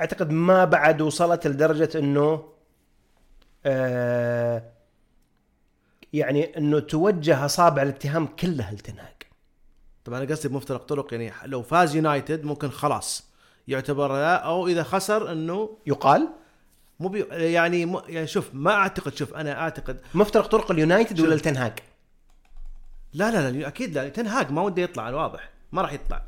أعتقد 0.00 0.30
ما 0.30 0.64
بعد 0.64 1.00
وصلت 1.00 1.46
لدرجة 1.46 1.98
إنه 1.98 2.48
آه، 3.66 4.62
يعني 6.12 6.58
إنه 6.58 6.78
توجه 6.80 7.44
أصابع 7.44 7.82
الاتهام 7.82 8.26
كلها 8.26 8.72
لتنهاج. 8.72 9.14
طبعا 10.04 10.18
أنا 10.22 10.30
قصدي 10.30 10.48
بمفترق 10.48 10.84
طرق 10.84 11.14
يعني 11.14 11.32
لو 11.44 11.62
فاز 11.62 11.94
يونايتد 11.96 12.44
ممكن 12.44 12.70
خلاص 12.70 13.24
يعتبر 13.68 14.12
لا 14.12 14.34
أو 14.36 14.66
إذا 14.68 14.82
خسر 14.82 15.32
إنه 15.32 15.78
يقال؟ 15.86 16.28
مو 17.00 17.08
بي 17.08 17.20
يعني 17.30 17.86
م- 17.86 18.02
يعني 18.08 18.26
شوف 18.26 18.50
ما 18.52 18.72
أعتقد 18.74 19.14
شوف 19.14 19.34
أنا 19.34 19.60
أعتقد 19.60 20.00
مفترق 20.14 20.46
طرق 20.46 20.70
اليونايتد 20.70 21.20
ولا 21.20 21.34
التنهاج؟ 21.34 21.78
لا 23.12 23.30
لا 23.30 23.50
لا 23.50 23.68
أكيد 23.68 23.94
لا 23.94 24.08
تنهاج 24.08 24.50
ما 24.52 24.62
وده 24.62 24.82
يطلع 24.82 25.10
واضح 25.10 25.50
ما 25.72 25.82
راح 25.82 25.92
يطلع. 25.92 26.22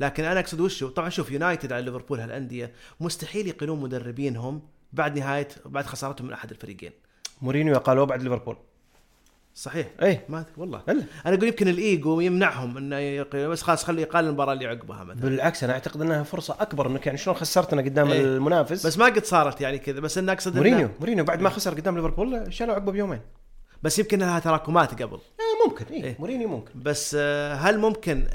لكن 0.00 0.24
أنا 0.24 0.40
أقصد 0.40 0.60
وشو؟ 0.60 0.88
طبعا 0.88 1.08
شوف 1.08 1.30
يونايتد 1.30 1.72
على 1.72 1.84
ليفربول 1.84 2.20
هالأندية 2.20 2.72
مستحيل 3.00 3.46
يقيلون 3.46 3.80
مدربينهم 3.80 4.62
بعد 4.92 5.18
نهاية 5.18 5.48
بعد 5.64 5.86
خسارتهم 5.86 6.26
من 6.26 6.32
أحد 6.32 6.50
الفريقين. 6.50 6.92
مورينيو 7.42 7.74
قالوا 7.78 8.04
بعد 8.04 8.22
ليفربول. 8.22 8.56
صحيح. 9.54 9.86
إيه. 10.02 10.24
ما 10.28 10.44
والله. 10.56 10.82
إلا. 10.88 11.04
أنا 11.26 11.34
أقول 11.34 11.48
يمكن 11.48 11.68
الإيجو 11.68 12.20
يمنعهم 12.20 12.76
إنه 12.76 12.96
يقيل 12.96 13.48
بس 13.48 13.62
خلاص 13.62 13.84
خليه 13.84 14.02
يقال 14.02 14.24
المباراة 14.26 14.52
اللي 14.52 14.66
عقبها 14.66 15.04
مثلا. 15.04 15.20
بالعكس 15.22 15.64
أنا 15.64 15.72
أعتقد 15.72 16.00
إنها 16.02 16.22
فرصة 16.22 16.56
أكبر 16.60 16.86
إنك 16.86 17.06
يعني 17.06 17.18
شلون 17.18 17.36
خسرتنا 17.36 17.82
قدام 17.82 18.10
إيه. 18.10 18.20
المنافس؟ 18.20 18.86
بس 18.86 18.98
ما 18.98 19.04
قد 19.04 19.24
صارت 19.24 19.60
يعني 19.60 19.78
كذا 19.78 20.00
بس 20.00 20.18
أنا 20.18 20.32
أقصد 20.32 20.52
إنه- 20.52 20.56
مورينيو 20.56 20.88
مورينيو 21.00 21.24
بعد 21.24 21.40
ما 21.40 21.50
خسر 21.50 21.74
قدام 21.74 21.96
ليفربول 21.96 22.54
شالوا 22.54 22.74
عقبه 22.74 22.92
بيومين. 22.92 23.20
بس 23.82 23.98
يمكن 23.98 24.18
لها 24.18 24.38
تراكمات 24.38 25.02
قبل. 25.02 25.16
آه 25.16 25.68
ممكن 25.68 25.84
إيه. 25.84 26.04
إيه. 26.04 26.16
مورينيو 26.18 26.48
ممكن. 26.48 26.70
بس 26.74 27.16
آه، 27.20 27.54
هل 27.54 27.78
ممكن 27.78 28.26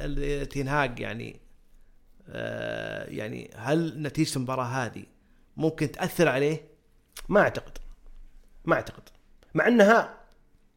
تنهاج 0.52 1.00
يعني 1.00 1.45
يعني 3.08 3.52
هل 3.56 4.02
نتيجة 4.02 4.36
المباراة 4.36 4.66
هذه 4.66 5.04
ممكن 5.58 5.92
تأثر 5.92 6.30
عليه؟ 6.30 6.62
ما 7.30 7.42
أعتقد. 7.42 7.78
ما 8.66 8.76
أعتقد. 8.76 9.04
مع 9.54 9.68
أنها 9.68 10.18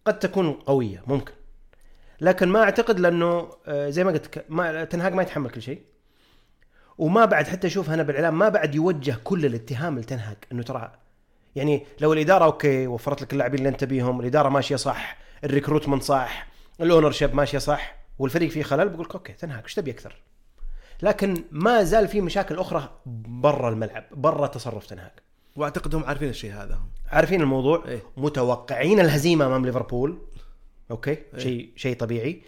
قد 0.04 0.18
تكون 0.18 0.52
قوية 0.52 1.02
ممكن. 1.06 1.32
لكن 2.20 2.48
ما 2.48 2.62
أعتقد 2.62 3.00
لأنه 3.00 3.50
آه، 3.66 3.90
زي 3.90 4.04
ما 4.04 4.10
قلت 4.10 4.44
ما 4.48 4.84
تنهاج 4.84 5.12
ما 5.12 5.22
يتحمل 5.22 5.50
كل 5.50 5.62
شيء. 5.62 5.82
وما 6.98 7.24
بعد 7.24 7.46
حتى 7.46 7.66
أشوف 7.66 7.90
أنا 7.90 8.02
بالإعلام 8.02 8.38
ما 8.38 8.48
بعد 8.48 8.74
يوجه 8.74 9.16
كل 9.24 9.46
الاتهام 9.46 9.98
لتنهاج 9.98 10.36
إنه 10.52 10.62
ترى 10.62 10.92
يعني 11.56 11.86
لو 12.00 12.12
الإدارة 12.12 12.44
okay 12.44 12.86
وفرت 12.86 13.22
لك 13.22 13.32
اللاعبين 13.32 13.58
اللي 13.58 13.68
أنت 13.68 13.84
بيهم 13.84 14.20
الإدارة 14.20 14.48
ماشية 14.48 14.76
صح 14.76 15.16
ال 15.44 15.49
recruitment 15.49 16.02
صح 16.02 16.46
ال 16.80 17.10
ownership 17.10 17.34
ماشية 17.34 17.58
صح 17.58 17.96
والفريق 18.18 18.50
فيه 18.50 18.62
خلل 18.62 18.88
بقول 18.88 19.06
لك 19.06 19.14
okay 19.14 19.32
تنهاج 19.32 19.62
إيش 19.62 19.74
تبي 19.74 19.90
أكثر؟ 19.90 20.16
لكن 21.02 21.44
ما 21.50 21.82
زال 21.82 22.08
في 22.08 22.20
مشاكل 22.20 22.58
أخرى 22.58 22.88
برا 23.26 23.68
الملعب 23.68 24.04
برا 24.10 24.46
تصرف 24.46 24.86
تنهاج 24.86 25.10
واعتقد 25.56 25.94
هم 25.94 26.04
عارفين 26.04 26.28
الشيء 26.28 26.52
هذا. 26.52 26.78
عارفين 27.10 27.40
الموضوع؟ 27.40 27.84
إيه. 27.88 28.02
متوقعين 28.16 29.00
الهزيمة 29.00 29.46
أمام 29.46 29.66
ليفربول. 29.66 30.18
okay؟ 30.90 31.18
شيء 31.36 31.72
شيء 31.76 31.96
طبيعي. 31.96 32.42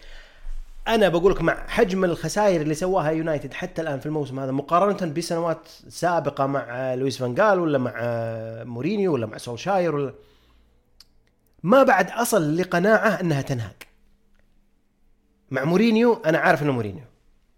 أنا 0.87 1.09
بقول 1.09 1.31
لك 1.31 1.41
مع 1.41 1.67
حجم 1.67 2.05
الخسائر 2.05 2.61
اللي 2.61 2.73
سواها 2.73 3.11
يونايتد 3.11 3.53
حتى 3.53 3.81
الآن 3.81 3.99
في 3.99 4.05
الموسم 4.05 4.39
هذا 4.39 4.51
مقارنة 4.51 5.13
بسنوات 5.13 5.67
سابقة 5.89 6.45
مع 6.45 6.93
لويس 6.93 7.17
فانجال 7.17 7.59
ولا 7.59 7.77
مع 7.77 7.93
مورينيو 8.63 9.13
ولا 9.13 9.25
مع 9.25 9.37
سولشاير 9.37 9.95
ولا 9.95 10.13
ما 11.63 11.83
بعد 11.83 12.11
أصل 12.11 12.57
لقناعة 12.57 13.09
أنها 13.09 13.41
تنهاج. 13.41 13.83
مع 15.51 15.63
مورينيو 15.63 16.13
أنا 16.25 16.37
عارف 16.37 16.63
إنه 16.63 16.71
مورينيو. 16.71 17.03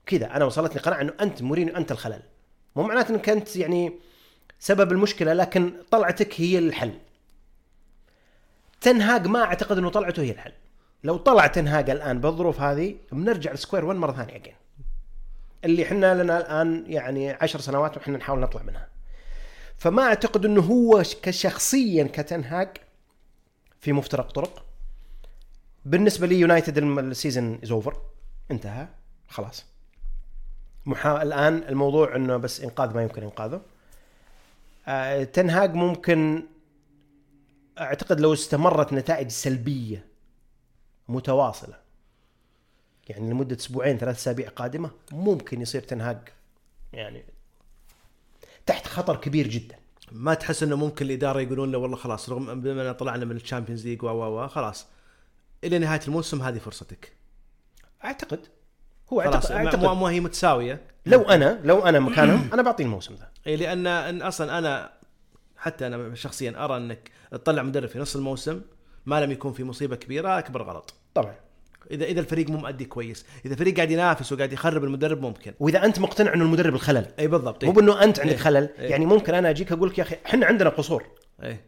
كذا. 0.06 0.36
أنا 0.36 0.46
وصلتني 0.46 0.82
قناعة 0.82 1.02
إنه 1.02 1.14
أنت 1.22 1.42
مورينيو 1.42 1.78
أنت 1.78 1.92
الخلل. 1.92 2.22
مو 2.76 2.84
معناته 2.84 3.12
إنك 3.12 3.30
أنت 3.30 3.56
يعني 3.56 4.00
سبب 4.60 4.92
المشكلة 4.92 5.34
لكن 5.34 5.74
طلعتك 5.92 6.42
هي 6.42 6.58
الحل. 6.58 6.94
تنهاج 8.82 9.28
ما 9.28 9.44
أعتقد 9.44 9.78
إنه 9.78 9.90
طلعته 9.90 10.24
هي 10.24 10.32
الحل. 10.32 10.52
لو 11.04 11.18
طلع 11.18 11.48
تنهاج 11.48 11.90
الآن 11.90 12.20
بالظروف 12.22 12.62
هذه 12.62 12.96
بنرجع 13.12 13.54
ل 13.54 13.59
square 13.59 13.86
1 13.86 14.00
مرة 14.00 14.12
ثانية 14.12 14.36
again 14.36 14.54
اللي 15.66 15.84
إحنا 15.84 16.24
لنا 16.24 16.38
الآن 16.38 16.84
يعني 16.88 17.32
عشر 17.32 17.60
سنوات 17.60 17.98
وإحنا 17.98 18.18
نحاول 18.18 18.40
نطلع 18.40 18.62
منها. 18.64 18.88
فما 19.78 20.04
أعتقد 20.04 20.46
إنه 20.46 20.62
هو 20.62 21.04
كشخصيا 21.22 22.04
كتين 22.04 22.53
هاج 22.53 22.78
في 23.80 23.94
مفترق 23.94 24.32
طرق. 24.32 24.66
بالنسبة 25.86 26.28
لي 26.28 26.40
يونايتد 26.40 26.78
ال 26.78 26.90
season 26.90 27.60
is 27.64 27.72
over 27.72 28.02
انتهى. 28.52 28.88
خلاص. 29.30 29.73
محا... 30.86 31.22
الآن 31.22 31.64
الموضوع 31.70 32.16
إنه 32.16 32.38
بس 32.38 32.62
إنقاذ 32.62 32.94
ما 32.94 33.04
يمكن 33.04 33.24
إنقاذه. 33.24 33.62
آه، 34.88 35.24
تين 35.24 35.54
هاج 35.54 35.74
ممكن 35.74 36.44
أعتقد 37.80 38.20
لو 38.20 38.34
استمرت 38.34 38.94
نتائج 38.94 39.28
سلبية 39.28 40.06
متواصلة 41.08 41.76
يعني 43.10 43.30
لمدة 43.30 43.56
أسبوعين 43.56 43.98
ثلاث 43.98 44.16
أسابيع 44.16 44.50
قادمة 44.50 44.92
ممكن 45.12 45.62
يصير 45.62 45.82
تين 45.82 46.04
هاج 46.04 46.18
يعني 46.94 47.24
تحت 48.66 48.88
خطر 48.88 49.16
كبير 49.16 49.48
جدا. 49.48 49.76
ما 50.12 50.34
تحس 50.34 50.64
إنه 50.64 50.76
ممكن 50.76 51.06
الإدارة 51.06 51.42
يقولون 51.42 51.72
له 51.72 51.78
والله 51.78 51.98
خلاص 51.98 52.30
رغم 52.30 52.62
بما 52.62 52.72
اننا 52.72 52.92
طلعنا 52.92 53.26
من 53.26 53.36
ال 53.36 53.41
Champions 53.41 53.88
League 53.88 54.04
و 54.04 54.48
خلاص 54.48 54.88
إلى 55.64 55.80
نهاية 55.80 56.02
الموسم 56.08 56.42
هذه 56.42 56.58
فرصتك. 56.58 57.14
أعتقد. 58.04 58.48
هو 59.14 59.22
خلاص 59.22 59.52
اعتقد, 59.52 59.84
مو 59.86 60.08
هي 60.08 60.20
متساوية. 60.20 60.82
لو 61.06 61.22
أنا 61.22 61.60
لو 61.64 61.80
أنا 61.80 62.00
مكانهم 62.00 62.50
أنا 62.54 62.62
بعطيه 62.62 62.84
الموسم 62.84 63.16
ذا. 63.16 63.30
اي 63.48 63.56
لأن 63.56 63.88
إن 63.88 64.22
أصلا 64.22 64.58
أنا 64.58 64.92
حتى 65.58 65.88
أنا 65.88 66.16
شخصيا 66.16 66.66
أرى 66.66 66.78
إنك 66.78 67.12
تطلع 67.32 67.64
مدرب 67.64 67.90
في 67.90 68.00
نص 68.00 68.16
الموسم 68.16 68.62
ما 69.06 69.22
لم 69.26 69.32
يكون 69.32 69.54
في 69.54 69.64
مصيبة 69.64 69.96
كبيرة 69.96 70.40
أكبر 70.40 70.64
غلط. 70.64 70.94
طبعا. 71.14 71.36
اذا 71.92 72.06
إذا 72.06 72.20
الفريق 72.20 72.50
مو 72.50 72.58
مؤدي 72.58 72.86
كويس 72.86 73.26
إذا 73.46 73.54
الفريق 73.54 73.76
قاعد 73.76 73.92
ينافس 73.92 74.32
وقاعد 74.34 74.54
يخرب 74.54 74.84
المدرب 74.84 75.22
ممكن. 75.22 75.54
وإذا 75.60 75.86
أنت 75.86 76.00
مقتنع 76.00 76.34
إنه 76.34 76.44
المدرب 76.44 76.76
الخلل. 76.76 77.06
اي 77.20 77.28
بالضبط. 77.28 77.64
مو 77.66 77.72
بإنه 77.72 78.04
أنت 78.04 78.20
عندك 78.20 78.34
إيه. 78.34 78.40
خلل. 78.40 78.70
إيه. 78.80 78.90
يعني 78.90 79.06
ممكن 79.06 79.34
أنا 79.34 79.50
أجيك 79.50 79.72
أقول 79.72 79.90
لك 79.90 79.98
يا 79.98 80.04
أخي 80.04 80.16
إحنا 80.26 80.46
عندنا 80.46 80.70
قصور. 80.70 81.06
اي 81.44 81.60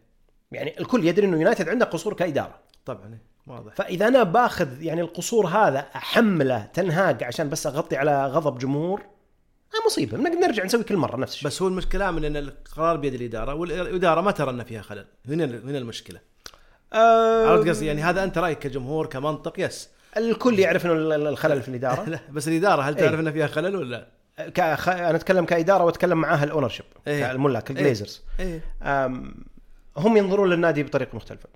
يعني 0.51 0.79
الكل 0.79 1.07
يدري 1.07 1.25
إنه 1.25 1.37
يونايتد 1.37 1.69
عنده 1.69 1.85
قصور 1.85 2.13
كإدارة. 2.13 2.59
طبعا. 2.85 3.17
واضح. 3.47 3.73
فإذا 3.75 4.07
أنا 4.07 4.23
باخذ 4.23 4.81
يعني 4.81 5.01
القصور 5.01 5.47
هذا 5.47 5.79
أحمله 5.95 6.65
تنهاج 6.73 7.23
عشان 7.23 7.49
بس 7.49 7.67
أغطي 7.67 7.97
على 7.97 8.27
غضب 8.27 8.57
جمهور 8.57 8.99
آه 9.01 9.85
مصيبة. 9.85 10.17
بنقدر 10.17 10.39
نرجع 10.39 10.63
نسوي 10.63 10.83
كل 10.83 10.97
مرة 10.97 11.17
نفس 11.17 11.33
الشيء. 11.33 11.47
بس 11.47 11.61
هو 11.61 11.67
المشكلة 11.67 12.11
من 12.11 12.25
إن 12.25 12.37
القرار 12.37 12.97
بيد 12.97 13.13
الإدارة 13.13 13.53
والإدارة 13.53 14.21
ما 14.21 14.31
ترى 14.31 14.49
ان 14.49 14.63
فيها 14.63 14.81
خلل. 14.81 15.05
هنا 15.27 15.45
هنا 15.45 15.77
المشكلة. 15.77 16.19
آه 16.93 17.47
عرفت 17.51 17.69
قصدي؟ 17.69 17.85
يعني 17.85 18.01
هذا 18.03 18.23
أنت 18.23 18.37
رأيك 18.37 18.59
كجمهور 18.59 19.05
كمنطق 19.05 19.53
yes. 19.59 19.89
الكل 20.17 20.59
يعرف 20.59 20.85
إنه 20.85 20.93
ال- 20.93 21.11
ال- 21.13 21.27
الخلل 21.27 21.61
في 21.61 21.67
الإدارة. 21.69 22.03
لا 22.09 22.19
بس 22.31 22.47
الإدارة 22.47 22.81
هل 22.81 22.97
إيه. 22.97 23.05
تعرف 23.05 23.19
ان 23.19 23.31
فيها 23.31 23.47
خلل 23.47 23.75
ولا 23.75 24.07
كأخ... 24.53 24.89
أنا 24.89 25.15
أتكلم 25.15 25.45
كإدارة 25.45 25.83
وأتكلم 25.83 26.17
معاها 26.21 26.43
ال 26.43 26.69
ownership 26.69 26.85
إيه. 27.07 27.31
الملاك 27.31 27.71
ال 27.71 27.77
Glazers 27.77 28.21
إيه. 28.39 28.61
أم، 28.83 29.35
هم 29.97 30.17
ينظرون 30.17 30.49
للنادي 30.49 30.83
بطريقة 30.83 31.15
مختلفة. 31.15 31.49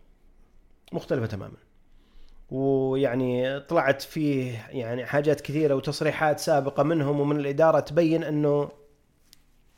مختلفة 0.91 1.25
تماما. 1.25 1.53
ويعني 2.51 3.59
طلعت 3.59 4.01
فيه 4.01 4.65
يعني 4.69 5.05
حاجات 5.05 5.41
كثيرة 5.41 5.75
وتصريحات 5.75 6.39
سابقة 6.39 6.83
منهم 6.83 7.19
ومن 7.19 7.39
الإدارة 7.39 7.79
تبين 7.79 8.23
إنه 8.23 8.69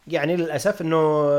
يعني 0.08 0.36
للأسف 0.36 0.82
إنه 0.82 1.30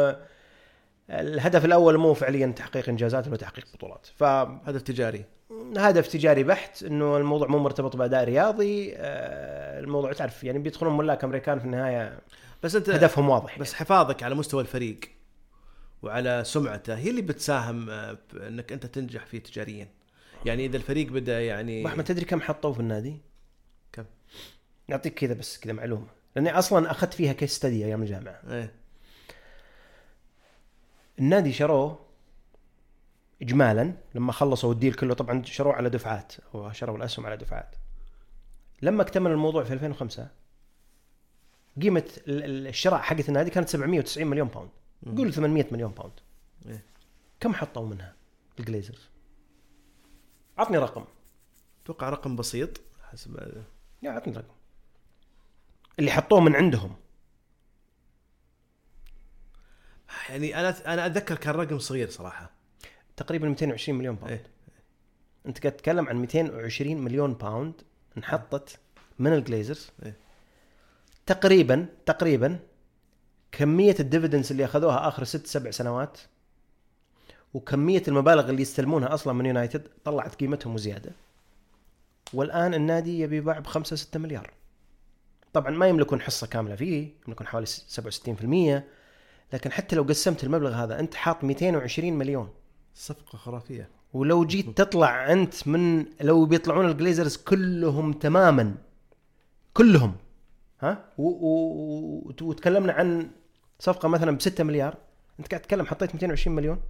الهدف 1.11 1.65
الأول 1.65 1.99
مو 1.99 2.15
فعليا 2.15 2.47
تحقيق 2.47 2.89
إنجازات 2.89 3.29
ولا 3.29 3.37
تحقيق 3.37 3.67
بطولات. 3.75 4.07
هدف 4.21 4.83
تجاري. 4.83 5.25
فهدف 5.75 6.07
تجاري 6.07 6.45
بحت 6.45 6.83
إنه 6.83 7.17
الموضوع 7.17 7.49
مو 7.49 7.59
مرتبط 7.59 7.97
بأداء 7.97 8.25
رياضي 8.25 8.95
آه، 8.97 9.81
الموضوع 9.81 10.13
تعرف 10.13 10.45
يعني 10.45 10.59
بيدخلون 10.59 10.97
ملاك 10.97 11.25
أمريكان 11.25 11.59
في 11.59 11.65
النهاية 11.65 12.19
بس 12.63 12.77
أنت 12.77 12.91
هدفهم 12.91 13.29
واضح 13.29 13.59
بس 13.59 13.75
حفاظك 13.75 14.23
على 14.23 14.35
مستوى 14.35 14.63
الفريق 14.63 15.01
وعلى 16.03 16.43
سمعته 16.45 16.95
هي 16.95 17.11
اللي 17.11 17.23
بتساهم 17.23 17.91
آه، 17.91 18.19
بأنك 18.33 18.73
أنت 18.73 18.87
تنجح 18.87 19.27
فيه 19.27 19.39
تجاريا؟ 19.39 19.89
يعني 20.47 20.67
إذا 20.67 20.77
الفريق 20.77 21.13
بدأ 21.13 21.41
يعني 21.47 21.81
ابو 21.81 21.89
أحمد 21.89 22.05
تدري 22.05 22.25
كم 22.25 22.41
حطوا 22.41 22.73
في 22.73 22.81
النادي؟ 22.81 23.17
كم؟ 23.93 24.05
نعطيك 24.89 25.15
كذا 25.15 25.35
بس 25.35 25.59
كذا 25.59 25.73
معلومة. 25.73 26.07
لأني 26.37 26.59
أصلا 26.59 26.91
أخذت 26.91 27.15
فيها 27.15 27.33
case 27.33 27.53
study 27.53 27.85
أيام 27.85 28.03
الجامعة. 28.03 28.41
إيه. 28.51 28.73
النادي 31.19 31.53
شروه 31.53 31.99
اجمالا. 33.43 33.93
لما 34.15 34.33
خلصوا 34.33 34.73
ال 34.73 34.77
deal 34.77 34.95
كله 34.95 35.15
طبعا 35.15 35.43
شروه 35.43 35.73
على 35.75 35.91
دفعات 35.91 36.33
هو 36.55 36.73
شروا 36.73 36.97
الأسهم 36.97 37.27
على 37.27 37.37
دفعات. 37.37 37.75
لما 38.83 39.03
اكتمل 39.03 39.31
الموضوع 39.31 39.65
في 39.65 39.73
2005 39.73 40.29
قيمة 41.83 42.05
ال- 42.29 42.45
ال- 42.45 42.67
الشراء 42.67 43.01
حقت 43.01 43.29
النادي 43.29 43.51
كانت 43.51 43.69
790 43.69 44.27
مليون 44.27 44.49
pound 44.49 44.71
قول 45.19 45.33
800 45.35 45.67
مليون 45.73 45.91
pound 45.93 46.13
إيه. 46.67 46.83
كم 47.41 47.55
حطوا 47.55 47.87
منها 47.87 48.15
ال 48.61 48.67
Glazers 48.67 49.09
عطني 50.59 50.79
رقم. 50.79 51.05
أتوقع 51.85 52.09
رقم 52.09 52.37
بسيط 52.37 52.81
حسب 53.11 53.63
يا 54.03 54.11
عطني 54.11 54.35
رقم 54.35 54.55
اللي 55.99 56.11
حطوه 56.11 56.41
من 56.41 56.57
عندهم. 56.57 56.97
يعني 60.29 60.61
أنا 60.61 60.95
أنا 60.95 61.07
أتذكر 61.07 61.37
كان 61.37 61.55
رقم 61.55 61.79
صغير 61.79 62.11
صراحة. 62.11 62.51
تقريبا 63.17 63.49
220 63.49 63.99
مليون 63.99 64.15
pound 64.15 64.31
إيه. 64.33 64.47
أنت 65.47 65.59
قاعد 65.59 65.77
تتكلم 65.77 66.09
عن 66.09 66.17
220 66.17 66.99
مليون 66.99 67.35
pound 67.35 67.75
انحطت 68.17 68.79
من 69.19 69.33
ال 69.33 69.40
Glazers 69.40 69.91
إيه. 70.03 70.17
تقريبا 71.27 71.87
تقريبا 72.07 72.59
كمية 73.53 73.97
ال 74.01 74.06
dividends 74.06 74.51
اللي 74.51 74.65
أخذوها 74.65 75.09
آخر 75.09 75.25
ست 75.25 75.47
سبع 75.47 75.71
سنوات 75.71 76.19
وكمية 77.55 78.03
المبالغ 78.09 78.51
اللي 78.51 78.63
يستلمونها 78.63 79.15
أصلا 79.15 79.33
من 79.33 79.47
يونايتد 79.47 79.89
طلعت 80.05 80.35
قيمتهم 80.35 80.75
وزيادة. 80.75 81.13
والآن 82.35 82.75
النادي 82.75 83.21
يبي 83.21 83.37
يباع 83.37 83.59
ب 83.59 83.67
5 83.67 83.97
6 83.97 84.21
مليار. 84.21 84.51
طبعا 85.53 85.71
ما 85.71 85.87
يملكون 85.87 86.21
حصة 86.21 86.47
كاملة 86.47 86.75
فيه 86.75 87.09
يملكون 87.27 87.47
حوالي 87.47 87.67
67% 87.67 88.83
لكن 89.53 89.73
حتى 89.73 89.97
لو 89.97 90.03
قسمت 90.03 90.45
المبلغ 90.45 90.75
هذا 90.75 91.01
أنت 91.01 91.15
حاط 91.15 91.45
220 91.45 92.13
مليون. 92.13 92.49
صفقة 92.95 93.39
خرافية. 93.39 93.89
ولو 94.13 94.45
جيت 94.45 94.79
تطلع 94.79 95.33
أنت 95.33 95.69
من 95.69 96.07
لو 96.21 96.45
بيطلعون 96.45 96.89
الجليزرز 96.89 97.37
كلهم 97.37 98.13
تماما 98.13 98.75
كلهم 99.75 100.17
ها؟ 100.81 101.05
وتكلمنا 102.43 102.93
عن 102.93 103.31
صفقة 103.79 104.09
مثلا 104.09 104.37
ب 104.37 104.43
6 104.43 104.65
مليار 104.65 104.97
أنت 105.41 105.49
قاعد 105.49 105.63
تتكلم 105.63 105.87
حطيت 105.87 106.15
220 106.15 106.57
مليون؟ 106.57 106.81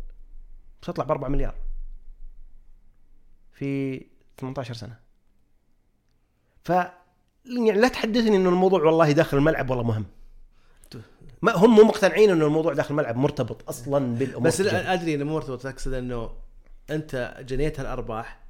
بتطلع 0.83 1.05
ب 1.05 1.11
4 1.11 1.29
مليار. 1.29 1.55
في 3.53 4.01
18 4.39 4.75
سنة. 4.75 4.97
ف 6.65 6.69
يعني 6.69 7.73
لا 7.81 7.89
تحدثني 7.89 8.37
إنه 8.37 8.49
الموضوع 8.49 8.83
والله 8.83 9.13
داخل 9.13 9.37
الملعب 9.37 9.71
والله 9.71 9.85
مهم. 9.85 10.05
ما 11.43 11.53
هم 11.57 11.75
مو 11.75 11.83
مقتنعين 11.83 12.31
إنه 12.31 12.47
الموضوع 12.47 12.73
داخل 12.73 12.91
الملعب 12.91 13.17
مرتبط 13.17 13.69
أصلا 13.69 14.15
بالأمور 14.15 14.43
بس 14.49 14.61
أدري 14.61 15.15
إنه 15.15 15.25
مو 15.25 15.35
مرتبط 15.35 15.67
أقصد 15.67 15.93
إنه 15.93 16.31
أنت 16.91 17.37
جنيت 17.49 17.81
الارباح 17.81 18.43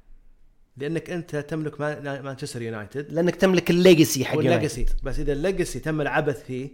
لأنك 0.77 1.09
أنت 1.09 1.35
تملك 1.35 1.81
ما- 1.81 2.21
مانشستر 2.21 2.61
يونايتد. 2.61 3.11
لأنك 3.11 3.35
تملك 3.35 3.69
الليجسي 3.69 4.25
حق 4.25 4.35
يونايتد. 4.35 4.89
بس 5.03 5.19
إذا 5.19 5.33
ال 5.33 5.40
legacy 5.40 5.79
تم 5.79 6.01
العبث 6.01 6.43
فيه 6.43 6.69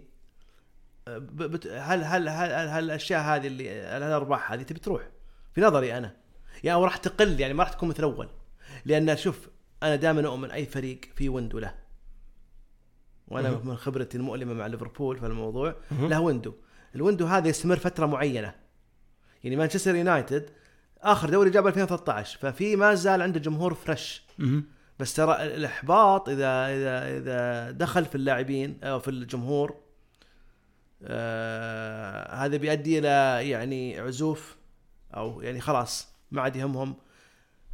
بت- 1.08 1.66
هل 1.66 2.04
هل 2.04 2.28
هل, 2.28 2.52
هل, 2.68 2.84
الأشياء 2.84 3.20
هذه 3.20 3.46
اللي 3.46 3.96
الأرباح 3.96 4.52
هذه 4.52 4.62
تبي 4.62 4.80
تروح؟ 4.80 5.02
في 5.52 5.60
نظري 5.60 5.98
أنا 5.98 6.16
يعني 6.64 6.74
أو 6.74 6.84
راح 6.84 6.96
تقل 6.96 7.40
يعني 7.40 7.54
ما 7.54 7.62
راح 7.62 7.72
تكون 7.72 7.88
مثل 7.88 8.02
اول 8.02 8.28
لأن 8.84 9.16
شوف 9.16 9.48
أنا 9.82 9.96
دائما 9.96 10.26
أؤمن 10.26 10.50
أي 10.50 10.66
فريق 10.66 11.00
في 11.14 11.28
window 11.28 11.58
له 11.58 11.74
وأنا 13.28 13.50
مهم. 13.50 13.68
من 13.68 13.76
خبرتي 13.76 14.16
المؤلمة 14.18 14.54
مع 14.54 14.66
ليفربول 14.66 15.18
في 15.18 15.26
الموضوع 15.26 15.76
مهم. 15.90 16.08
له 16.08 16.20
window 16.20 16.54
ال 16.94 16.99
window 16.99 17.26
هذا 17.26 17.48
يستمر 17.48 17.76
فترة 17.76 18.06
معينة 18.06 18.54
يعني 19.44 19.56
مانشستر 19.56 19.94
يونايتد 19.94 20.50
آخر 21.02 21.30
دوري 21.30 21.50
جاب 21.50 21.66
2013 21.66 22.38
ففي 22.38 22.76
ما 22.76 22.94
زال 22.94 23.22
عنده 23.22 23.40
جمهور 23.40 23.74
fresh. 23.74 24.22
بس 24.98 25.14
ترى 25.14 25.42
الإحباط 25.42 26.28
إذا 26.28 26.66
إذا 26.66 27.18
إذا 27.18 27.70
دخل 27.70 28.04
في 28.04 28.14
اللاعبين 28.14 28.78
أو 28.84 28.98
في 28.98 29.08
الجمهور 29.08 29.76
آه 31.02 32.34
هذا 32.34 32.56
بيؤدي 32.56 32.98
إلى 32.98 33.48
يعني 33.50 34.00
عزوف 34.00 34.56
أو 35.16 35.40
يعني 35.40 35.60
خلاص 35.60 36.08
ما 36.30 36.42
عاد 36.42 36.56
يهمهم 36.56 36.94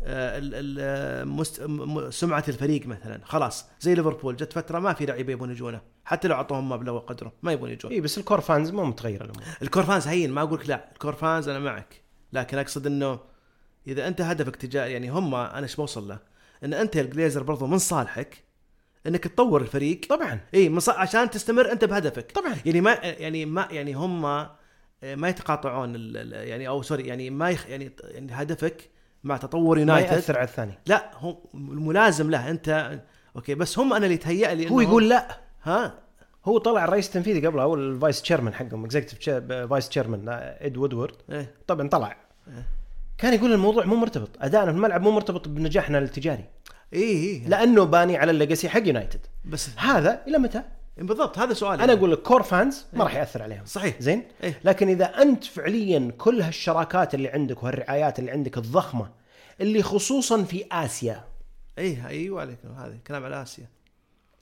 آه 0.02 1.24
م- 1.24 2.10
سمعة 2.10 2.44
الفريق 2.48 2.86
مثلا. 2.86 3.20
خلاص 3.24 3.66
زي 3.80 3.94
ليفربول 3.94 4.36
جت 4.36 4.52
فترة 4.52 4.78
ما 4.78 4.92
في 4.92 5.06
لعيبة 5.06 5.32
يبون 5.32 5.50
يجونه 5.50 5.80
حتى 6.04 6.28
لو 6.28 6.34
أعطوهم 6.34 6.68
مبلغ 6.68 6.92
وقدره 6.94 7.32
ما 7.42 7.52
يبون 7.52 7.70
يجون. 7.70 7.92
اي 7.92 8.00
بس 8.00 8.18
ال 8.18 8.23
core 8.23 8.40
fans 8.40 8.70
مو 8.70 8.84
متغير 8.84 9.24
الأمور. 9.24 9.42
ال 9.62 9.66
core 9.66 9.82
fans 9.82 10.06
هين 10.06 10.30
ما 10.32 10.42
أقول 10.42 10.60
لك 10.60 10.68
لا. 10.68 10.84
ال 10.92 10.96
core 10.96 11.12
fans 11.12 11.48
أنا 11.48 11.58
معك. 11.58 12.02
لكن 12.32 12.58
أقصد 12.58 12.86
إنه 12.86 13.20
إذا 13.86 14.08
أنت 14.08 14.20
هدفك 14.20 14.56
تجاه 14.56 14.84
يعني 14.86 15.08
هم 15.10 15.34
أنا 15.34 15.62
إيش 15.62 15.76
بوصل 15.76 16.08
له؟ 16.08 16.18
إن 16.64 16.74
أنت 16.74 16.96
ال 16.96 17.03
Glazer 17.03 17.42
برضو 17.42 17.66
من 17.66 17.78
صالحك 17.78 18.44
إنك 19.06 19.24
تطور 19.24 19.62
الفريق. 19.62 20.00
طبعا. 20.08 20.40
اي 20.54 20.78
عشان 20.88 21.30
تستمر 21.30 21.72
أنت 21.72 21.84
بهدفك. 21.84 22.32
طبعا. 22.32 22.56
يعني 22.66 22.80
ما 22.80 22.92
يعني 23.02 23.44
ما 23.46 23.68
يعني 23.70 23.94
هم 23.94 24.46
ما 25.02 25.28
يتقاطعون 25.28 26.14
يعني 26.32 26.68
أو 26.68 26.82
sorry 26.82 27.06
يعني 27.06 27.30
ما 27.30 27.50
يخ 27.50 27.66
يعني 27.68 27.92
يعني 28.04 28.32
هدفك 28.32 28.90
مع 29.24 29.36
تطور 29.36 29.76
ما 29.76 29.80
يونايتد 29.80 30.12
يأثر 30.12 30.36
على 30.36 30.44
الثاني. 30.48 30.78
لا 30.86 31.10
هم 31.14 31.36
ملازم 31.54 32.30
له 32.30 32.50
أنت 32.50 33.00
okay 33.36 33.54
بس 33.54 33.78
هم 33.78 33.92
أنا 33.92 34.06
اللي 34.06 34.16
تهيأ 34.16 34.54
لي 34.54 34.70
هو 34.70 34.80
يقول 34.80 35.08
لا. 35.08 35.40
ها؟ 35.62 35.98
هو 36.44 36.58
طلع 36.58 36.84
الرئيس 36.84 37.06
التنفيذي 37.06 37.46
قبله 37.46 37.62
أو 37.62 37.74
ال 37.74 37.84
vice 37.84 38.22
chairman 38.22 38.54
حقهم 38.54 38.84
executive 38.84 39.30
vice 39.70 39.88
chairman 39.88 40.24
Ed 40.28 40.76
Woodward. 40.76 41.14
إيه. 41.30 41.54
طبعا 41.66 41.88
طلع. 41.88 42.16
إيه. 42.48 42.66
كان 43.18 43.34
يقول 43.34 43.52
الموضوع 43.52 43.84
مو 43.84 43.96
مرتبط 43.96 44.30
ادائنا 44.40 44.70
في 44.70 44.76
الملعب 44.76 45.02
مو 45.02 45.10
مرتبط 45.10 45.48
بنجاحنا 45.48 45.98
التجاري. 45.98 46.44
اي 46.92 47.02
اي 47.02 47.42
لأنه 47.46 47.84
باني 47.84 48.16
على 48.16 48.30
ال 48.30 48.36
legacy 48.36 48.68
حق 48.68 48.86
يونايتد. 48.86 49.20
بس 49.44 49.70
هذا 49.76 50.22
إلى 50.28 50.38
متى؟ 50.38 50.62
بالضبط 50.96 51.38
هذا 51.38 51.54
سؤالي 51.54 51.84
أنا 51.84 51.92
أقول 51.92 52.12
لك 52.12 52.22
core 52.22 52.42
fans 52.42 52.86
ما 52.92 53.04
راح 53.04 53.14
يأثر 53.14 53.42
عليهم. 53.42 53.64
صحيح. 53.66 54.00
زين؟ 54.00 54.22
إيه. 54.42 54.60
لكن 54.64 54.88
إذا 54.88 55.22
أنت 55.22 55.44
فعليا 55.44 56.12
كل 56.18 56.40
هالشراكات 56.40 57.14
اللي 57.14 57.28
عندك 57.28 57.62
وهالرعايات 57.62 58.18
اللي 58.18 58.30
عندك 58.30 58.58
الضخمة 58.58 59.10
اللي 59.60 59.82
خصوصا 59.82 60.42
في 60.42 60.64
آسيا. 60.72 61.24
إيه 61.78 62.06
أيوه 62.08 62.40
عليك 62.40 62.58
هذا 62.76 62.98
كلام 63.06 63.24
على 63.24 63.42
آسيا. 63.42 63.66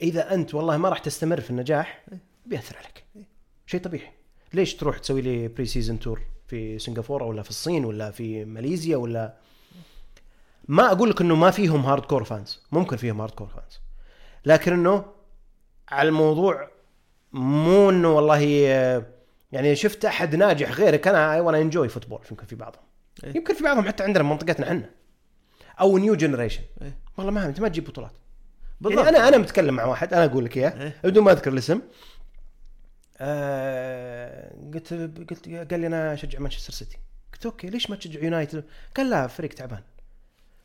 إذا 0.02 0.34
أنت 0.34 0.54
والله 0.54 0.76
ما 0.76 0.88
راح 0.88 0.98
تستمر 0.98 1.40
في 1.40 1.50
النجاح 1.50 2.04
بيأثر 2.46 2.76
عليك. 2.76 3.04
شيء 3.66 3.80
طبيعي. 3.80 4.12
ليش 4.52 4.74
تروح 4.74 4.98
تسوي 4.98 5.22
لي 5.22 5.48
pre-season 5.48 5.98
tour 5.98 6.20
في 6.46 6.78
سنغافورة 6.78 7.24
ولا 7.24 7.42
في 7.42 7.50
الصين 7.50 7.84
ولا 7.84 8.10
في 8.10 8.44
ماليزيا 8.44 8.96
ولا؟ 8.96 9.34
ما 10.68 10.92
أقول 10.92 11.10
لك 11.10 11.20
إنه 11.20 11.34
ما 11.34 11.50
فيهم 11.50 11.86
hardcore 11.86 12.24
fans 12.24 12.60
ممكن 12.72 12.96
فيهم 12.96 13.20
hardcore 13.20 13.48
fans 13.48 13.80
لكن 14.46 14.72
إنه 14.72 15.04
على 15.88 16.08
الموضوع 16.08 16.70
مو 17.32 17.90
إنه 17.90 18.12
والله 18.12 18.40
يعني 19.52 19.76
شفت 19.76 20.04
أحد 20.04 20.34
ناجح 20.34 20.70
غيرك 20.70 21.08
أنا 21.08 21.34
اي 21.34 21.40
وأنا 21.40 21.58
enjoy 21.58 21.88
football 21.88 22.20
يمكن 22.30 22.46
في 22.46 22.56
بعضهم. 22.56 22.82
إيه. 23.24 23.36
يمكن 23.36 23.54
في 23.54 23.62
بعضهم 23.62 23.88
حتى 23.88 24.04
عندنا 24.04 24.24
منطقتنا 24.24 24.66
إحنا. 24.66 24.90
أو 25.80 25.98
new 25.98 26.14
generation 26.14 26.62
إيه. 26.82 26.98
والله 27.16 27.32
ما 27.32 27.46
أنت 27.46 27.60
ما 27.60 27.68
تجيب 27.68 27.84
بطولات. 27.84 28.12
بالضبط. 28.80 29.04
يعني 29.04 29.16
أنا 29.16 29.28
أنا 29.28 29.38
متكلم 29.38 29.74
مع 29.74 29.84
واحد 29.84 30.14
أنا 30.14 30.24
أقول 30.24 30.44
لك 30.44 30.56
إياه. 30.56 30.82
إيه. 30.82 30.96
بدون 31.04 31.24
ما 31.24 31.32
أذكر 31.32 31.52
الاسم. 31.52 31.80
آه 33.18 34.54
قلت 34.74 34.92
قلت 35.30 35.48
قال 35.48 35.80
لي 35.80 35.86
أنا 35.86 36.12
أشجع 36.14 36.38
مانشستر 36.38 36.72
سيتي. 36.72 36.98
قلت 37.32 37.46
okay 37.46 37.66
ليش 37.66 37.90
ما 37.90 37.96
تشجع 37.96 38.22
يونايتد؟ 38.22 38.64
قال 38.96 39.10
لا 39.10 39.26
فريق 39.26 39.50
تعبان. 39.50 39.82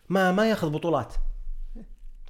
ما 0.10 0.32
ما 0.32 0.50
ياخذ 0.50 0.70
بطولات. 0.70 1.14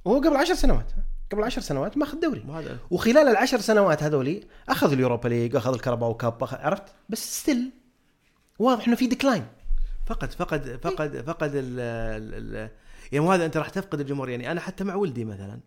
وهو 0.04 0.18
قبل 0.18 0.36
عشر 0.36 0.54
سنوات. 0.54 0.92
قبل 1.32 1.44
عشر 1.44 1.60
سنوات 1.60 1.96
ما 1.96 2.04
أخذ 2.04 2.20
دوري. 2.20 2.40
هذا 2.40 2.78
وخلال 2.90 3.28
العشر 3.28 3.60
سنوات 3.60 4.02
هذولي 4.02 4.44
اخذ 4.68 4.92
ال 4.92 4.97
Europa 4.97 5.28
League 5.28 5.56
اخذ 5.56 5.74
ال 5.74 5.79
Carabao 5.79 6.14
Cup 6.14 6.42
أخذ 6.42 6.56
عرفت؟ 6.56 6.94
بس 7.08 7.40
still 7.40 7.70
واضح 8.58 8.86
إنه 8.86 8.96
في 8.96 9.06
decline 9.06 9.46
فقد 10.06 10.32
فقد 10.32 10.80
فقد 10.82 11.20
فقد 11.20 11.50
ال 11.54 11.80
ال 12.34 12.70
يعني 13.12 13.24
مو 13.24 13.32
هذا 13.32 13.46
أنت 13.46 13.56
راح 13.56 13.68
تفقد 13.68 14.00
الجمهور. 14.00 14.28
يعني 14.28 14.52
أنا 14.52 14.60
حتى 14.60 14.84
مع 14.84 14.94
ولدي 14.94 15.24
مثلا. 15.24 15.60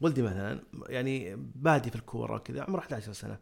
ولدي 0.00 0.22
مثلا 0.22 0.60
يعني 0.88 1.36
بادي 1.36 1.90
في 1.90 1.96
الكورة 1.96 2.38
كذا 2.38 2.62
عمره 2.62 2.78
11 2.78 3.12
سنة. 3.12 3.38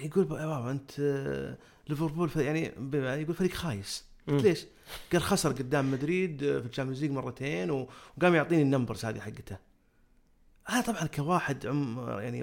يقول 0.00 0.24
يا 0.24 0.46
بابا 0.46 0.70
أنت 0.70 1.00
ليفربول 1.88 2.30
يعني 2.36 2.72
يقول 3.22 3.34
فريق 3.34 3.52
خايس. 3.52 4.04
قلت. 4.28 4.42
ليش؟ 4.42 4.66
قال 5.12 5.22
خسر 5.22 5.52
قدام 5.52 5.90
مدريد 5.90 6.38
في 6.38 6.66
ال 6.66 6.70
Champions 6.70 7.02
League 7.02 7.10
مرتين 7.10 7.70
وقام 7.70 8.34
يعطيني 8.34 8.62
ال 8.62 8.67
numbers 8.67 9.04
هذه 9.04 9.20
حقته. 9.20 9.58
أنا 10.70 10.80
طبعا 10.80 11.06
كواحد 11.06 11.66
عم 11.66 12.08
يعني 12.08 12.42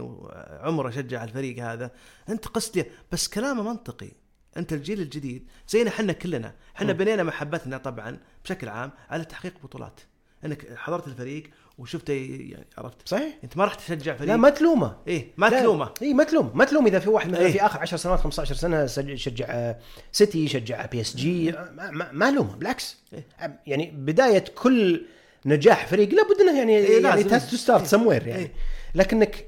عمره 0.62 0.90
شجع 0.90 1.24
الفريق 1.24 1.64
هذا 1.64 1.92
أنت 2.30 2.48
لي 2.76 2.86
بس 3.12 3.28
كلامه 3.28 3.64
منطقي 3.64 4.12
أنت 4.58 4.74
الجيل 4.74 5.02
الجديد 5.02 5.48
زينا 5.68 5.90
إحنا 5.90 6.14
كلنا 6.14 6.56
إحنا. 6.76 6.94
بنينا 6.94 7.24
محبتنا 7.24 7.78
طبعا 7.78 8.20
بشكل 8.44 8.70
عام 8.70 8.92
على 9.10 9.26
تحقيق 9.26 9.54
بطولات 9.64 10.00
أنك 10.46 10.76
حضرت 10.76 11.08
الفريق 11.08 11.50
وشفته 11.82 12.14
يعني 12.14 12.68
عرفت؟ 12.78 12.96
صحيح. 13.06 13.38
أنت 13.44 13.58
ما 13.58 13.64
راح 13.64 13.76
تشجع 13.76 14.16
فريق؟ 14.16 14.30
لا 14.30 14.38
ما 14.38 14.50
تلومه. 14.50 14.98
إيه 15.08 15.28
ما 15.38 15.50
تلومه. 15.50 15.94
اي 16.02 16.14
ما 16.14 16.24
تلوم. 16.24 16.52
ما 16.54 16.66
تلوم 16.66 16.88
إذا 16.88 17.00
في 17.00 17.10
واحد 17.10 17.36
إيه. 17.36 17.52
في 17.52 17.66
آخر 17.66 17.80
10 17.80 17.98
سنوات 17.98 18.20
15 18.20 18.56
سنة 18.56 19.12
يشجع 19.12 19.46
آه، 19.50 19.80
سيتي 20.12 20.46
يشجع 20.46 20.86
بي 20.86 21.02
اس 21.02 21.16
جي 21.16 21.52
ما, 21.52 21.92
ما, 21.92 22.10
ما 22.12 22.32
لومه 22.32 22.56
بالعكس. 22.56 22.98
إيه. 23.14 23.28
يعني 23.68 23.92
بداية 23.92 24.46
كل 24.56 25.06
نجاح 25.46 25.88
فريق 25.88 26.10
لابد 26.10 26.42
إنه 26.42 26.58
يعني 26.58 26.78
إيه، 26.78 27.04
يعني. 27.04 27.24
to 27.24 27.38
start. 27.40 27.86
somewhere 27.86 28.28
يعني. 28.28 28.42
إيه. 28.42 28.52
لكنك 28.96 29.48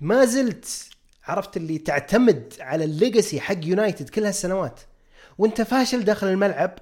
ما 0.00 0.24
زلت 0.24 0.88
عرفت 1.24 1.56
اللي 1.56 1.78
تعتمد 1.78 2.54
على 2.60 2.84
ال 2.84 2.92
legacy 2.92 3.40
حق 3.40 3.64
يونايتد 3.64 4.08
كل 4.08 4.24
هالسنوات. 4.24 4.80
وأنت 5.38 5.62
فاشل 5.62 6.04
داخل 6.04 6.26
الملعب. 6.26 6.78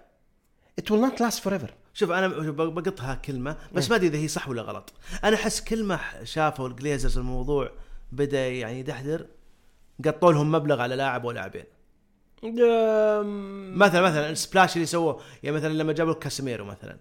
It 0.81 0.85
will 0.85 1.01
not 1.01 1.21
last 1.21 1.41
forever. 1.41 1.71
شوف 1.97 2.11
أنا 2.11 2.29
بقطها 2.51 3.15
كلمة 3.15 3.57
بس 3.73 3.85
إيه. 3.85 3.91
ما 3.91 3.97
أدري 3.97 4.07
إذا 4.07 4.19
هي 4.19 4.29
صح 4.29 4.49
ولا 4.49 4.63
غلط. 4.63 4.93
أنا 5.25 5.37
أحس 5.37 5.61
كل 5.61 5.85
ما 5.85 6.01
شافوا 6.25 6.69
الجليزرز 6.69 7.19
الموضوع 7.19 7.71
بدأ 8.13 8.49
يعني 8.49 8.81
يدحدر 8.81 9.27
قطوا 10.05 10.33
لهم 10.33 10.53
مبلغ 10.53 10.81
على 10.81 10.97
لاعب 10.97 11.27
أو 11.27 11.31
لاعبين 11.31 11.65
مثلا 13.77 14.01
مثلا 14.01 14.31
ال 14.31 14.37
splash 14.37 14.77
اللي 14.77 14.87
سووه 14.87 15.21
يعني 15.43 15.57
مثلا 15.57 15.73
لما 15.73 15.93
جابوا 15.93 16.13
كاسيميرو 16.15 16.65
مثلا. 16.65 16.97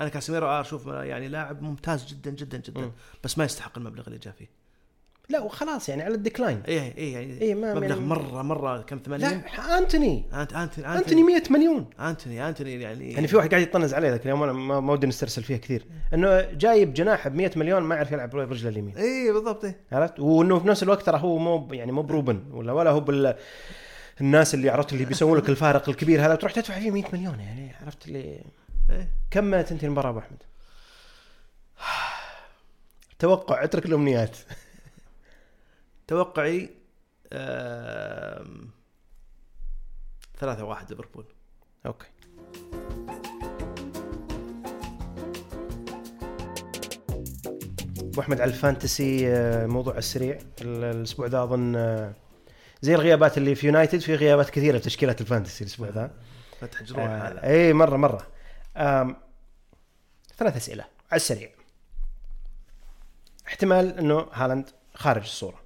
أنا 0.00 0.08
كاسيميرو 0.08 0.46
أشوف 0.46 0.86
يعني 0.86 1.28
لاعب 1.28 1.62
ممتاز 1.62 2.06
جدا 2.06 2.30
جدا 2.30 2.58
جدا 2.58 2.80
مم. 2.80 2.92
بس 3.24 3.38
ما 3.38 3.44
يستحق 3.44 3.78
المبلغ 3.78 4.06
اللي 4.06 4.18
جاء 4.18 4.34
فيه. 4.38 4.50
لا 5.28 5.40
وخلاص 5.40 5.88
يعني 5.88 6.02
على 6.02 6.14
ال 6.14 6.19
decline. 6.19 6.62
إيه 6.68 6.94
إيه 6.96 7.14
يعني 7.14 7.40
إيه، 7.40 7.54
ما- 7.54 7.74
مبلغ 7.74 7.88
يعني- 7.88 8.00
مرة 8.00 8.42
مرة 8.42 8.82
كم 8.82 8.98
80 8.98 9.20
لا 9.30 9.78
أنتوني. 9.78 10.24
انت 10.34 10.52
أنتوني. 10.52 10.98
أنتوني 10.98 11.22
100 11.22 11.42
مليون. 11.50 11.86
أنتوني 12.00 12.48
أنتوني 12.48 12.80
يعني. 12.82 13.12
يعني 13.12 13.28
في 13.28 13.36
واحد 13.36 13.50
قاعد 13.50 13.62
يطنز 13.62 13.94
عليه 13.94 14.10
ذاك 14.10 14.22
اليوم 14.24 14.42
أنا 14.42 14.52
ما 14.52 14.92
ودي 14.92 15.06
نسترسل 15.06 15.42
فيها 15.42 15.56
كثير. 15.56 15.86
إنه 16.14 16.40
جايب 16.40 16.94
جناح 16.94 17.28
ب 17.28 17.34
100 17.34 17.50
مليون 17.56 17.82
ما 17.82 17.94
يعرف 17.94 18.12
يلعب 18.12 18.30
برجله 18.30 18.68
اليمين. 18.70 18.96
إيه 18.96 19.32
بالضبط 19.32 19.64
إيه. 19.64 19.76
عرفت؟ 19.92 20.20
وإنه 20.20 20.58
في 20.58 20.68
نفس 20.68 20.82
الوقت 20.82 21.06
ترى 21.06 21.18
هو 21.20 21.38
مو 21.38 21.68
يعني 21.74 21.92
مو 21.92 22.02
بروبن 22.02 22.42
ولا 22.50 22.72
ولا 22.72 22.90
هو 22.90 23.00
بال 23.00 23.34
الناس 24.20 24.54
اللي 24.54 24.70
عرفت 24.70 24.92
اللي 24.92 25.04
بيسوون 25.04 25.38
لك 25.38 25.48
الفارق 25.48 25.88
الكبير 25.88 26.26
هذا 26.26 26.34
تروح 26.34 26.52
تدفع 26.52 26.74
فيه 26.78 26.90
100 26.90 27.04
مليون 27.12 27.40
يعني 27.40 27.72
عرفت 27.82 28.06
اللي 28.08 28.40
إيه. 28.90 29.08
كم 29.30 29.60
تنتهي 29.60 29.86
المباراة 29.86 30.10
أبو 30.10 30.18
أحمد؟ 30.18 30.42
توقع 33.18 33.64
اترك 33.64 33.86
الأمنيات. 33.86 34.36
توقعي 36.06 36.70
ثلاثة 40.38 40.64
واحد 40.64 40.90
ليفربول. 40.90 41.24
okay. 41.86 42.06
أبو 48.00 48.20
أحمد 48.20 48.40
على 48.40 48.50
ال 48.50 48.60
fantasy 48.60 49.28
آه، 49.32 49.66
موضوع 49.66 49.98
السريع. 49.98 50.38
ال- 50.62 50.84
الأسبوع 50.84 51.26
ذا 51.26 51.42
أظن 51.42 51.76
آه، 51.76 52.12
زي 52.82 52.94
الغيابات 52.94 53.38
اللي 53.38 53.54
في 53.54 53.66
يونايتد 53.66 53.98
في 53.98 54.14
غيابات 54.14 54.50
كثيرة 54.50 54.78
في 54.78 54.84
تشكيله 54.84 55.16
ال 55.20 55.25
fantasy 55.25 55.64
الأسبوع 55.64 55.88
ذا. 55.88 56.10
فتح 56.60 56.82
جروح 56.82 57.02
هذا 57.04 57.44
آه 57.44 57.50
اي 57.50 57.72
مرة 57.72 57.96
مرة. 57.96 58.26
ثلاث 60.38 60.56
أسئلة 60.56 60.84
على 61.10 61.16
السريع. 61.16 61.50
احتمال 63.46 63.98
إنه 63.98 64.26
هالاند 64.32 64.70
خارج 64.94 65.22
الصورة. 65.22 65.65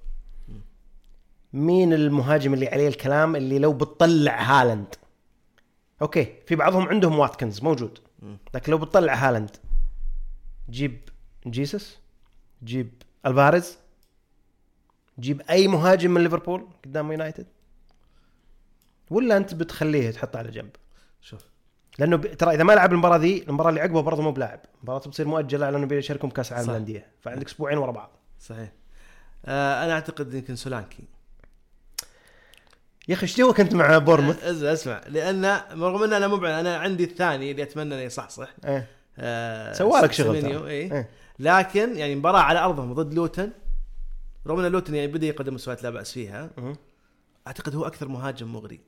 مين 1.53 1.93
المهاجم 1.93 2.53
اللي 2.53 2.67
عليه 2.67 2.87
الكلام 2.87 3.35
اللي 3.35 3.59
لو 3.59 3.73
بتطلع 3.73 4.41
هالاند؟ 4.41 4.95
okay 6.01 6.35
في 6.47 6.55
بعضهم 6.55 6.87
عندهم 6.87 7.19
واتكنز 7.19 7.63
موجود. 7.63 7.99
لكن 8.53 8.71
لو 8.71 8.77
بتطلع 8.77 9.13
هالاند 9.13 9.57
جيب 10.69 11.09
جيسس 11.47 11.99
جيب 12.63 13.03
ألفاريز 13.25 13.77
جيب 15.19 15.41
أي 15.41 15.67
مهاجم 15.67 16.11
من 16.11 16.23
ليفربول 16.23 16.67
قدام 16.85 17.11
يونايتد 17.11 17.45
ولا 19.09 19.37
أنت 19.37 19.53
بتخليه 19.53 20.11
تحطه 20.11 20.37
على 20.39 20.51
جنب؟ 20.51 20.69
شوف. 21.21 21.45
لأنه 21.99 22.17
ب... 22.17 22.33
ترى 22.37 22.55
إذا 22.55 22.63
ما 22.63 22.73
لعب 22.73 22.93
المباراة 22.93 23.17
ذي 23.17 23.43
المباراة 23.43 23.69
اللي 23.69 23.81
عقبها 23.81 24.01
برضه 24.01 24.21
مو 24.21 24.31
بلاعب. 24.31 24.59
المباراه 24.77 24.99
بتصير 24.99 25.27
مؤجلة 25.27 25.69
لأنه 25.69 25.85
بيشاركهم 25.85 26.29
كأس 26.29 26.51
العالم. 26.51 26.69
للأندية. 26.69 27.07
فعندك 27.21 27.47
أسبوعين 27.47 27.77
ورا 27.77 27.91
بعض. 27.91 28.09
صحيح. 28.39 28.71
آه 29.45 29.85
أنا 29.85 29.93
أعتقد 29.93 30.33
يمكن 30.33 30.55
سولانكي 30.55 31.03
يا 33.07 33.13
أخي 33.13 33.23
إيش 33.23 33.35
جوك 33.35 33.59
انت 33.59 33.73
مع 33.73 33.97
بورموث 33.97 34.43
اسمع 34.43 34.73
أسمع 34.73 35.01
لأن 35.07 35.45
رغم 35.71 36.03
إن 36.03 36.13
أنا 36.13 36.27
مبعد 36.27 36.51
أنا 36.53 36.77
عندي 36.77 37.03
الثاني 37.03 37.51
اللي 37.51 37.63
أتمنى 37.63 37.95
إنه 37.95 38.01
يصحصح 38.01 38.47
إيه 38.65 38.87
آه 39.17 39.73
سوالك 39.73 40.11
شغل 40.11 40.35
سيمينيو 40.35 40.59
ترى. 40.59 40.69
إيه. 40.69 40.93
إيه. 40.93 41.09
لكن 41.39 41.97
يعني 41.97 42.15
مباراة 42.15 42.39
على 42.39 42.59
أرضهم 42.59 42.93
ضد 42.93 43.13
لوتن 43.13 43.51
رغم 44.47 44.59
إن 44.59 44.71
لوتن 44.71 44.95
يعني 44.95 45.07
بدأ 45.07 45.27
يقدم 45.27 45.53
مستويات 45.53 45.83
لا 45.83 45.89
بأس 45.89 46.11
فيها. 46.11 46.49
أعتقد 47.47 47.75
هو 47.75 47.85
أكثر 47.85 48.07
مهاجم 48.07 48.53
مغري 48.53 48.79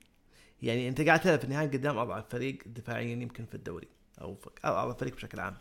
يعني 0.61 0.89
أنت 0.89 1.01
قاعد 1.01 1.19
تلعب 1.19 1.39
في 1.39 1.45
النهاية 1.45 1.67
قدام 1.67 1.97
أضعف 1.97 2.23
فريق 2.29 2.57
دفاعيا 2.65 3.13
يمكن 3.13 3.45
في 3.45 3.55
الدوري 3.55 3.87
أو 4.21 4.37
أضعف 4.65 4.97
فريق 4.97 5.15
بشكل 5.15 5.39
عام 5.39 5.57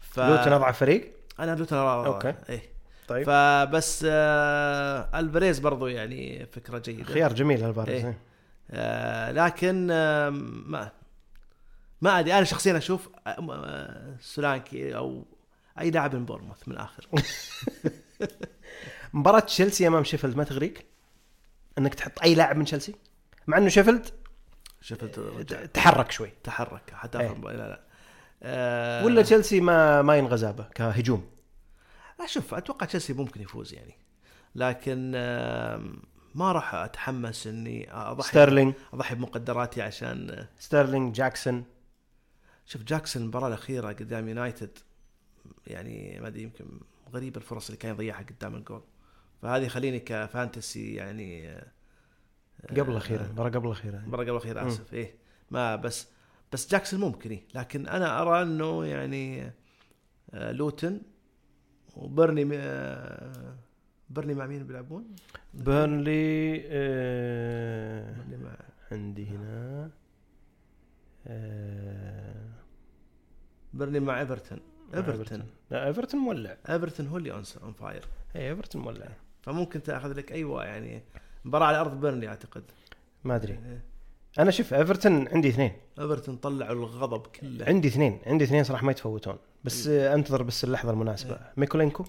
ف... 0.00 0.20
لوتن 0.20 0.52
أضعف 0.52 0.78
فريق 0.78 1.12
أنا 1.40 1.54
لوتن 1.54 1.76
okay. 1.76 2.34
إيه 2.48 2.71
طيب 3.12 3.26
فبس 3.26 4.04
آه 4.08 5.20
ألفاريز 5.20 5.58
برضو 5.58 5.86
يعني 5.86 6.46
فكرة 6.46 6.78
جيدة 6.78 7.04
خيار 7.04 7.32
جميل 7.32 7.64
ألفاريز 7.64 8.04
إيه. 8.04 8.06
إيه. 8.10 8.18
آه 8.70 9.32
لكن 9.32 9.88
آه 9.90 10.30
ما 10.66 10.90
ما 12.00 12.18
أدري 12.18 12.34
أنا 12.34 12.44
شخصيا 12.44 12.76
أشوف 12.76 13.08
آه، 13.26 13.30
آه، 13.30 14.16
سولانكي 14.20 14.96
أو 14.96 15.24
أي 15.80 15.90
لاعب 15.90 16.14
من 16.16 16.24
بورموث 16.24 16.68
من 16.68 16.74
الآخر 16.74 17.06
مباراة 19.12 19.40
تشيلسي 19.40 19.86
أمام 19.86 20.04
شيفيلد 20.04 20.36
ما 20.36 20.44
تغريك؟ 20.44 20.84
إنك 21.78 21.94
تحط 21.94 22.22
أي 22.22 22.34
لاعب 22.34 22.56
من 22.56 22.64
تشيلسي؟ 22.64 22.94
مع 23.46 23.58
إنه 23.58 23.68
شيفيلد 23.68 24.06
شفت 24.80 25.18
رجع 25.18 25.64
تحرك 25.64 26.10
شوي 26.12 26.30
تحرك 26.44 26.90
حتى. 26.94 27.18
آخر- 27.18 27.44
لا 27.46 27.56
لا 27.56 27.80
آه 28.42 29.04
ولا 29.04 29.22
تشيلسي 29.22 29.60
ما 29.60 30.02
ما 30.02 30.16
ينغزى 30.16 30.52
به 30.52 30.64
كهجوم 30.74 31.30
لا 32.22 32.28
شوف 32.28 32.54
أتوقع 32.54 32.86
تشيلسي 32.86 33.12
ممكن 33.12 33.40
يفوز 33.40 33.74
يعني. 33.74 33.94
لكن 34.54 35.14
ما 36.34 36.52
راح 36.52 36.74
أتحمس 36.74 37.46
إني 37.46 37.92
أضحي 37.92 38.28
ستيرلينج 38.28 38.74
أضحي 38.92 39.14
بمقدراتي 39.14 39.82
عشان 39.82 40.30
آه، 40.30 40.48
ستيرلينج 40.58 41.14
جاكسون. 41.14 41.64
شوف 42.66 42.82
جاكسون 42.82 43.22
المباراة 43.22 43.48
الأخيرة 43.48 43.88
قدام 43.88 44.28
يونايتد 44.28 44.78
يعني 45.66 46.20
ما 46.20 46.28
أدري 46.28 46.42
يمكن 46.42 46.80
غريب 47.12 47.36
الفرص 47.36 47.66
اللي 47.66 47.76
كان 47.76 47.94
يضيعها 47.94 48.22
قدام 48.22 48.54
الجول. 48.54 48.82
فهذه 49.42 49.68
خليني 49.68 50.00
ك 50.00 50.12
fantasy 50.12 50.94
يعني 50.94 51.48
آه، 51.48 51.66
قبل 52.70 52.90
الاخيره 52.90 53.24
المباراة 53.24 53.50
قبل 53.50 53.66
الاخيره 53.66 53.96
المباراة 53.96 54.22
قبل 54.22 54.32
الاخيره. 54.32 54.68
آسف 54.68 54.94
إيه. 54.94 55.14
ما 55.50 55.76
بس 55.76 56.06
بس 56.52 56.70
جاكسون 56.70 57.00
ممكن 57.00 57.30
إيه. 57.30 57.42
لكن 57.54 57.88
أنا 57.88 58.22
أرى 58.22 58.42
إنه 58.42 58.84
يعني 58.86 59.52
آه، 60.34 60.52
لوتن 60.52 61.00
وبيرنلي 61.96 62.48
آه، 62.54 63.54
بيرنلي 64.10 64.34
مع 64.34 64.46
مين 64.46 64.66
بيلعبون؟ 64.66 65.04
بيرنلي 65.54 66.62
آه 66.66 68.14
مع 68.42 68.56
عندي 68.92 69.26
هنا 69.26 69.90
آه 71.26 72.52
بيرنلي 73.74 74.00
مع 74.00 74.20
إيفرتون. 74.20 74.60
إيفرتون. 74.94 75.46
لا 75.70 75.86
إيفرتون 75.86 76.20
مولع. 76.20 76.56
إيفرتون 76.68 77.06
هو 77.06 77.16
اللي 77.16 77.32
اون 77.32 77.42
اون 77.62 77.72
فاير 77.72 78.04
اي 78.36 78.48
إيفرتون 78.48 78.82
مولع. 78.82 79.08
فممكن 79.42 79.82
تأخذ 79.82 80.12
لك 80.12 80.32
أيوه 80.32 80.64
يعني 80.64 81.02
مباراة 81.44 81.66
على 81.66 81.76
أرض 81.80 82.00
بيرنلي 82.00 82.28
أعتقد. 82.28 82.62
ما 83.24 83.36
أدري. 83.36 83.52
إيه. 83.52 83.91
أنا 84.38 84.50
شوف 84.50 84.74
إيفرتون 84.74 85.28
عندي 85.28 85.48
اثنين. 85.48 85.72
إيفرتون 85.98 86.36
طلعوا 86.36 86.72
الغضب 86.72 87.26
كله. 87.26 87.66
عندي 87.66 87.88
اثنين 87.88 88.18
عندي 88.26 88.44
اثنين 88.44 88.64
صراحة 88.64 88.86
ما 88.86 88.92
يتفوتون. 88.92 89.36
بس 89.64 89.86
آه، 89.86 90.14
أنتظر 90.14 90.42
بس 90.42 90.64
اللحظة 90.64 90.90
المناسبة. 90.90 91.38
ميكولينكو؟ 91.56 92.04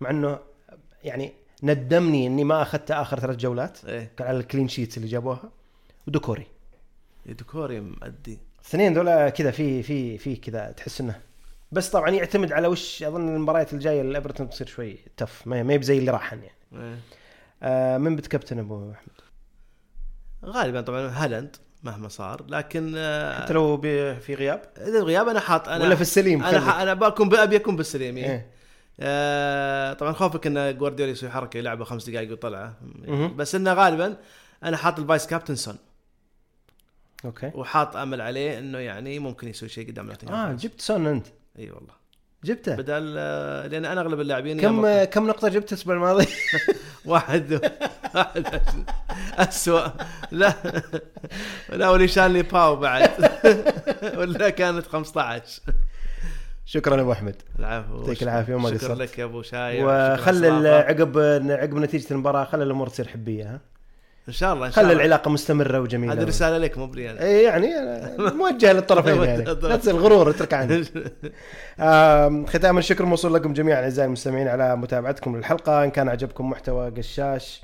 مع 0.00 0.10
إنه 0.10 0.38
يعني 1.04 1.32
ندمني 1.62 2.26
إني 2.26 2.44
ما 2.44 2.62
أخذت 2.62 2.90
آخر 2.90 3.20
ثلاث 3.20 3.36
جولات. 3.36 3.84
إيه. 3.84 4.10
على 4.20 4.38
ال 4.38 4.43
clean 4.43 4.68
sheets 4.68 4.96
اللي 4.96 5.08
جابوها. 5.08 5.50
ودوكوري. 6.06 6.46
دوكوري 7.26 7.80
مأدي. 7.80 8.38
الاثنين 8.60 8.94
ذولا 8.94 9.28
كذا 9.28 9.50
في 9.50 9.82
في 9.82 10.18
في 10.18 10.36
كذا 10.36 10.72
تحس 10.72 11.00
إنه. 11.00 11.20
بس 11.72 11.90
طبعا 11.90 12.10
يعتمد 12.10 12.52
على 12.52 12.68
وش 12.68 13.02
أظن 13.02 13.34
المباريات 13.34 13.72
الجاية 13.72 14.00
ال 14.00 14.07
إيفرتون 14.07 14.50
تصير 14.50 14.66
شوي 14.66 14.98
tough 15.16 15.46
ما 15.46 15.62
ما 15.62 15.72
هي 15.72 15.78
بزي 15.78 15.98
اللي 15.98 16.10
راحن 16.10 16.38
يعني. 16.42 16.84
إيه. 16.86 16.98
آه 17.62 17.98
من 17.98 18.16
بتكابتن 18.16 18.58
أبو 18.58 18.92
أحمد؟ 18.92 19.12
غالبا 20.44 20.80
طبعا 20.80 21.08
هالاند 21.08 21.56
مهما 21.82 22.08
صار 22.08 22.44
لكن 22.48 22.92
آه، 22.96 23.42
حتى 23.42 23.52
لو 23.52 23.80
في 24.20 24.34
غياب 24.34 24.62
إذا 24.76 24.98
الغياب 24.98 25.28
أنا 25.28 25.40
حاط 25.40 25.68
أنا 25.68 25.84
ولا 25.84 25.94
في 25.94 26.00
السليم 26.00 26.44
أنا 26.44 26.60
خليك. 26.60 26.74
أنا 26.74 26.94
بكون 26.94 27.34
أبي 27.34 27.56
أكون 27.56 27.76
بالسليم 27.76 28.16
إيه. 28.16 28.26
إيه. 28.26 28.50
آه 29.00 29.92
طبعا 29.92 30.12
خوفك 30.12 30.46
إن 30.46 30.78
جوارديولا 30.78 31.12
يسوي 31.12 31.30
حركة 31.30 31.58
يلعبه 31.58 31.84
خمس 31.84 32.10
دقائق 32.10 32.30
ويطلعه. 32.30 32.74
بس 33.36 33.54
إنه 33.54 33.72
غالبا 33.72 34.16
أنا 34.64 34.76
حاط 34.76 34.98
ال 34.98 35.04
vice 35.04 35.26
captain 35.26 35.54
سون 35.54 35.76
okay 37.24 37.50
وحاط 37.54 37.96
أمل 37.96 38.20
عليه 38.20 38.58
إنه 38.58 38.78
يعني 38.78 39.18
ممكن 39.18 39.48
يسوي 39.48 39.68
شيء 39.68 39.88
قدام 39.88 40.06
نوتنغهام 40.06 40.50
آه. 40.50 40.52
جبت 40.52 40.80
سون 40.80 41.06
أنت 41.06 41.26
إي 41.58 41.70
والله 41.70 41.98
جبته 42.44 42.76
بدل 42.76 43.14
آه، 43.18 43.66
لأن 43.66 43.84
أنا 43.84 44.00
أغلب 44.00 44.20
اللاعبين 44.20 44.60
كم 44.60 44.86
يا 44.86 45.04
كم 45.04 45.26
نقطة 45.26 45.48
جبت 45.48 45.72
الأسبوع 45.72 45.94
الماضي 45.94 46.26
واحد 47.04 47.52
اسوء 49.38 49.86
لا. 50.30 50.52
لا 51.68 51.88
وليشان 51.90 52.26
لي 52.32 52.42
باو 52.42 52.76
بعد. 52.76 53.10
ولا 54.18 54.50
كانت 54.50 54.86
15 54.86 55.60
شكرا 56.66 57.00
أبو 57.00 57.12
أحمد. 57.12 57.34
العفو. 57.58 57.98
يعطيك 57.98 58.22
العافية 58.22 58.54
وما 58.54 58.68
شكرا 58.68 58.78
قصرت. 58.78 58.98
لك 58.98 59.18
يا 59.18 59.24
أبو 59.24 59.42
شايع 59.42 59.84
وخل 60.14 60.38
شكراً. 60.44 60.78
عقب 60.78 61.18
عقب 61.50 61.74
نتيجة 61.74 62.06
المباراة 62.10 62.44
خلي 62.44 62.64
الأمور 62.64 62.88
تصير 62.88 63.08
حبية 63.08 63.44
ها؟ 63.44 63.60
إن 64.28 64.32
شاء 64.32 64.54
الله 64.54 64.66
إن 64.66 64.72
شاء 64.72 64.84
خلي 64.84 64.92
الله. 64.92 65.04
العلاقة 65.04 65.30
مستمرة 65.30 65.80
وجميلة. 65.80 66.12
هذه 66.12 66.24
رسالة 66.24 66.58
لك 66.58 66.78
مو 66.78 66.86
بلي 66.86 67.20
اي 67.20 67.42
يعني 67.42 67.66
أنا 67.78 68.32
موجهة 68.32 68.72
للطرفين 68.72 69.22
يعني. 69.22 69.44
لا 69.62 69.76
تصير 69.76 69.96
غرور 69.96 70.30
اترك 70.30 70.54
عني. 70.54 70.84
ختاما 72.46 72.78
الشكر 72.78 73.04
موصول 73.04 73.34
لكم 73.34 73.52
جميعا 73.52 73.82
أعزائي 73.82 74.06
المستمعين 74.06 74.48
على 74.48 74.76
متابعتكم 74.76 75.36
للحلقة. 75.36 75.84
إن 75.84 75.90
كان 75.90 76.08
عجبكم 76.08 76.50
محتوى 76.50 76.90
قشاش. 76.90 77.62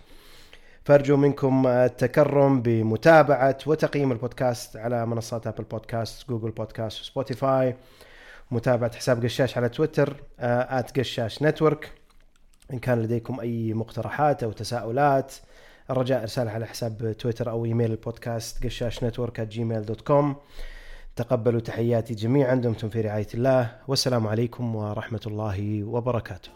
فارجو 0.85 1.16
منكم 1.16 1.66
التكرم 1.66 2.62
بمتابعة 2.62 3.59
وتقييم 3.66 4.12
البودكاست 4.12 4.76
على 4.76 5.07
منصات 5.07 5.47
Apple 5.47 5.64
Podcast 5.64 6.28
Google 6.28 6.51
Podcast 6.51 7.01
و 7.01 7.10
Spotify 7.10 7.76
متابعة 8.51 8.97
حساب 8.97 9.24
قشاش 9.24 9.57
على 9.59 9.68
تويتر 9.68 10.22
at 10.40 10.99
قشاش 10.99 11.43
network. 11.42 11.92
إن 12.72 12.78
كان 12.78 13.03
لديكم 13.03 13.41
أي 13.41 13.74
مقترحات 13.74 14.43
أو 14.43 14.53
تساؤلات 14.53 15.35
الرجاء 15.91 16.22
ارسالها 16.22 16.53
على 16.53 16.66
حساب 16.66 17.12
تويتر 17.18 17.51
أو 17.51 17.64
إيميل 17.64 17.91
البودكاست 17.91 18.64
قشاش 18.64 19.05
network 19.05 19.40
Gmail 19.40 19.84
dot 19.84 20.01
com 20.01 20.36
تقبلوا 21.16 21.61
تحياتي 21.61 22.14
جميعا 22.14 22.55
دمتم 22.55 22.89
في 22.89 23.01
رعاية 23.01 23.26
الله. 23.35 23.76
والسلام 23.89 24.26
عليكم 24.26 24.76
ورحمة 24.76 25.20
الله 25.26 25.85
وبركاته. 25.85 26.51